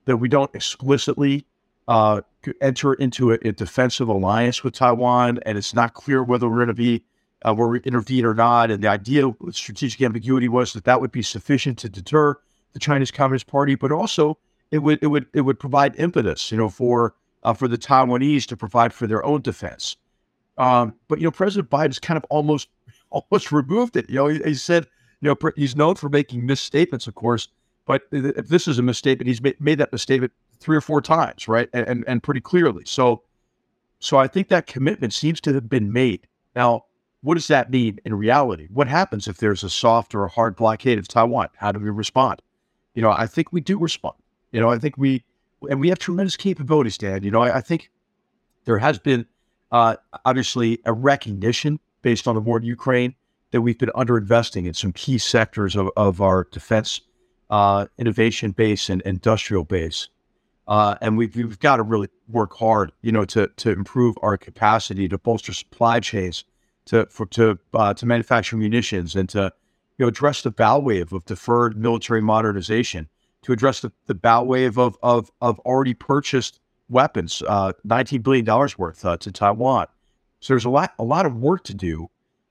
that 0.05 0.17
we 0.17 0.29
don't 0.29 0.55
explicitly 0.55 1.47
uh, 1.89 2.21
enter 2.61 2.95
into 2.95 3.33
a, 3.33 3.39
a, 3.45 3.53
defensive 3.53 4.09
alliance 4.09 4.63
with 4.63 4.75
Taiwan, 4.75 5.41
and 5.45 5.59
it's 5.59 5.75
not 5.75 5.95
clear 5.95 6.23
whether 6.23 6.49
we're 6.49 6.57
going 6.57 6.69
to 6.69 6.75
be 6.75 7.03
uh, 7.43 7.55
where 7.55 7.69
we 7.69 7.81
intervene 7.81 8.25
or 8.25 8.35
not. 8.35 8.71
And 8.71 8.83
the 8.83 8.89
idea 8.89 9.29
with 9.29 9.55
strategic 9.55 10.01
ambiguity 10.03 10.49
was 10.49 10.73
that 10.73 10.85
that 10.85 11.01
would 11.01 11.11
be 11.11 11.23
sufficient 11.23 11.79
to 11.79 11.89
deter 11.89 12.37
the 12.73 12.79
Chinese 12.79 13.11
Communist 13.11 13.47
Party, 13.47 13.75
but 13.75 13.91
also 13.91 14.39
it 14.71 14.79
would 14.79 14.99
it 15.03 15.09
would 15.09 15.27
it 15.35 15.43
would 15.43 15.59
provide 15.59 15.99
impetus, 15.99 16.51
you 16.53 16.59
know, 16.59 16.69
for 16.69 17.15
uh, 17.43 17.55
for 17.55 17.69
the 17.69 17.79
Taiwanese 17.79 18.47
to 18.47 18.57
provide 18.57 18.93
for 18.93 19.07
their 19.07 19.25
own 19.25 19.41
defense. 19.41 19.97
Um, 20.59 20.95
but 21.09 21.19
you 21.19 21.25
know, 21.25 21.31
President 21.31 21.71
Biden's 21.71 21.99
kind 21.99 22.17
of 22.17 22.25
almost 22.31 22.69
almost 23.11 23.51
removed 23.53 23.97
it. 23.97 24.09
You 24.09 24.17
know, 24.17 24.27
he, 24.29 24.39
he 24.45 24.55
said, 24.55 24.87
you 25.21 25.29
know, 25.29 25.51
he's 25.57 25.77
known 25.77 25.97
for 25.97 26.09
making 26.09 26.47
misstatements, 26.47 27.07
of 27.07 27.15
course. 27.15 27.49
But 27.91 28.03
if 28.13 28.47
this 28.47 28.69
is 28.69 28.79
a 28.79 28.83
misstatement, 28.83 29.27
he's 29.27 29.43
made, 29.43 29.79
that 29.79 29.91
misstatement 29.91 30.33
three 30.61 30.77
or 30.77 30.81
four 30.81 31.03
times, 31.03 31.49
right, 31.49 31.69
and, 31.73 31.89
and 31.89 32.05
and 32.07 32.23
pretty 32.23 32.41
clearly. 32.41 32.85
So, 32.87 33.25
so 33.99 34.17
I 34.17 34.29
think 34.29 34.47
that 34.47 34.69
commitment 34.69 35.13
seems 35.13 35.41
to 35.41 35.53
have 35.55 35.69
been 35.69 35.93
made. 35.93 36.29
Now, 36.55 36.85
what 37.23 37.35
does 37.35 37.49
that 37.49 37.69
mean 37.69 37.99
in 38.05 38.15
reality? 38.15 38.69
What 38.71 38.87
happens 38.87 39.27
if 39.27 39.39
there's 39.39 39.65
a 39.65 39.69
soft 39.69 40.15
or 40.15 40.25
a 40.25 40.29
hard 40.29 40.55
blockade 40.55 41.01
of 41.01 41.09
Taiwan? 41.09 41.49
How 41.57 41.73
do 41.73 41.81
we 41.81 41.91
respond? 41.91 42.41
You 42.95 43.03
know, 43.03 43.11
I 43.11 43.27
think 43.27 43.53
we 43.53 43.61
do 43.61 43.77
respond. 43.77 44.15
You 44.53 44.61
know, 44.61 44.71
I 44.71 44.79
think 44.79 44.97
we 44.97 45.25
and 45.69 45.81
we 45.81 45.89
have 45.89 45.99
tremendous 45.99 46.37
capabilities, 46.37 46.97
Dan. 46.97 47.25
You 47.25 47.33
know, 47.33 47.43
I, 47.43 47.57
I 47.57 47.61
think 47.61 47.91
there 48.67 48.79
has 48.79 49.01
been 49.01 49.27
uh, 49.73 49.97
obviously 50.25 50.79
a 50.85 50.93
recognition 50.93 51.81
based 52.03 52.29
on 52.29 52.37
the 52.37 52.41
war 52.41 52.59
in 52.59 52.63
Ukraine 52.63 53.17
that 53.51 53.63
we've 53.63 53.79
been 53.79 53.91
underinvesting 53.97 54.67
in 54.67 54.75
some 54.75 54.93
key 54.93 55.19
sectors 55.19 55.75
of, 55.75 55.91
of 55.97 56.21
our 56.21 56.47
defense 56.53 57.01
uh, 57.51 57.87
innovation 57.99 58.53
base 58.53 58.89
and 58.89 59.03
industrial 59.03 59.65
base. 59.65 60.09
Uh, 60.69 60.95
and 61.01 61.19
we've, 61.19 61.35
we've 61.35 61.59
got 61.59 61.77
to 61.77 61.83
really 61.83 62.09
work 62.29 62.57
hard, 62.57 62.93
you 63.03 63.11
know, 63.11 63.25
to, 63.25 63.49
to 63.57 63.71
improve 63.71 64.17
our 64.23 64.39
capacity 64.39 65.09
to 65.09 65.19
bolster 65.19 65.53
supply 65.53 65.99
chains, 65.99 66.45
to 66.87 67.07
for, 67.07 67.27
to 67.27 67.59
uh, 67.75 67.93
to 67.93 68.07
manufacture 68.07 68.57
munitions, 68.57 69.17
and 69.17 69.29
to 69.29 69.53
you 69.99 70.05
know 70.05 70.09
address 70.09 70.43
the 70.43 70.51
bow 70.51 70.79
wave 70.79 71.13
of 71.13 71.25
deferred 71.25 71.77
military 71.77 72.21
modernization 72.21 73.09
to 73.43 73.53
address 73.53 73.81
the, 73.81 73.93
the 74.07 74.15
bout 74.15 74.47
wave 74.47 74.79
of, 74.79 74.97
of, 75.03 75.31
of 75.41 75.59
already 75.61 75.95
purchased 75.95 76.61
weapons, 76.89 77.43
uh, 77.49 77.73
$19 77.87 78.23
billion 78.23 78.45
worth 78.77 79.05
uh, 79.05 79.17
to 79.17 79.33
Taiwan. 79.33 79.87
So 80.41 80.55
there's 80.55 80.65
a 80.65 80.71
lot, 80.71 80.93
a 80.99 81.05
lot 81.05 81.27
of 81.27 81.37
work 81.37 81.65
to 81.65 81.75
do. 81.75 82.11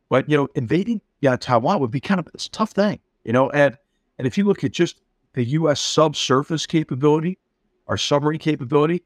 But, 0.10 0.30
you 0.30 0.38
know, 0.38 0.48
invading 0.56 1.02
yeah, 1.22 1.36
Taiwan 1.36 1.80
would 1.80 1.92
be 1.92 2.00
kind 2.00 2.20
of 2.20 2.28
a 2.28 2.38
tough 2.38 2.72
thing, 2.72 3.00
you 3.24 3.34
know. 3.34 3.50
And, 3.50 3.78
and 4.20 4.28
if 4.28 4.38
you 4.38 4.44
look 4.44 4.64
at 4.64 4.72
just 4.72 5.02
the 5.34 5.44
U.S. 5.46 5.80
subsurface 5.80 6.68
capability, 6.68 7.40
our 7.88 7.98
submarine 7.98 8.40
capability, 8.40 9.02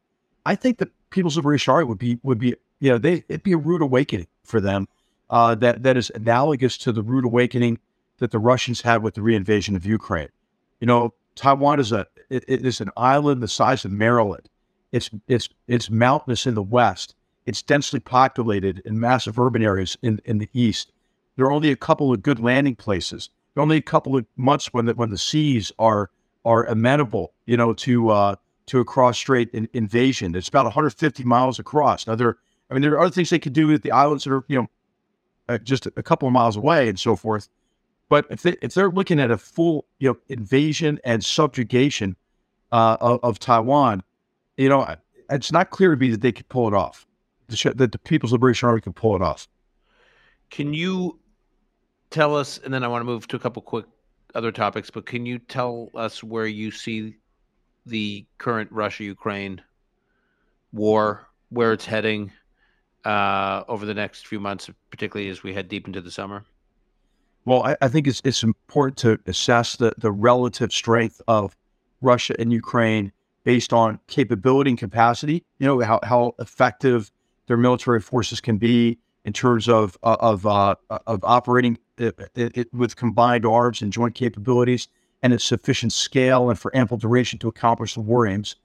I 0.46 0.56
think 0.56 0.80
the 0.80 0.90
People's 1.12 1.38
Liberation 1.38 1.72
Army 1.72 1.86
would 1.86 2.00
be, 2.00 2.20
would 2.24 2.40
be 2.40 2.56
you 2.80 2.90
know, 2.90 2.98
they, 2.98 3.24
it'd 3.30 3.44
be 3.44 3.54
a 3.54 3.58
rude 3.58 3.82
awakening 3.82 4.28
for 4.44 4.60
them 4.60 4.90
uh, 5.30 5.56
that, 5.56 5.84
that 5.84 5.96
is 5.96 6.12
analogous 6.14 6.78
to 6.80 6.92
the 6.92 7.02
rude 7.02 7.24
awakening 7.24 7.80
that 8.18 8.32
the 8.32 8.40
Russians 8.40 8.82
had 8.82 9.02
with 9.02 9.14
the 9.14 9.22
reinvasion 9.22 9.76
of 9.76 9.86
Ukraine. 9.86 10.30
You 10.82 10.88
know, 10.88 11.14
Taiwan 11.36 11.80
is 11.80 11.92
a 11.92 12.08
it, 12.30 12.44
it 12.48 12.66
is 12.66 12.82
an 12.82 12.90
island 12.98 13.42
the 13.42 13.48
size 13.48 13.86
of 13.86 13.92
Maryland. 13.92 14.50
It's 14.92 15.10
it's 15.28 15.50
it's 15.68 15.90
mountainous 15.90 16.46
in 16.46 16.56
the 16.56 16.64
west. 16.64 17.16
It's 17.46 17.62
densely 17.62 18.00
populated 18.00 18.82
in 18.86 19.00
massive 19.00 19.40
urban 19.40 19.64
areas 19.64 19.98
in, 20.02 20.20
in 20.26 20.40
the 20.40 20.50
east. 20.54 20.92
There 21.36 21.46
are 21.46 21.52
only 21.52 21.72
a 21.72 21.76
couple 21.76 22.14
of 22.14 22.22
good 22.22 22.40
landing 22.40 22.76
places. 22.76 23.30
Only 23.56 23.78
a 23.78 23.82
couple 23.82 24.18
of 24.18 24.26
months 24.36 24.74
when 24.74 24.86
the 24.86 24.94
when 24.96 25.10
the 25.10 25.18
seas 25.18 25.72
are 25.78 26.10
are 26.46 26.66
amenable, 26.66 27.34
you 27.46 27.56
know, 27.56 27.74
to 27.74 28.10
uh, 28.10 28.36
to 28.68 28.80
a 28.80 28.86
cross 28.86 29.18
strait 29.18 29.50
in, 29.54 29.70
invasion. 29.74 30.36
It's 30.36 30.48
about 30.48 30.66
150 30.66 31.24
miles 31.24 31.60
across. 31.60 32.08
Now 32.08 32.16
there, 32.16 32.38
I 32.70 32.74
mean, 32.74 32.82
there 32.82 32.94
are 32.94 33.00
other 33.00 33.12
things 33.12 33.30
they 33.30 33.40
could 33.40 33.54
do 33.54 33.68
with 33.68 33.84
the 33.84 33.92
islands 33.92 34.24
that 34.24 34.34
are 34.34 34.44
you 34.48 34.62
know 34.62 34.68
uh, 35.50 35.58
just 35.60 35.86
a 35.86 36.04
couple 36.04 36.28
of 36.28 36.34
miles 36.34 36.56
away 36.56 36.90
and 36.90 37.00
so 37.00 37.16
forth. 37.16 37.50
But 38.10 38.26
if 38.30 38.42
they 38.42 38.56
if 38.62 38.74
they're 38.74 38.92
looking 38.92 39.20
at 39.20 39.32
a 39.32 39.38
full 39.38 39.86
you 40.00 40.10
know 40.10 40.18
invasion 40.30 41.00
and 41.04 41.24
subjugation 41.24 42.16
uh, 42.72 42.98
of, 43.00 43.20
of, 43.24 43.40
Taiwan, 43.40 44.04
you 44.58 44.70
know 44.70 44.96
it's 45.30 45.52
not 45.52 45.70
clear 45.70 45.96
to 45.96 45.98
me 46.00 46.10
that 46.10 46.22
they 46.22 46.32
could 46.32 46.50
pull 46.50 46.68
it 46.68 46.74
off. 46.74 47.08
That 47.48 47.92
the 47.92 48.00
People's 48.00 48.32
Liberation 48.32 48.68
Army 48.68 48.82
can 48.82 48.94
pull 48.94 49.16
it 49.16 49.22
off. 49.22 49.48
Can 50.50 50.74
you 50.74 51.20
tell 52.14 52.36
us? 52.36 52.60
And 52.64 52.74
then 52.74 52.84
I 52.84 52.88
want 52.88 53.02
to 53.02 53.06
move 53.06 53.28
to 53.28 53.36
a 53.36 53.40
couple 53.40 53.62
quick 53.62 53.86
other 54.36 54.52
topics. 54.52 54.90
But 54.90 55.06
can 55.06 55.26
you 55.26 55.40
tell 55.40 55.90
us 55.96 56.24
where 56.24 56.48
you 56.48 56.72
see 56.72 57.16
the 57.86 58.26
current 58.38 58.72
Russia 58.72 59.04
Ukraine 59.04 59.62
war, 60.72 61.28
where 61.50 61.74
it's 61.74 61.86
heading 61.86 62.32
uh, 63.04 63.64
over 63.68 63.86
the 63.86 63.94
next 63.94 64.28
few 64.28 64.40
months, 64.40 64.70
particularly 64.90 65.30
as 65.30 65.44
we 65.44 65.54
head 65.54 65.68
deep 65.68 65.88
into 65.88 66.02
the 66.02 66.12
summer? 66.12 66.46
Well, 67.46 67.64
I, 67.64 67.76
I, 67.82 67.88
think 67.90 68.08
it's 68.08 68.22
it's 68.24 68.42
important 68.42 68.98
to 69.00 69.20
assess 69.30 69.76
the, 69.76 69.94
the 69.98 70.12
relative 70.12 70.72
strength 70.72 71.22
of 71.28 71.58
Russia 72.02 72.36
and 72.40 72.54
Ukraine 72.54 73.12
based 73.44 73.74
on 73.74 74.00
capability 74.08 74.70
and 74.70 74.80
capacity. 74.80 75.44
You 75.60 75.68
know 75.68 75.80
how, 75.82 76.00
how 76.04 76.36
effective 76.40 77.12
their 77.48 77.58
military 77.58 78.00
forces 78.00 78.40
can 78.40 78.58
be 78.58 78.98
in 79.26 79.34
terms 79.34 79.70
of 79.70 79.98
uh, 80.04 80.18
of 80.20 80.46
uh, 80.46 80.76
of 81.08 81.24
operating 81.24 81.78
it, 81.98 82.18
it, 82.36 82.58
it, 82.58 82.74
with 82.74 82.96
combined 82.96 83.46
arms 83.46 83.82
and 83.82 83.92
joint 83.92 84.16
capabilities, 84.16 84.88
and 85.22 85.34
its 85.34 85.44
sufficient 85.44 85.94
scale 85.94 86.50
and 86.50 86.60
for 86.60 86.76
ample 86.76 86.98
duration 86.98 87.40
to 87.40 87.48
accomplish 87.48 87.94
the 87.94 88.02
war 88.02 88.28
aims. 88.28 88.56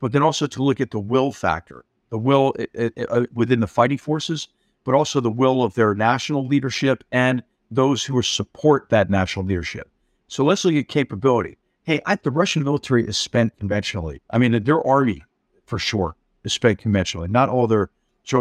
But 0.00 0.12
then 0.12 0.22
also 0.22 0.46
to 0.46 0.62
look 0.62 0.80
at 0.80 0.90
the 0.90 0.98
will 1.00 1.32
factor, 1.32 1.84
the 2.10 2.18
will 2.18 2.54
uh, 2.78 3.26
within 3.32 3.60
the 3.60 3.66
fighting 3.66 3.98
forces, 3.98 4.48
but 4.84 4.94
also 4.94 5.20
the 5.20 5.30
will 5.30 5.62
of 5.62 5.74
their 5.74 5.94
national 5.94 6.46
leadership 6.46 7.04
and 7.12 7.42
those 7.70 8.04
who 8.04 8.20
support 8.22 8.88
that 8.88 9.10
national 9.10 9.44
leadership. 9.44 9.90
So 10.28 10.44
let's 10.44 10.64
look 10.64 10.74
at 10.74 10.88
capability. 10.88 11.58
Hey, 11.82 12.00
I, 12.06 12.16
the 12.16 12.30
Russian 12.30 12.62
military 12.64 13.06
is 13.06 13.16
spent 13.16 13.58
conventionally. 13.58 14.20
I 14.30 14.38
mean, 14.38 14.62
their 14.64 14.86
army, 14.86 15.24
for 15.66 15.78
sure, 15.78 16.16
is 16.44 16.52
spent 16.52 16.78
conventionally. 16.78 17.28
Not 17.28 17.48
all 17.48 17.66
their 17.66 17.90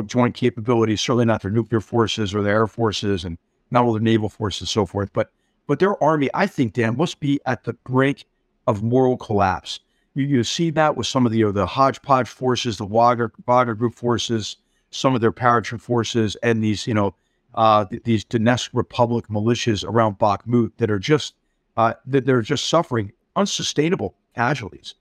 joint 0.05 0.35
capabilities, 0.35 1.01
certainly 1.01 1.25
not 1.25 1.41
their 1.41 1.51
nuclear 1.51 1.81
forces 1.81 2.33
or 2.33 2.41
their 2.41 2.55
air 2.55 2.67
forces, 2.67 3.23
and 3.23 3.37
not 3.71 3.85
all 3.85 3.93
their 3.93 4.01
naval 4.01 4.29
forces, 4.29 4.61
and 4.61 4.69
so 4.69 4.85
forth. 4.85 5.11
But 5.13 5.31
but 5.67 5.79
their 5.79 6.01
army, 6.01 6.29
I 6.33 6.47
think, 6.47 6.73
Dan, 6.73 6.97
must 6.97 7.19
be 7.19 7.39
at 7.45 7.63
the 7.63 7.73
brink 7.73 8.25
of 8.67 8.83
moral 8.83 9.17
collapse. 9.17 9.79
You, 10.13 10.25
you 10.25 10.43
see 10.43 10.69
that 10.71 10.95
with 10.95 11.07
some 11.07 11.25
of 11.25 11.31
the 11.31 11.39
you 11.39 11.45
know, 11.45 11.51
the 11.51 11.65
hodgepodge 11.65 12.29
forces, 12.29 12.77
the 12.77 12.85
Wagner 12.85 13.31
Wagner 13.45 13.75
Group 13.75 13.95
forces, 13.95 14.57
some 14.91 15.15
of 15.15 15.21
their 15.21 15.31
paratroop 15.31 15.81
forces, 15.81 16.35
and 16.43 16.63
these 16.63 16.87
you 16.87 16.93
know 16.93 17.15
uh, 17.55 17.85
these 18.03 18.25
Donetsk 18.25 18.69
Republic 18.73 19.27
militias 19.29 19.83
around 19.87 20.19
Bakhmut 20.19 20.71
that 20.77 20.91
are 20.91 20.99
just 20.99 21.33
uh, 21.75 21.93
that 22.05 22.25
they're 22.25 22.41
just 22.41 22.65
suffering 22.65 23.11
unsustainable 23.35 24.15
casualties. 24.35 24.95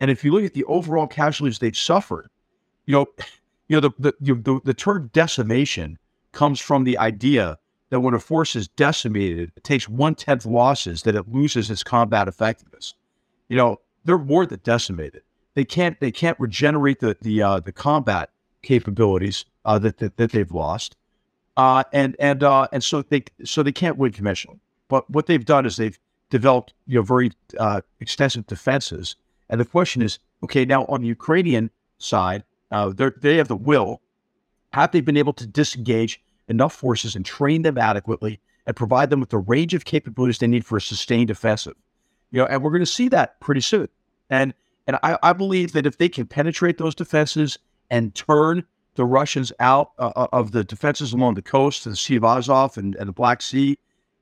And 0.00 0.10
if 0.10 0.24
you 0.24 0.32
look 0.32 0.44
at 0.44 0.54
the 0.54 0.64
overall 0.64 1.06
casualties 1.06 1.58
they've 1.58 1.76
suffered, 1.76 2.28
you 2.86 2.92
know, 2.92 3.06
you 3.70 3.80
know 3.80 3.88
the 3.88 4.12
the, 4.20 4.34
the, 4.34 4.60
the 4.64 4.74
term 4.74 5.10
decimation 5.12 5.96
comes 6.32 6.58
from 6.58 6.82
the 6.82 6.98
idea 6.98 7.56
that 7.90 8.00
when 8.00 8.14
a 8.14 8.18
force 8.18 8.56
is 8.56 8.66
decimated, 8.66 9.52
it 9.56 9.62
takes 9.62 9.88
one 9.88 10.16
tenth 10.16 10.44
losses 10.44 11.02
that 11.04 11.14
it 11.14 11.28
loses 11.28 11.70
its 11.70 11.84
combat 11.84 12.26
effectiveness. 12.26 12.94
You 13.48 13.56
know, 13.56 13.80
they're 14.04 14.18
more 14.18 14.44
than 14.44 14.60
decimated. 14.64 15.22
They 15.54 15.64
can't 15.64 15.98
they 16.00 16.10
can't 16.10 16.38
regenerate 16.40 16.98
the 16.98 17.16
the 17.20 17.42
uh, 17.42 17.60
the 17.60 17.70
combat 17.70 18.30
capabilities 18.62 19.44
uh, 19.64 19.78
that, 19.78 19.98
that 19.98 20.16
that 20.16 20.32
they've 20.32 20.50
lost. 20.50 20.96
Uh, 21.56 21.84
and 21.92 22.16
and 22.18 22.42
uh, 22.42 22.66
and 22.72 22.82
so 22.82 23.02
they 23.02 23.22
so 23.44 23.62
they 23.62 23.72
can't 23.72 23.96
win 23.96 24.10
commission. 24.10 24.58
But 24.88 25.08
what 25.08 25.26
they've 25.26 25.44
done 25.44 25.64
is 25.64 25.76
they've 25.76 25.98
developed 26.28 26.74
you 26.88 26.96
know 26.96 27.02
very 27.02 27.30
uh, 27.56 27.82
extensive 28.00 28.48
defenses. 28.48 29.14
And 29.48 29.60
the 29.60 29.64
question 29.64 30.02
is, 30.02 30.18
okay, 30.42 30.64
now 30.64 30.86
on 30.86 31.02
the 31.02 31.08
Ukrainian 31.08 31.70
side, 31.98 32.42
uh, 32.70 32.92
they 33.20 33.36
have 33.36 33.48
the 33.48 33.56
will. 33.56 34.00
Have 34.72 34.92
they 34.92 35.00
been 35.00 35.16
able 35.16 35.32
to 35.34 35.46
disengage 35.46 36.22
enough 36.48 36.74
forces 36.74 37.16
and 37.16 37.24
train 37.24 37.62
them 37.62 37.78
adequately 37.78 38.40
and 38.66 38.76
provide 38.76 39.10
them 39.10 39.20
with 39.20 39.30
the 39.30 39.38
range 39.38 39.74
of 39.74 39.84
capabilities 39.84 40.38
they 40.38 40.46
need 40.46 40.64
for 40.64 40.76
a 40.76 40.80
sustained 40.80 41.30
offensive? 41.30 41.74
You 42.30 42.40
know, 42.40 42.46
and 42.46 42.62
we're 42.62 42.70
going 42.70 42.80
to 42.80 42.86
see 42.86 43.08
that 43.08 43.40
pretty 43.40 43.60
soon. 43.60 43.88
And 44.28 44.54
and 44.86 44.98
I, 45.02 45.18
I 45.22 45.32
believe 45.32 45.72
that 45.72 45.86
if 45.86 45.98
they 45.98 46.08
can 46.08 46.26
penetrate 46.26 46.78
those 46.78 46.94
defenses 46.94 47.58
and 47.90 48.14
turn 48.14 48.64
the 48.94 49.04
Russians 49.04 49.52
out 49.60 49.92
uh, 49.98 50.12
uh, 50.16 50.26
of 50.32 50.52
the 50.52 50.64
defenses 50.64 51.12
along 51.12 51.34
the 51.34 51.42
coast, 51.42 51.84
the 51.84 51.94
Sea 51.94 52.16
of 52.16 52.24
Azov 52.24 52.76
and, 52.76 52.96
and 52.96 53.08
the 53.08 53.12
Black 53.12 53.42
Sea, 53.42 53.78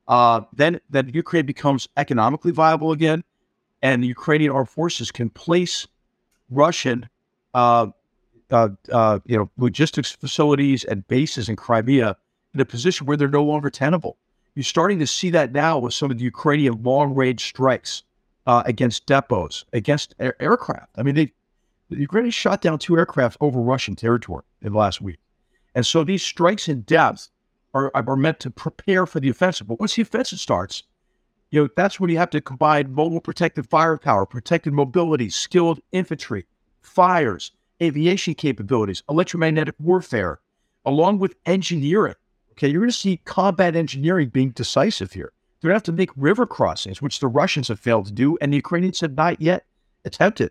uh, 0.08 0.42
then 0.52 0.80
then 0.90 1.10
Ukraine 1.12 1.46
becomes 1.46 1.88
economically 1.96 2.52
viable 2.52 2.92
again, 2.92 3.24
and 3.82 4.02
the 4.02 4.08
Ukrainian 4.08 4.52
armed 4.52 4.70
forces 4.70 5.10
can 5.10 5.30
place 5.30 5.86
Russian, 6.50 7.08
uh, 7.54 7.88
uh, 8.50 8.68
uh, 8.92 9.18
you 9.24 9.36
know, 9.36 9.50
logistics 9.56 10.10
facilities 10.10 10.84
and 10.84 11.06
bases 11.08 11.48
in 11.48 11.56
Crimea 11.56 12.16
in 12.54 12.60
a 12.60 12.64
position 12.64 13.06
where 13.06 13.16
they're 13.16 13.28
no 13.28 13.44
longer 13.44 13.70
tenable. 13.70 14.16
You're 14.54 14.64
starting 14.64 14.98
to 14.98 15.06
see 15.06 15.30
that 15.30 15.52
now 15.52 15.78
with 15.78 15.94
some 15.94 16.10
of 16.10 16.18
the 16.18 16.24
Ukrainian 16.24 16.82
long-range 16.82 17.44
strikes 17.44 18.02
uh, 18.46 18.62
against 18.66 19.06
depots, 19.06 19.64
against 19.72 20.14
air- 20.18 20.40
aircraft. 20.40 20.90
I 20.96 21.02
mean, 21.02 21.14
they, 21.14 21.32
the 21.90 21.98
Ukrainians 21.98 22.34
shot 22.34 22.60
down 22.60 22.78
two 22.78 22.96
aircraft 22.96 23.36
over 23.40 23.60
Russian 23.60 23.94
territory 23.94 24.44
in 24.62 24.72
the 24.72 24.78
last 24.78 25.00
week, 25.00 25.18
and 25.74 25.86
so 25.86 26.02
these 26.02 26.22
strikes 26.22 26.68
in 26.68 26.80
depth 26.82 27.28
are, 27.74 27.90
are 27.94 28.16
meant 28.16 28.40
to 28.40 28.50
prepare 28.50 29.06
for 29.06 29.20
the 29.20 29.28
offensive. 29.28 29.68
But 29.68 29.78
once 29.78 29.94
the 29.94 30.02
offensive 30.02 30.40
starts, 30.40 30.82
you 31.50 31.62
know, 31.62 31.68
that's 31.76 32.00
when 32.00 32.10
you 32.10 32.18
have 32.18 32.30
to 32.30 32.40
combine 32.40 32.92
mobile 32.92 33.20
protected 33.20 33.68
firepower, 33.68 34.26
protected 34.26 34.72
mobility, 34.72 35.30
skilled 35.30 35.80
infantry, 35.92 36.46
fires, 36.80 37.52
aviation 37.82 38.34
capabilities, 38.34 39.02
electromagnetic 39.08 39.74
warfare, 39.78 40.40
along 40.84 41.18
with 41.18 41.36
engineering. 41.46 42.14
Okay, 42.52 42.68
you're 42.68 42.80
going 42.80 42.90
to 42.90 42.96
see 42.96 43.18
combat 43.24 43.76
engineering 43.76 44.30
being 44.30 44.50
decisive 44.50 45.12
here. 45.12 45.32
They're 45.60 45.68
going 45.68 45.74
to 45.74 45.76
have 45.76 45.82
to 45.84 45.92
make 45.92 46.10
river 46.16 46.46
crossings, 46.46 47.02
which 47.02 47.20
the 47.20 47.28
Russians 47.28 47.68
have 47.68 47.80
failed 47.80 48.06
to 48.06 48.12
do, 48.12 48.38
and 48.40 48.52
the 48.52 48.56
Ukrainians 48.56 49.00
have 49.00 49.14
not 49.14 49.40
yet 49.40 49.64
attempted 50.04 50.50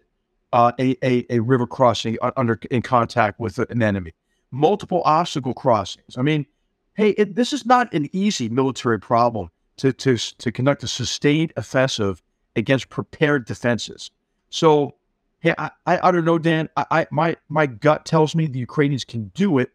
uh, 0.54 0.72
a, 0.80 0.96
a, 1.04 1.26
a 1.30 1.40
river 1.40 1.68
crossing 1.68 2.18
under 2.36 2.60
in 2.72 2.82
contact 2.82 3.40
with 3.40 3.60
an 3.60 3.82
enemy. 3.82 4.14
Multiple 4.52 5.02
obstacle 5.06 5.54
crossings. 5.54 6.18
I 6.18 6.22
mean, 6.22 6.46
hey, 6.96 7.10
it, 7.12 7.36
this 7.36 7.54
is 7.54 7.66
not 7.66 7.94
an 7.94 8.10
easy 8.14 8.50
military 8.50 9.00
problem 9.00 9.50
to, 9.78 9.94
to, 9.94 10.18
to 10.18 10.52
conduct 10.52 10.84
a 10.84 10.88
sustained 10.88 11.54
offensive 11.58 12.22
against 12.56 12.90
prepared 12.90 13.46
defenses. 13.46 14.12
So, 14.50 14.96
hey, 15.48 15.56
I, 15.58 15.72
I, 15.86 16.08
I 16.08 16.12
don't 16.12 16.26
know, 16.26 16.40
Dan. 16.40 16.70
I, 16.78 16.86
I, 16.92 17.08
my, 17.12 17.36
my 17.50 17.66
gut 17.66 18.06
tells 18.06 18.36
me 18.36 18.48
the 18.48 18.60
Ukrainians 18.60 19.06
can 19.06 19.28
do 19.30 19.58
it 19.58 19.72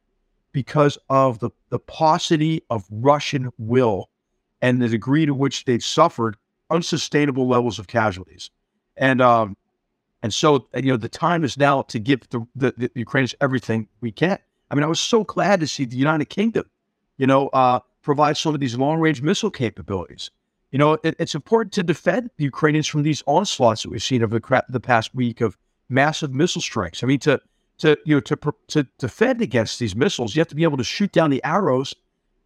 because 0.53 0.99
of 1.09 1.39
the, 1.39 1.51
the 1.71 1.79
paucity 1.79 2.63
of 2.71 2.85
Russian 2.91 3.51
will 3.59 4.11
and 4.61 4.81
the 4.81 4.89
degree 4.89 5.27
to 5.27 5.35
which 5.35 5.65
they've 5.65 5.85
suffered 5.85 6.37
unsustainable 6.71 7.49
levels 7.49 7.79
of 7.79 7.87
casualties. 7.87 8.51
And 8.97 9.23
um, 9.23 9.57
and 10.23 10.33
so 10.33 10.69
you 10.75 10.93
know 10.93 10.99
the 10.99 11.09
time 11.09 11.45
is 11.45 11.57
now 11.57 11.83
to 11.83 11.99
give 11.99 12.29
the, 12.29 12.47
the, 12.55 12.75
the 12.77 12.91
Ukrainians 12.95 13.35
everything 13.41 13.89
we 14.03 14.13
can. 14.13 14.39
I 14.71 14.75
mean, 14.75 14.85
I 14.85 14.87
was 14.87 15.01
so 15.01 15.25
glad 15.25 15.61
to 15.61 15.67
see 15.67 15.87
the 15.87 15.97
United 15.97 16.27
Kingdom 16.27 16.65
you 17.23 17.27
know, 17.29 17.49
uh, 17.49 17.81
provide 18.03 18.37
some 18.37 18.53
of 18.53 18.61
these 18.61 18.77
long 18.77 18.99
range 18.99 19.23
missile 19.23 19.51
capabilities. 19.51 20.31
You 20.73 20.79
know, 20.79 20.95
it, 21.05 21.15
it's 21.19 21.35
important 21.35 21.73
to 21.75 21.83
defend 21.83 22.31
the 22.39 22.45
Ukrainians 22.45 22.89
from 22.89 23.03
these 23.03 23.23
onslaughts 23.27 23.83
that 23.83 23.91
we've 23.91 24.03
seen 24.03 24.23
over 24.23 24.39
the, 24.39 24.65
the 24.71 24.81
past 24.81 25.15
week 25.15 25.43
of 25.43 25.57
massive 25.89 26.35
missile 26.35 26.63
strikes. 26.63 27.03
I 27.03 27.07
mean, 27.07 27.21
to 27.21 27.41
to 27.79 27.99
you 28.05 28.17
know 28.17 28.21
to 28.21 28.55
to 28.69 28.87
defend 28.99 29.43
against 29.43 29.79
these 29.79 29.95
missiles, 29.95 30.35
you 30.35 30.41
have 30.41 30.49
to 30.49 30.57
be 30.57 30.63
able 30.65 30.79
to 30.79 30.85
shoot 30.85 31.13
down 31.13 31.31
the 31.31 31.45
arrows, 31.45 31.95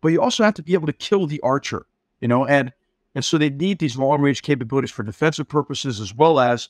but 0.01 0.09
you 0.09 0.21
also 0.21 0.43
have 0.43 0.55
to 0.55 0.63
be 0.63 0.75
able 0.75 0.87
to 0.87 0.93
kill 0.93 1.27
the 1.27 1.41
archer. 1.41 1.87
You 2.21 2.29
know, 2.29 2.45
and 2.45 2.73
and 3.15 3.25
so 3.25 3.39
they 3.39 3.49
need 3.49 3.79
these 3.79 3.97
long 3.97 4.21
range 4.21 4.43
capabilities 4.43 4.91
for 4.91 5.05
defensive 5.05 5.49
purposes 5.49 6.01
as 6.01 6.13
well 6.13 6.41
as 6.41 6.69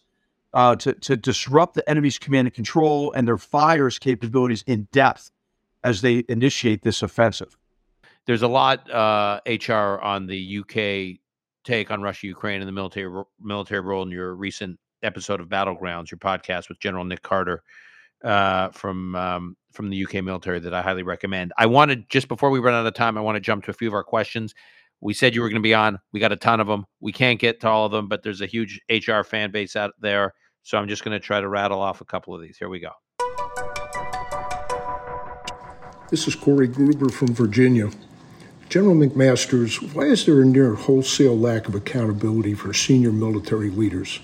uh, 0.52 0.76
to 0.76 0.92
to 0.92 1.16
disrupt 1.16 1.74
the 1.74 1.88
enemy's 1.88 2.18
command 2.18 2.48
and 2.48 2.54
control 2.54 3.12
and 3.12 3.26
their 3.26 3.38
fires 3.38 3.98
capabilities 3.98 4.62
in 4.66 4.88
depth 4.92 5.30
as 5.82 6.02
they 6.02 6.24
initiate 6.28 6.82
this 6.82 7.02
offensive 7.02 7.57
there's 8.26 8.42
a 8.42 8.48
lot 8.48 8.90
uh, 8.90 9.40
HR 9.46 10.00
on 10.02 10.26
the 10.26 10.59
UK 10.59 11.20
take 11.67 11.91
on 11.91 12.01
Russia 12.01 12.27
Ukraine 12.29 12.61
and 12.61 12.69
the 12.69 12.73
military 12.73 13.25
military 13.41 13.81
role 13.81 14.03
in 14.03 14.11
your 14.11 14.35
recent 14.35 14.79
episode 15.03 15.41
of 15.41 15.49
Battlegrounds, 15.49 16.11
your 16.11 16.19
podcast 16.19 16.69
with 16.69 16.79
General 16.79 17.05
Nick 17.05 17.23
Carter 17.23 17.62
uh, 18.25 18.71
from 18.71 19.14
um, 19.17 19.57
from 19.73 19.91
the 19.91 20.05
UK 20.05 20.25
military 20.25 20.61
that 20.61 20.73
I 20.73 20.81
highly 20.81 21.03
recommend. 21.03 21.53
I 21.59 21.67
wanted 21.67 22.09
just 22.09 22.29
before 22.29 22.51
we 22.51 22.61
run 22.61 22.75
out 22.75 22.87
of 22.87 22.95
time, 22.95 23.19
I 23.19 23.21
want 23.21 23.37
to 23.37 23.41
jump 23.41 23.64
to 23.64 23.71
a 23.71 23.75
few 23.75 23.89
of 23.89 23.95
our 23.95 24.05
questions. 24.05 24.55
We 25.03 25.12
said 25.12 25.35
you 25.35 25.43
were 25.43 25.49
going 25.49 25.61
to 25.61 25.67
be 25.67 25.75
on. 25.75 25.99
We 26.12 26.21
got 26.21 26.33
a 26.33 26.37
ton 26.37 26.61
of 26.61 26.67
them. 26.67 26.87
We 27.01 27.12
can't 27.12 27.39
get 27.39 27.61
to 27.61 27.69
all 27.69 27.85
of 27.85 27.93
them, 27.93 28.09
but 28.09 28.23
there's 28.23 28.41
a 28.41 28.47
huge 28.47 28.81
HR 28.89 29.23
fan 29.23 29.51
base 29.51 29.77
out 29.77 29.93
there. 30.01 30.33
So 30.62 30.79
I'm 30.79 30.89
just 30.89 31.05
going 31.05 31.12
to 31.12 31.21
try 31.21 31.41
to 31.41 31.49
rattle 31.49 31.81
off 31.81 32.01
a 32.01 32.07
couple 32.07 32.35
of 32.35 32.41
these. 32.41 32.57
Here 32.57 32.69
we 32.69 32.81
go. 32.81 32.91
This 36.11 36.27
is 36.27 36.35
Corey 36.35 36.69
Gruber 36.69 37.11
from 37.11 37.35
Virginia. 37.35 37.91
General 38.69 38.97
McMaster's, 38.97 39.81
why 39.81 40.05
is 40.05 40.27
there 40.27 40.43
a 40.43 40.45
near 40.45 40.75
wholesale 40.75 41.39
lack 41.39 41.69
of 41.69 41.75
accountability 41.75 42.55
for 42.55 42.73
senior 42.73 43.12
military 43.12 43.71
leaders? 43.71 44.19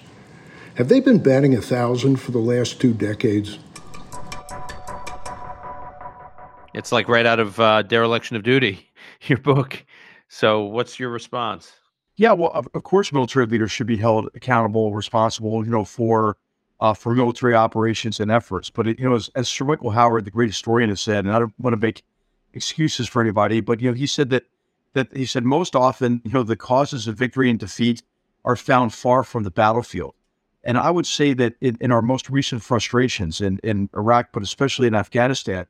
Have 0.75 0.89
they 0.89 1.01
been 1.01 1.23
batting 1.23 1.55
a 1.55 1.61
thousand 1.61 2.17
for 2.17 2.33
the 2.33 2.41
last 2.41 2.81
two 2.81 2.93
decades? 2.93 3.59
It's 6.75 6.91
like 6.91 7.09
right 7.09 7.27
out 7.27 7.39
of 7.39 7.61
uh, 7.61 7.83
Dereliction 7.83 8.37
of 8.37 8.43
Duty, 8.43 8.91
your 9.23 9.39
book. 9.39 9.85
So, 10.29 10.63
what's 10.63 10.99
your 10.99 11.11
response? 11.11 11.73
Yeah, 12.17 12.33
well, 12.33 12.51
of, 12.53 12.67
of 12.75 12.83
course, 12.83 13.13
military 13.13 13.47
leaders 13.47 13.71
should 13.71 13.87
be 13.87 13.97
held 13.97 14.29
accountable, 14.35 14.93
responsible, 14.93 15.65
you 15.65 15.71
know, 15.71 15.85
for 15.85 16.37
uh, 16.81 16.95
for 16.95 17.15
military 17.15 17.55
operations 17.55 18.19
and 18.19 18.31
efforts. 18.31 18.71
But 18.71 18.89
it, 18.89 18.99
you 18.99 19.09
know, 19.09 19.15
as, 19.15 19.31
as 19.37 19.49
Sir 19.49 19.65
Michael 19.65 19.91
Howard, 19.91 20.25
the 20.25 20.31
great 20.33 20.49
historian, 20.49 20.89
has 20.89 21.01
said, 21.01 21.25
and 21.25 21.33
I 21.33 21.39
don't 21.39 21.55
want 21.61 21.75
to 21.75 21.81
make 21.81 22.03
excuses 22.55 23.09
for 23.09 23.23
anybody, 23.23 23.61
but 23.61 23.81
you 23.81 23.91
know, 23.91 23.95
he 23.95 24.07
said 24.07 24.31
that 24.31 24.45
that 24.95 25.15
he 25.17 25.25
said 25.25 25.45
most 25.45 25.75
often, 25.75 26.21
you 26.25 26.33
know, 26.33 26.43
the 26.43 26.57
causes 26.57 27.09
of 27.09 27.17
victory 27.17 27.49
and 27.49 27.59
defeat 27.59 28.03
are 28.45 28.57
found 28.57 28.93
far 28.93 29.25
from 29.25 29.43
the 29.43 29.51
battlefield. 29.51 30.15
And 30.65 30.79
I 30.79 30.91
would 30.91 31.07
say 31.07 31.33
that 31.35 31.55
in, 31.61 31.77
in 31.81 31.91
our 31.91 32.03
most 32.03 32.31
recent 32.31 32.63
frustrations 32.63 33.41
in, 33.41 33.59
in 33.65 33.89
Iraq, 33.95 34.29
but 34.33 34.43
especially 34.43 34.87
in 34.87 34.95
Afghanistan, 34.95 35.67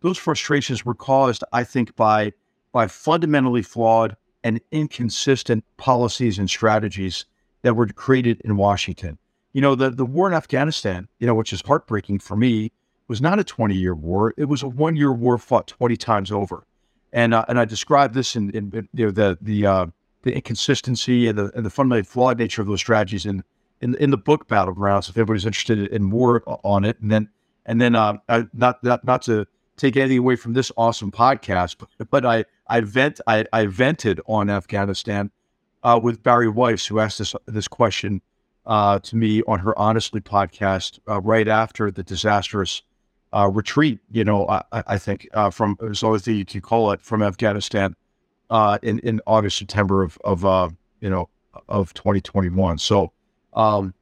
those 0.00 0.18
frustrations 0.18 0.84
were 0.84 0.94
caused, 0.94 1.44
I 1.52 1.64
think, 1.64 1.96
by 1.96 2.32
by 2.72 2.88
fundamentally 2.88 3.62
flawed 3.62 4.16
and 4.42 4.60
inconsistent 4.72 5.64
policies 5.76 6.38
and 6.38 6.50
strategies 6.50 7.24
that 7.62 7.74
were 7.74 7.86
created 7.86 8.42
in 8.44 8.56
Washington. 8.56 9.16
You 9.52 9.60
know, 9.60 9.74
the, 9.76 9.90
the 9.90 10.04
war 10.04 10.26
in 10.28 10.34
Afghanistan, 10.34 11.08
you 11.20 11.26
know, 11.26 11.34
which 11.34 11.52
is 11.52 11.62
heartbreaking 11.64 12.18
for 12.18 12.36
me, 12.36 12.72
was 13.08 13.20
not 13.20 13.38
a 13.38 13.44
20 13.44 13.74
year 13.74 13.94
war. 13.94 14.34
It 14.36 14.46
was 14.46 14.62
a 14.62 14.68
one 14.68 14.96
year 14.96 15.12
war 15.12 15.38
fought 15.38 15.66
20 15.66 15.96
times 15.96 16.32
over. 16.32 16.66
And, 17.12 17.32
uh, 17.34 17.44
and 17.48 17.58
I 17.58 17.64
described 17.64 18.14
this 18.14 18.34
in, 18.34 18.50
in, 18.50 18.88
you 18.92 19.06
know, 19.06 19.10
the, 19.10 19.38
the, 19.40 19.66
uh, 19.66 19.86
the 20.22 20.34
inconsistency 20.34 21.28
and 21.28 21.38
the, 21.38 21.52
and 21.54 21.64
the 21.64 21.70
fundamentally 21.70 22.04
flawed 22.04 22.38
nature 22.38 22.62
of 22.62 22.68
those 22.68 22.80
strategies 22.80 23.26
in, 23.26 23.44
in, 23.80 23.94
in 23.96 24.10
the 24.10 24.16
book 24.16 24.48
Battlegrounds, 24.48 25.08
if 25.08 25.16
anybody's 25.16 25.46
interested 25.46 25.78
in 25.78 26.02
more 26.02 26.42
on 26.64 26.84
it. 26.84 26.98
And 27.00 27.10
then, 27.10 27.28
and 27.66 27.80
then, 27.80 27.94
uh, 27.94 28.16
I, 28.28 28.46
not, 28.52 28.82
not, 28.82 29.04
not 29.04 29.22
to 29.22 29.46
take 29.76 29.96
anything 29.96 30.18
away 30.18 30.36
from 30.36 30.54
this 30.54 30.72
awesome 30.76 31.12
podcast, 31.12 31.76
but, 31.78 32.10
but 32.10 32.26
I, 32.26 32.44
I 32.66 32.80
vent, 32.80 33.20
I, 33.26 33.44
I 33.52 33.66
vented 33.66 34.20
on 34.26 34.50
Afghanistan, 34.50 35.30
uh, 35.82 36.00
with 36.02 36.22
Bari 36.22 36.48
Weiss, 36.48 36.86
who 36.86 36.98
asked 36.98 37.18
this, 37.18 37.34
this 37.46 37.68
question, 37.68 38.22
uh, 38.66 38.98
to 39.00 39.16
me 39.16 39.42
on 39.46 39.58
her 39.60 39.78
Honestly 39.78 40.20
podcast, 40.20 40.98
uh, 41.08 41.20
right 41.20 41.46
after 41.46 41.90
the 41.90 42.02
disastrous, 42.02 42.82
uh, 43.34 43.48
retreat, 43.48 43.98
you 44.10 44.24
know, 44.24 44.48
I, 44.48 44.62
I 44.72 44.98
think 44.98 45.28
uh, 45.34 45.50
from 45.50 45.76
as 45.90 46.02
long 46.02 46.14
as 46.14 46.26
you 46.26 46.44
can 46.44 46.60
call 46.60 46.92
it 46.92 47.02
from 47.02 47.22
Afghanistan 47.22 47.96
uh, 48.50 48.78
in 48.82 49.00
in 49.00 49.20
August 49.26 49.58
September 49.58 50.02
of 50.02 50.18
of 50.24 50.44
uh, 50.44 50.68
you 51.00 51.10
know 51.10 51.28
of 51.68 51.92
2021. 51.94 52.78
So 52.78 53.12
um, 53.54 53.94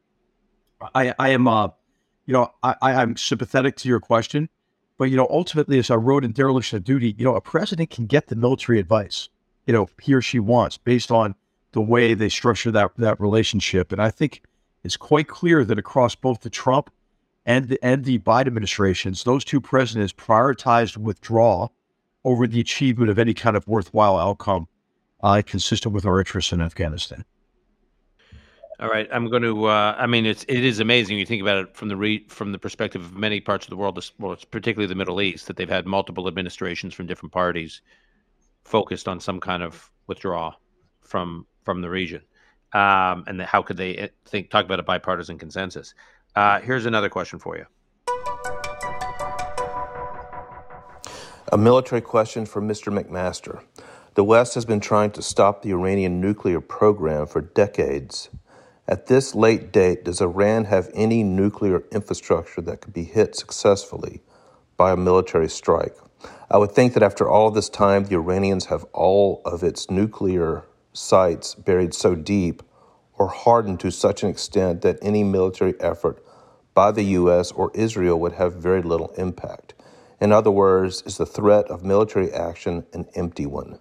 I 0.95 1.15
I 1.19 1.31
am 1.31 1.49
uh, 1.49 1.69
you 2.27 2.35
know 2.35 2.53
I 2.63 2.75
I'm 2.83 3.17
sympathetic 3.17 3.77
to 3.77 3.89
your 3.89 4.01
question, 4.01 4.49
but 4.99 5.05
you 5.05 5.17
know 5.17 5.29
ultimately 5.31 5.79
as 5.79 5.91
I 5.91 5.95
wrote 5.95 6.25
in 6.25 6.33
dereliction 6.33 6.77
of 6.77 6.85
duty, 6.85 7.15
you 7.17 7.25
know 7.25 7.35
a 7.35 7.41
president 7.41 7.91
can 7.91 8.07
get 8.07 8.27
the 8.27 8.37
military 8.37 8.79
advice 8.79 9.29
you 9.67 9.73
know 9.73 9.89
he 10.01 10.13
or 10.13 10.21
she 10.21 10.39
wants 10.39 10.77
based 10.77 11.11
on 11.11 11.35
the 11.73 11.81
way 11.81 12.15
they 12.15 12.29
structure 12.29 12.71
that 12.71 12.91
that 12.99 13.21
relationship, 13.21 13.93
and 13.93 14.03
I 14.03 14.11
think 14.11 14.43
it's 14.85 14.97
quite 14.97 15.29
clear 15.29 15.65
that 15.65 15.79
across 15.79 16.15
both 16.15 16.41
the 16.41 16.51
Trump 16.51 16.91
and 17.45 17.69
the, 17.69 17.79
and 17.85 18.05
the 18.05 18.19
Biden 18.21 18.47
administrations, 18.49 19.25
those 19.25 19.45
two 19.45 19.61
presidents 19.61 20.13
prioritized 20.13 20.97
withdrawal 20.97 21.73
over 22.25 22.47
the 22.47 22.61
achievement 22.61 23.11
of 23.11 23.19
any 23.19 23.35
kind 23.35 23.57
of 23.57 23.67
worthwhile 23.67 24.17
outcome 24.17 24.69
uh, 25.23 25.43
consistent 25.45 25.95
with 25.95 26.07
our 26.07 26.19
interests 26.19 26.53
in 26.53 26.61
Afghanistan. 26.61 27.25
All 28.81 28.89
right, 28.89 29.09
I'm 29.13 29.31
going 29.31 29.43
to. 29.43 29.67
Uh, 29.67 29.95
I 29.97 30.07
mean, 30.07 30.27
it's 30.27 30.45
it 30.49 30.65
is 30.65 30.81
amazing. 30.81 31.17
You 31.17 31.25
think 31.25 31.41
about 31.41 31.59
it 31.59 31.77
from 31.77 31.89
the 31.89 31.97
re, 31.97 32.27
from 32.27 32.51
the 32.51 32.59
perspective 32.59 33.05
of 33.05 33.15
many 33.15 33.39
parts 33.39 33.65
of 33.67 33.71
the 33.71 33.77
world, 33.77 34.05
well, 34.19 34.37
particularly 34.51 34.89
the 34.89 34.97
Middle 34.97 35.21
East, 35.21 35.47
that 35.47 35.57
they've 35.57 35.69
had 35.69 35.87
multiple 35.87 36.27
administrations 36.27 36.93
from 36.93 37.07
different 37.07 37.33
parties 37.33 37.81
focused 38.65 39.07
on 39.07 39.21
some 39.21 39.39
kind 39.39 39.63
of 39.63 39.89
withdrawal 40.09 40.55
from 41.01 41.47
from 41.65 41.81
the 41.81 41.89
region, 41.89 42.23
um, 42.73 43.23
and 43.29 43.39
the, 43.39 43.47
how 43.47 43.63
could 43.63 43.77
they 43.77 43.97
eh, 43.99 44.09
think 44.27 44.51
talk 44.51 44.65
about 44.65 44.81
a 44.81 44.83
bipartisan 44.83 45.39
consensus? 45.39 45.95
Uh, 46.35 46.61
here's 46.61 46.87
another 46.87 47.09
question 47.11 47.39
for 47.39 47.57
you. 47.57 47.67
A 51.53 51.59
military 51.59 52.01
question 52.01 52.47
for 52.47 52.63
Mr. 52.63 52.97
McMaster. 52.97 53.63
The 54.15 54.25
West 54.25 54.55
has 54.55 54.65
been 54.65 54.81
trying 54.81 55.11
to 55.13 55.23
stop 55.23 55.63
the 55.63 55.73
Iranian 55.73 56.21
nuclear 56.21 56.61
program 56.61 57.27
for 57.27 57.43
decades. 57.43 58.31
At 58.89 59.07
this 59.07 59.35
late 59.35 59.73
date, 59.73 60.05
does 60.05 60.21
Iran 60.21 60.65
have 60.65 60.91
any 60.95 61.23
nuclear 61.23 61.85
infrastructure 61.93 62.63
that 62.63 62.81
could 62.81 62.95
be 62.95 63.05
hit 63.05 63.37
successfully 63.37 64.23
by 64.77 64.93
a 64.93 64.97
military 64.97 65.49
strike? 65.49 65.97
I 66.51 66.57
would 66.57 66.73
think 66.73 66.95
that 66.95 67.03
after 67.03 67.29
all 67.29 67.51
this 67.51 67.69
time, 67.69 68.05
the 68.05 68.17
Iranians 68.17 68.67
have 68.67 68.85
all 68.93 69.43
of 69.45 69.63
its 69.63 69.91
nuclear 69.91 70.65
sites 70.93 71.55
buried 71.55 71.95
so 71.95 72.15
deep 72.15 72.63
or 73.23 73.29
hardened 73.29 73.79
to 73.79 73.89
such 73.89 74.25
an 74.25 74.29
extent 74.29 74.83
that 74.83 74.99
any 75.01 75.23
military 75.23 75.81
effort 75.81 76.21
by 76.75 76.91
the 76.91 77.05
U.S. 77.21 77.53
or 77.53 77.71
Israel 77.73 78.19
would 78.19 78.33
have 78.33 78.55
very 78.55 78.83
little 78.83 79.13
impact. 79.17 79.75
In 80.21 80.33
other 80.33 80.51
words, 80.51 81.03
is 81.07 81.19
the 81.19 81.27
threat 81.27 81.67
of 81.67 81.85
military 81.85 82.33
action 82.33 82.85
an 82.93 83.07
empty 83.15 83.47
one? 83.47 83.79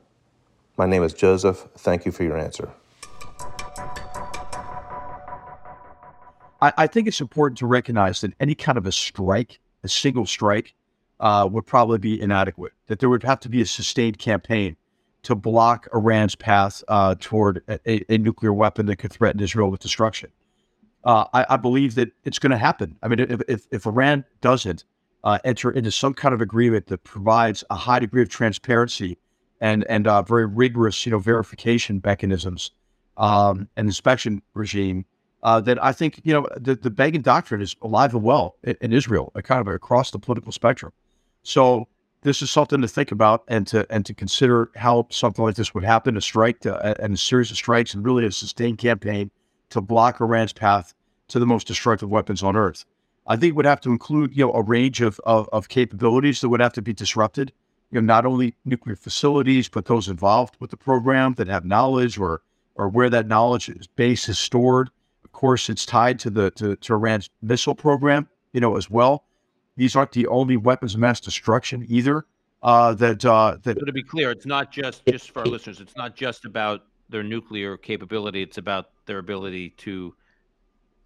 My 0.78 0.86
name 0.86 1.02
is 1.02 1.12
Joseph. 1.14 1.68
Thank 1.76 2.06
you 2.06 2.12
for 2.12 2.24
your 2.24 2.38
answer. 2.38 2.70
I, 6.62 6.74
I 6.78 6.86
think 6.86 7.08
it's 7.08 7.20
important 7.20 7.58
to 7.58 7.66
recognize 7.66 8.22
that 8.22 8.34
any 8.40 8.54
kind 8.54 8.78
of 8.78 8.86
a 8.86 8.92
strike, 8.92 9.60
a 9.84 9.88
single 9.88 10.28
strike, 10.28 10.76
uh, 11.20 11.50
would 11.52 11.66
probably 11.66 11.98
be 11.98 12.22
inadequate. 12.22 12.74
That 12.86 13.00
there 13.00 13.10
would 13.10 13.24
have 13.24 13.40
to 13.40 13.50
be 13.50 13.60
a 13.62 13.66
sustained 13.66 14.20
campaign 14.20 14.78
to 15.24 15.36
block 15.36 15.88
Iran's 15.94 16.36
path 16.36 16.84
uh, 16.88 17.16
toward 17.20 17.64
a, 17.68 18.14
a, 18.14 18.18
nuclear 18.18 18.54
weapon 18.54 18.88
that 18.88 18.96
could 18.96 19.14
threaten 19.14 19.40
Israel 19.40 19.70
with 19.70 19.80
destruction. 19.80 20.32
Uh, 21.04 21.26
I, 21.34 21.46
I, 21.50 21.58
believe 21.58 21.96
that 21.96 22.10
it's 22.26 22.40
going 22.40 22.52
to 22.52 22.58
happen. 22.58 22.98
I 23.04 23.08
mean, 23.08 23.20
if, 23.20 23.42
if, 23.48 23.68
if 23.72 23.86
Iran 23.86 24.26
doesn't 24.42 24.84
uh, 25.24 25.40
enter 25.44 25.72
into 25.72 25.92
some 25.92 26.14
kind 26.14 26.34
of 26.34 26.42
agreement 26.42 26.88
that 26.88 27.04
provides 27.04 27.64
a 27.70 27.76
high 27.76 28.00
degree 28.00 28.22
of 28.22 28.30
transparency 28.30 29.18
and 29.60 29.86
and 29.90 30.08
uh, 30.08 30.24
very 30.24 30.46
rigorous, 30.46 31.06
you 31.06 31.12
know, 31.12 31.20
verification 31.20 32.02
mechanisms 32.04 32.72
um, 33.18 33.68
and 33.78 33.88
inspection 33.88 34.42
regime, 34.56 35.06
uh, 35.44 35.60
that 35.62 35.84
I 35.84 35.92
think 35.92 36.22
you 36.24 36.34
know 36.34 36.48
the, 36.58 36.76
the 36.76 36.90
Begin 36.90 37.22
doctrine 37.22 37.62
is 37.62 37.76
alive 37.82 38.14
and 38.14 38.24
well 38.24 38.56
in, 38.64 38.76
in 38.82 38.94
Israel, 38.94 39.32
kind 39.44 39.62
of 39.62 39.68
across 39.68 40.12
the 40.12 40.20
political 40.20 40.52
spectrum. 40.52 40.92
So 41.44 41.88
this 42.22 42.42
is 42.42 42.52
something 42.52 42.82
to 42.82 42.88
think 42.88 43.12
about 43.12 43.44
and 43.48 43.66
to 43.68 43.86
and 43.92 44.06
to 44.06 44.14
consider 44.14 44.70
how 44.76 45.08
something 45.10 45.44
like 45.44 45.56
this 45.56 45.74
would 45.74 45.84
happen, 45.84 46.18
a 46.18 46.22
strike 46.22 46.66
uh, 46.66 46.78
to, 46.78 47.04
and 47.04 47.14
a 47.14 47.18
series 47.18 47.52
of 47.52 47.58
strikes, 47.58 47.94
and 47.94 48.06
really 48.06 48.26
a 48.26 48.32
sustained 48.32 48.78
campaign 48.78 49.32
to 49.70 49.82
block 49.82 50.22
Iran's 50.22 50.54
path 50.54 50.94
to 51.30 51.40
the 51.40 51.46
most 51.46 51.68
destructive 51.68 52.10
weapons 52.10 52.44
on 52.44 52.56
earth. 52.56 52.86
I 53.28 53.38
think 53.38 53.56
would 53.56 53.66
have 53.66 53.82
to 53.82 53.92
include, 53.92 54.36
you 54.36 54.46
know, 54.46 54.54
a 54.54 54.62
range 54.62 55.02
of, 55.02 55.20
of, 55.26 55.48
of 55.54 55.70
capabilities 55.70 56.42
that 56.42 56.50
would 56.50 56.60
have 56.60 56.74
to 56.74 56.82
be 56.82 56.94
disrupted. 56.94 57.54
You 57.92 58.02
know, 58.02 58.06
not 58.06 58.26
only 58.26 58.56
nuclear 58.66 58.96
facilities, 58.96 59.70
but 59.70 59.86
those 59.86 60.08
involved 60.08 60.56
with 60.60 60.72
the 60.72 60.78
program 60.78 61.34
that 61.36 61.48
have 61.48 61.66
knowledge 61.66 62.18
or 62.18 62.42
or 62.76 62.88
where 62.88 63.10
that 63.10 63.28
knowledge 63.28 63.70
is 63.70 63.88
base 63.88 64.30
is 64.30 64.40
stored. 64.40 64.90
Of 65.24 65.32
course, 65.34 65.70
it's 65.70 65.86
tied 65.86 66.20
to 66.20 66.30
the 66.30 66.52
to, 66.52 66.76
to 66.76 66.94
Iran's 66.94 67.30
missile 67.42 67.76
program, 67.76 68.30
you 68.54 68.62
know, 68.62 68.78
as 68.78 68.90
well. 68.90 69.26
These 69.78 69.96
aren't 69.96 70.12
the 70.12 70.28
only 70.28 70.58
weapons 70.58 70.94
of 70.94 71.00
mass 71.00 71.20
destruction 71.20 71.86
either. 71.88 72.26
Uh, 72.64 72.94
that 72.94 73.26
uh, 73.26 73.58
that. 73.64 73.80
So 73.80 73.86
to 73.86 73.92
be 73.92 74.04
clear, 74.04 74.30
it's 74.30 74.46
not 74.46 74.72
just 74.72 75.04
just 75.08 75.32
for 75.32 75.40
our 75.40 75.46
listeners. 75.46 75.80
It's 75.80 75.96
not 75.96 76.16
just 76.16 76.46
about 76.46 76.84
their 77.10 77.24
nuclear 77.24 77.76
capability. 77.76 78.44
It's 78.44 78.60
about 78.60 78.90
their 79.08 79.18
ability 79.18 79.72
to 79.78 80.14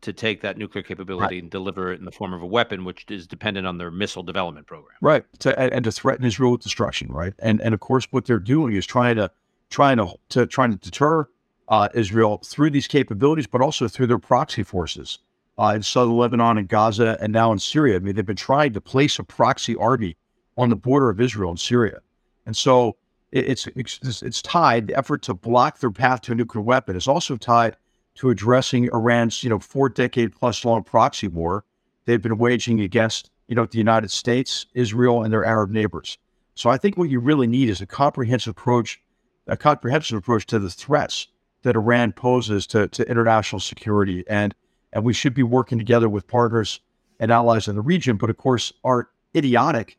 to 0.01 0.13
take 0.13 0.41
that 0.41 0.57
nuclear 0.57 0.83
capability 0.83 1.35
right. 1.35 1.41
and 1.41 1.49
deliver 1.49 1.91
it 1.91 1.99
in 1.99 2.05
the 2.05 2.11
form 2.11 2.33
of 2.33 2.41
a 2.41 2.45
weapon, 2.45 2.85
which 2.85 3.05
is 3.09 3.25
dependent 3.25 3.65
on 3.65 3.77
their 3.77 3.89
missile 3.89 4.21
development 4.21 4.67
program. 4.67 4.95
Right. 5.01 5.25
To, 5.39 5.59
and, 5.59 5.73
and, 5.73 5.83
to 5.85 5.91
threaten 5.91 6.23
Israel 6.25 6.51
with 6.51 6.61
destruction. 6.61 7.11
Right. 7.11 7.33
And 7.39 7.61
and 7.61 7.73
of 7.73 7.79
course, 7.79 8.07
what 8.11 8.25
they're 8.25 8.37
doing 8.37 8.73
is 8.73 8.85
trying 8.85 9.15
to 9.15 9.31
trying 9.69 9.97
to, 9.97 10.13
to 10.29 10.45
trying 10.45 10.71
to 10.71 10.77
deter 10.77 11.27
uh, 11.69 11.89
Israel 11.93 12.41
through 12.45 12.69
these 12.69 12.87
capabilities, 12.87 13.47
but 13.47 13.61
also 13.61 13.87
through 13.87 14.07
their 14.07 14.19
proxy 14.19 14.63
forces 14.63 15.19
uh, 15.57 15.73
in 15.75 15.83
southern 15.83 16.17
Lebanon 16.17 16.57
and 16.57 16.67
Gaza, 16.67 17.17
and 17.21 17.31
now 17.31 17.51
in 17.51 17.59
Syria. 17.59 17.95
I 17.95 17.99
mean, 17.99 18.15
they've 18.15 18.25
been 18.25 18.35
trying 18.35 18.73
to 18.73 18.81
place 18.81 19.19
a 19.19 19.23
proxy 19.23 19.75
army 19.75 20.17
on 20.57 20.69
the 20.69 20.75
border 20.75 21.09
of 21.09 21.19
Israel 21.19 21.49
and 21.49 21.59
Syria, 21.59 21.99
and 22.45 22.55
so 22.55 22.97
it, 23.31 23.49
it's, 23.49 23.67
it's 23.75 24.21
it's 24.21 24.41
tied. 24.41 24.87
The 24.87 24.97
effort 24.97 25.21
to 25.23 25.33
block 25.33 25.79
their 25.79 25.91
path 25.91 26.21
to 26.21 26.31
a 26.31 26.35
nuclear 26.35 26.61
weapon 26.61 26.95
is 26.95 27.07
also 27.07 27.37
tied 27.37 27.75
to 28.15 28.29
addressing 28.29 28.85
Iran's, 28.93 29.43
you 29.43 29.49
know, 29.49 29.59
four 29.59 29.89
decade 29.89 30.33
plus 30.33 30.63
long 30.63 30.83
proxy 30.83 31.27
war 31.27 31.65
they've 32.05 32.21
been 32.21 32.37
waging 32.37 32.79
against, 32.79 33.29
you 33.47 33.55
know, 33.55 33.65
the 33.65 33.77
United 33.77 34.11
States, 34.11 34.65
Israel, 34.73 35.23
and 35.23 35.33
their 35.33 35.45
Arab 35.45 35.69
neighbors. 35.71 36.17
So 36.55 36.69
I 36.69 36.77
think 36.77 36.97
what 36.97 37.09
you 37.09 37.19
really 37.19 37.47
need 37.47 37.69
is 37.69 37.81
a 37.81 37.85
comprehensive 37.85 38.51
approach, 38.51 39.01
a 39.47 39.57
comprehensive 39.57 40.17
approach 40.17 40.45
to 40.47 40.59
the 40.59 40.69
threats 40.69 41.27
that 41.63 41.75
Iran 41.75 42.13
poses 42.13 42.65
to, 42.67 42.87
to 42.87 43.09
international 43.09 43.59
security. 43.59 44.23
And 44.27 44.55
and 44.95 45.03
we 45.03 45.13
should 45.13 45.33
be 45.33 45.43
working 45.43 45.77
together 45.77 46.09
with 46.09 46.25
partners 46.25 46.79
and 47.19 47.29
allies 47.29 47.67
in 47.67 47.75
the 47.75 47.81
region. 47.81 48.15
But 48.15 48.29
of 48.29 48.37
course, 48.37 48.73
our 48.83 49.09
idiotic 49.35 49.97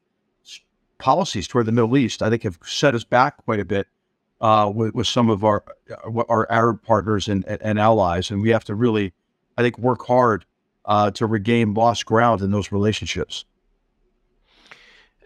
policies 0.98 1.46
toward 1.46 1.66
the 1.66 1.72
Middle 1.72 1.96
East, 1.98 2.22
I 2.22 2.30
think, 2.30 2.42
have 2.42 2.58
set 2.64 2.94
us 2.94 3.04
back 3.04 3.36
quite 3.44 3.60
a 3.60 3.64
bit 3.64 3.86
uh, 4.40 4.72
with, 4.74 4.94
with, 4.94 5.06
some 5.06 5.28
of 5.28 5.44
our 5.44 5.62
uh, 5.90 6.22
our 6.28 6.50
Arab 6.50 6.82
partners 6.82 7.28
and, 7.28 7.44
and 7.46 7.78
allies, 7.78 8.30
and 8.30 8.40
we 8.40 8.50
have 8.50 8.64
to 8.64 8.74
really, 8.74 9.12
I 9.56 9.62
think, 9.62 9.78
work 9.78 10.06
hard 10.06 10.46
uh, 10.86 11.10
to 11.12 11.26
regain 11.26 11.74
lost 11.74 12.06
ground 12.06 12.40
in 12.40 12.50
those 12.50 12.72
relationships. 12.72 13.44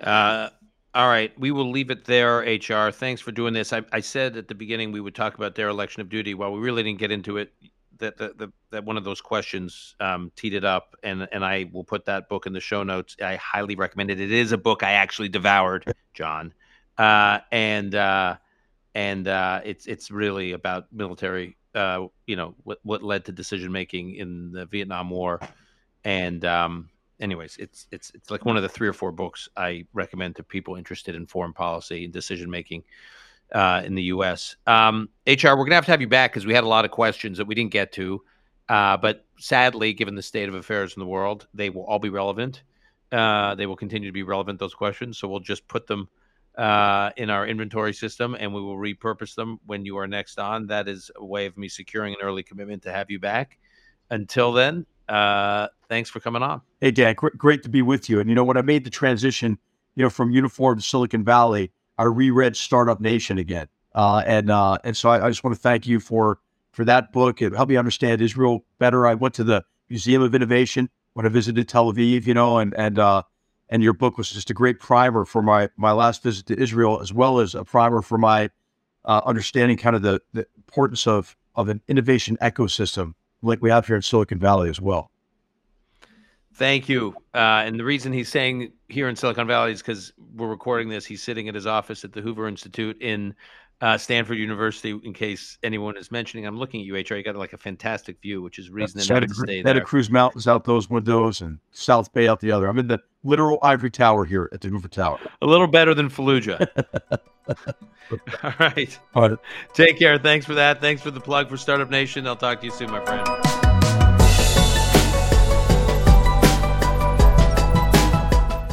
Uh, 0.00 0.50
all 0.94 1.06
right, 1.06 1.38
we 1.38 1.52
will 1.52 1.70
leave 1.70 1.90
it 1.90 2.04
there. 2.06 2.38
HR, 2.40 2.90
thanks 2.90 3.20
for 3.20 3.30
doing 3.30 3.54
this. 3.54 3.72
I, 3.72 3.82
I, 3.92 4.00
said 4.00 4.36
at 4.36 4.48
the 4.48 4.54
beginning 4.54 4.90
we 4.90 5.00
would 5.00 5.14
talk 5.14 5.36
about 5.36 5.54
dereliction 5.54 6.00
of 6.00 6.08
duty. 6.08 6.34
While 6.34 6.52
we 6.52 6.60
really 6.60 6.82
didn't 6.82 6.98
get 6.98 7.12
into 7.12 7.36
it, 7.36 7.52
that 8.00 8.18
that, 8.18 8.38
that, 8.38 8.50
that 8.70 8.84
one 8.84 8.96
of 8.96 9.04
those 9.04 9.20
questions 9.20 9.94
um, 10.00 10.32
teed 10.36 10.54
it 10.54 10.64
up, 10.64 10.96
and 11.02 11.28
and 11.32 11.44
I 11.44 11.70
will 11.72 11.84
put 11.84 12.04
that 12.06 12.28
book 12.28 12.46
in 12.46 12.52
the 12.52 12.60
show 12.60 12.82
notes. 12.82 13.16
I 13.22 13.36
highly 13.36 13.76
recommend 13.76 14.10
it. 14.10 14.20
It 14.20 14.32
is 14.32 14.52
a 14.52 14.58
book 14.58 14.82
I 14.82 14.92
actually 14.92 15.28
devoured, 15.28 15.92
John, 16.14 16.52
uh, 16.98 17.38
and 17.52 17.94
uh, 17.94 18.36
and 18.94 19.28
uh, 19.28 19.60
it's 19.64 19.86
it's 19.86 20.10
really 20.10 20.52
about 20.52 20.92
military. 20.92 21.56
Uh, 21.74 22.06
you 22.26 22.36
know 22.36 22.54
what 22.64 22.78
what 22.82 23.02
led 23.02 23.24
to 23.26 23.32
decision 23.32 23.70
making 23.70 24.16
in 24.16 24.52
the 24.52 24.66
Vietnam 24.66 25.08
War, 25.10 25.40
and 26.04 26.44
um, 26.44 26.88
anyways, 27.20 27.56
it's 27.58 27.86
it's 27.92 28.10
it's 28.14 28.30
like 28.30 28.44
one 28.44 28.56
of 28.56 28.62
the 28.62 28.68
three 28.68 28.88
or 28.88 28.92
four 28.92 29.12
books 29.12 29.48
I 29.56 29.86
recommend 29.92 30.36
to 30.36 30.42
people 30.42 30.76
interested 30.76 31.14
in 31.14 31.26
foreign 31.26 31.52
policy 31.52 32.04
and 32.04 32.12
decision 32.12 32.50
making 32.50 32.84
uh, 33.52 33.82
in 33.84 33.94
the 33.94 34.04
U.S. 34.04 34.56
Um, 34.66 35.08
HR, 35.26 35.50
we're 35.50 35.64
gonna 35.64 35.74
have 35.74 35.84
to 35.86 35.90
have 35.90 36.00
you 36.00 36.08
back 36.08 36.32
because 36.32 36.46
we 36.46 36.54
had 36.54 36.64
a 36.64 36.68
lot 36.68 36.84
of 36.84 36.90
questions 36.90 37.38
that 37.38 37.46
we 37.46 37.54
didn't 37.54 37.72
get 37.72 37.92
to, 37.92 38.22
uh, 38.68 38.96
but 38.96 39.24
sadly, 39.38 39.92
given 39.92 40.14
the 40.14 40.22
state 40.22 40.48
of 40.48 40.54
affairs 40.54 40.94
in 40.94 41.00
the 41.00 41.06
world, 41.06 41.46
they 41.54 41.70
will 41.70 41.84
all 41.84 41.98
be 41.98 42.08
relevant. 42.08 42.62
Uh, 43.10 43.54
they 43.56 43.66
will 43.66 43.76
continue 43.76 44.08
to 44.08 44.12
be 44.12 44.22
relevant. 44.22 44.58
Those 44.58 44.74
questions, 44.74 45.18
so 45.18 45.28
we'll 45.28 45.40
just 45.40 45.66
put 45.66 45.86
them 45.86 46.08
uh, 46.56 47.10
in 47.16 47.30
our 47.30 47.46
inventory 47.46 47.92
system, 47.92 48.36
and 48.38 48.52
we 48.52 48.60
will 48.60 48.76
repurpose 48.76 49.34
them 49.34 49.58
when 49.66 49.84
you 49.84 49.96
are 49.98 50.06
next 50.06 50.38
on. 50.38 50.66
That 50.66 50.88
is 50.88 51.10
a 51.16 51.24
way 51.24 51.46
of 51.46 51.56
me 51.56 51.68
securing 51.68 52.14
an 52.14 52.20
early 52.22 52.42
commitment 52.42 52.82
to 52.84 52.92
have 52.92 53.10
you 53.10 53.18
back. 53.18 53.58
Until 54.10 54.52
then, 54.52 54.86
uh, 55.08 55.68
thanks 55.88 56.10
for 56.10 56.20
coming 56.20 56.42
on. 56.42 56.60
Hey, 56.80 56.90
Dan, 56.90 57.14
great, 57.14 57.36
great 57.38 57.62
to 57.62 57.68
be 57.68 57.82
with 57.82 58.08
you. 58.08 58.20
And 58.20 58.28
you 58.28 58.34
know, 58.34 58.44
when 58.44 58.56
I 58.56 58.62
made 58.62 58.84
the 58.84 58.90
transition, 58.90 59.58
you 59.96 60.02
know, 60.02 60.10
from 60.10 60.30
uniform 60.30 60.78
to 60.78 60.82
Silicon 60.82 61.24
Valley, 61.24 61.72
I 62.00 62.04
reread 62.04 62.56
Startup 62.56 62.98
Nation 62.98 63.36
again, 63.36 63.68
uh, 63.94 64.22
and 64.26 64.50
uh, 64.50 64.78
and 64.84 64.96
so 64.96 65.10
I, 65.10 65.26
I 65.26 65.28
just 65.28 65.44
want 65.44 65.54
to 65.54 65.60
thank 65.60 65.86
you 65.86 66.00
for 66.00 66.38
for 66.72 66.82
that 66.86 67.12
book. 67.12 67.42
It 67.42 67.52
helped 67.52 67.68
me 67.68 67.76
understand 67.76 68.22
Israel 68.22 68.64
better. 68.78 69.06
I 69.06 69.12
went 69.12 69.34
to 69.34 69.44
the 69.44 69.64
Museum 69.90 70.22
of 70.22 70.34
Innovation 70.34 70.88
when 71.12 71.26
I 71.26 71.28
visited 71.28 71.68
Tel 71.68 71.92
Aviv, 71.92 72.26
you 72.26 72.32
know, 72.32 72.56
and 72.56 72.72
and 72.74 72.98
uh, 72.98 73.24
and 73.68 73.82
your 73.82 73.92
book 73.92 74.16
was 74.16 74.30
just 74.30 74.48
a 74.48 74.54
great 74.54 74.80
primer 74.80 75.26
for 75.26 75.42
my 75.42 75.68
my 75.76 75.92
last 75.92 76.22
visit 76.22 76.46
to 76.46 76.58
Israel, 76.58 77.02
as 77.02 77.12
well 77.12 77.38
as 77.38 77.54
a 77.54 77.64
primer 77.64 78.00
for 78.00 78.16
my 78.16 78.48
uh, 79.04 79.20
understanding 79.26 79.76
kind 79.76 79.94
of 79.94 80.00
the, 80.00 80.22
the 80.32 80.46
importance 80.56 81.06
of 81.06 81.36
of 81.54 81.68
an 81.68 81.82
innovation 81.86 82.38
ecosystem 82.40 83.12
like 83.42 83.60
we 83.60 83.68
have 83.68 83.86
here 83.86 83.96
in 83.96 84.00
Silicon 84.00 84.38
Valley 84.38 84.70
as 84.70 84.80
well. 84.80 85.10
Thank 86.54 86.88
you. 86.88 87.14
Uh, 87.34 87.62
and 87.64 87.78
the 87.78 87.84
reason 87.84 88.12
he's 88.12 88.28
saying 88.28 88.72
here 88.88 89.08
in 89.08 89.16
Silicon 89.16 89.46
Valley 89.46 89.72
is 89.72 89.80
because 89.80 90.12
we're 90.34 90.48
recording 90.48 90.88
this. 90.88 91.06
He's 91.06 91.22
sitting 91.22 91.48
at 91.48 91.54
his 91.54 91.66
office 91.66 92.04
at 92.04 92.12
the 92.12 92.20
Hoover 92.20 92.48
Institute 92.48 93.00
in 93.00 93.34
uh, 93.80 93.96
Stanford 93.96 94.36
University. 94.36 94.98
In 95.04 95.14
case 95.14 95.58
anyone 95.62 95.96
is 95.96 96.10
mentioning, 96.10 96.46
I'm 96.46 96.58
looking 96.58 96.80
at 96.80 96.86
you, 96.86 96.94
HR. 96.96 97.18
You 97.18 97.22
got 97.22 97.36
like 97.36 97.52
a 97.52 97.58
fantastic 97.58 98.20
view, 98.20 98.42
which 98.42 98.58
is 98.58 98.68
reason 98.68 99.00
Santa, 99.00 99.26
to 99.26 99.34
stay 99.34 99.62
there. 99.62 99.74
Santa 99.74 99.84
Cruz 99.84 100.10
Mountains 100.10 100.48
out 100.48 100.64
those 100.64 100.90
windows 100.90 101.40
and 101.40 101.58
South 101.70 102.12
Bay 102.12 102.28
out 102.28 102.40
the 102.40 102.52
other. 102.52 102.68
I'm 102.68 102.78
in 102.78 102.88
the 102.88 103.00
literal 103.22 103.58
ivory 103.62 103.90
tower 103.90 104.24
here 104.24 104.48
at 104.52 104.60
the 104.60 104.68
Hoover 104.68 104.88
Tower. 104.88 105.18
A 105.40 105.46
little 105.46 105.68
better 105.68 105.94
than 105.94 106.10
Fallujah. 106.10 106.66
All 108.42 108.52
right. 108.58 108.98
All 109.14 109.28
right. 109.28 109.38
Take 109.72 109.98
care. 109.98 110.18
Thanks 110.18 110.46
for 110.46 110.54
that. 110.54 110.80
Thanks 110.80 111.02
for 111.02 111.10
the 111.10 111.20
plug 111.20 111.48
for 111.48 111.56
Startup 111.56 111.88
Nation. 111.88 112.26
I'll 112.26 112.36
talk 112.36 112.60
to 112.60 112.66
you 112.66 112.72
soon, 112.72 112.90
my 112.90 113.04
friend. 113.04 113.49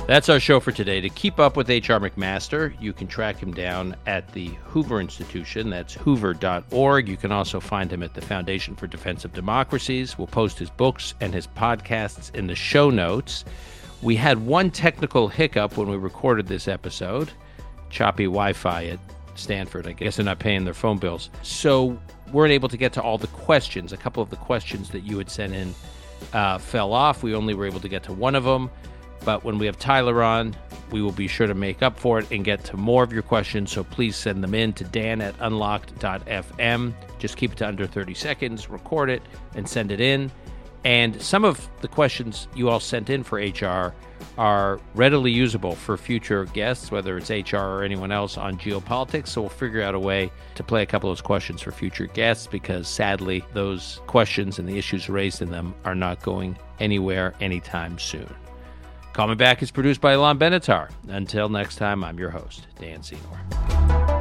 That's 0.07 0.29
our 0.29 0.39
show 0.39 0.61
for 0.61 0.71
today. 0.71 1.01
To 1.01 1.09
keep 1.09 1.37
up 1.37 1.57
with 1.57 1.69
H.R. 1.69 1.99
McMaster, 1.99 2.73
you 2.81 2.93
can 2.93 3.07
track 3.07 3.35
him 3.35 3.53
down 3.53 3.93
at 4.05 4.25
the 4.31 4.47
Hoover 4.63 5.01
Institution. 5.01 5.69
That's 5.69 5.95
hoover.org. 5.95 7.09
You 7.09 7.17
can 7.17 7.33
also 7.33 7.59
find 7.59 7.91
him 7.91 8.01
at 8.01 8.13
the 8.13 8.21
Foundation 8.21 8.73
for 8.73 8.87
Defense 8.87 9.25
of 9.25 9.33
Democracies. 9.33 10.17
We'll 10.17 10.27
post 10.27 10.59
his 10.59 10.69
books 10.69 11.13
and 11.19 11.33
his 11.33 11.45
podcasts 11.45 12.33
in 12.33 12.47
the 12.47 12.55
show 12.55 12.89
notes. 12.89 13.43
We 14.01 14.15
had 14.15 14.45
one 14.45 14.71
technical 14.71 15.27
hiccup 15.27 15.75
when 15.75 15.89
we 15.89 15.97
recorded 15.97 16.47
this 16.47 16.69
episode 16.69 17.29
choppy 17.89 18.25
Wi 18.25 18.53
Fi 18.53 18.85
at 18.85 18.99
Stanford. 19.35 19.87
I 19.87 19.91
guess 19.91 20.15
they're 20.15 20.25
not 20.25 20.39
paying 20.39 20.63
their 20.63 20.73
phone 20.73 20.99
bills. 20.99 21.29
So 21.41 21.99
weren't 22.31 22.53
able 22.53 22.69
to 22.69 22.77
get 22.77 22.93
to 22.93 23.01
all 23.01 23.17
the 23.17 23.27
questions. 23.27 23.91
A 23.91 23.97
couple 23.97 24.23
of 24.23 24.29
the 24.29 24.37
questions 24.37 24.89
that 24.91 25.01
you 25.01 25.17
had 25.17 25.29
sent 25.29 25.53
in 25.53 25.75
uh, 26.31 26.59
fell 26.59 26.93
off. 26.93 27.23
We 27.23 27.35
only 27.35 27.53
were 27.53 27.65
able 27.65 27.81
to 27.81 27.89
get 27.89 28.03
to 28.03 28.13
one 28.13 28.35
of 28.35 28.45
them. 28.45 28.69
But 29.25 29.43
when 29.43 29.57
we 29.57 29.65
have 29.65 29.77
Tyler 29.77 30.23
on, 30.23 30.55
we 30.91 31.01
will 31.01 31.11
be 31.11 31.27
sure 31.27 31.47
to 31.47 31.53
make 31.53 31.81
up 31.81 31.99
for 31.99 32.19
it 32.19 32.31
and 32.31 32.45
get 32.45 32.63
to 32.65 32.77
more 32.77 33.03
of 33.03 33.11
your 33.11 33.23
questions. 33.23 33.71
So 33.71 33.83
please 33.83 34.15
send 34.15 34.43
them 34.43 34.55
in 34.55 34.73
to 34.73 34.83
dan 34.85 35.21
at 35.21 35.35
unlocked.fm. 35.39 36.93
Just 37.19 37.37
keep 37.37 37.51
it 37.51 37.57
to 37.57 37.67
under 37.67 37.87
30 37.87 38.13
seconds, 38.13 38.69
record 38.69 39.09
it, 39.09 39.21
and 39.55 39.67
send 39.67 39.91
it 39.91 39.99
in. 39.99 40.31
And 40.83 41.21
some 41.21 41.43
of 41.43 41.67
the 41.81 41.87
questions 41.87 42.47
you 42.55 42.69
all 42.69 42.79
sent 42.79 43.09
in 43.09 43.23
for 43.23 43.39
HR 43.39 43.93
are 44.37 44.79
readily 44.95 45.31
usable 45.31 45.75
for 45.75 45.97
future 45.97 46.45
guests, 46.45 46.91
whether 46.91 47.17
it's 47.17 47.29
HR 47.29 47.57
or 47.57 47.83
anyone 47.83 48.11
else 48.11 48.37
on 48.37 48.57
geopolitics. 48.57 49.29
So 49.29 49.41
we'll 49.41 49.49
figure 49.49 49.81
out 49.81 49.95
a 49.95 49.99
way 49.99 50.31
to 50.55 50.63
play 50.63 50.83
a 50.83 50.85
couple 50.85 51.09
of 51.09 51.17
those 51.17 51.21
questions 51.21 51.61
for 51.61 51.71
future 51.71 52.05
guests 52.05 52.47
because 52.47 52.87
sadly, 52.87 53.43
those 53.53 53.99
questions 54.07 54.59
and 54.59 54.69
the 54.69 54.77
issues 54.77 55.09
raised 55.09 55.41
in 55.41 55.51
them 55.51 55.73
are 55.83 55.95
not 55.95 56.21
going 56.21 56.57
anywhere 56.79 57.33
anytime 57.41 57.99
soon. 57.99 58.33
Call 59.17 59.29
Me 59.29 59.33
Back 59.33 59.63
is 59.63 59.71
produced 59.71 59.99
by 59.99 60.11
Alon 60.11 60.37
Benatar. 60.37 60.91
Until 61.07 61.49
next 61.49 61.77
time, 61.77 62.03
I'm 62.03 62.19
your 62.19 62.29
host, 62.29 62.67
Dan 62.79 63.01
Senor. 63.01 64.16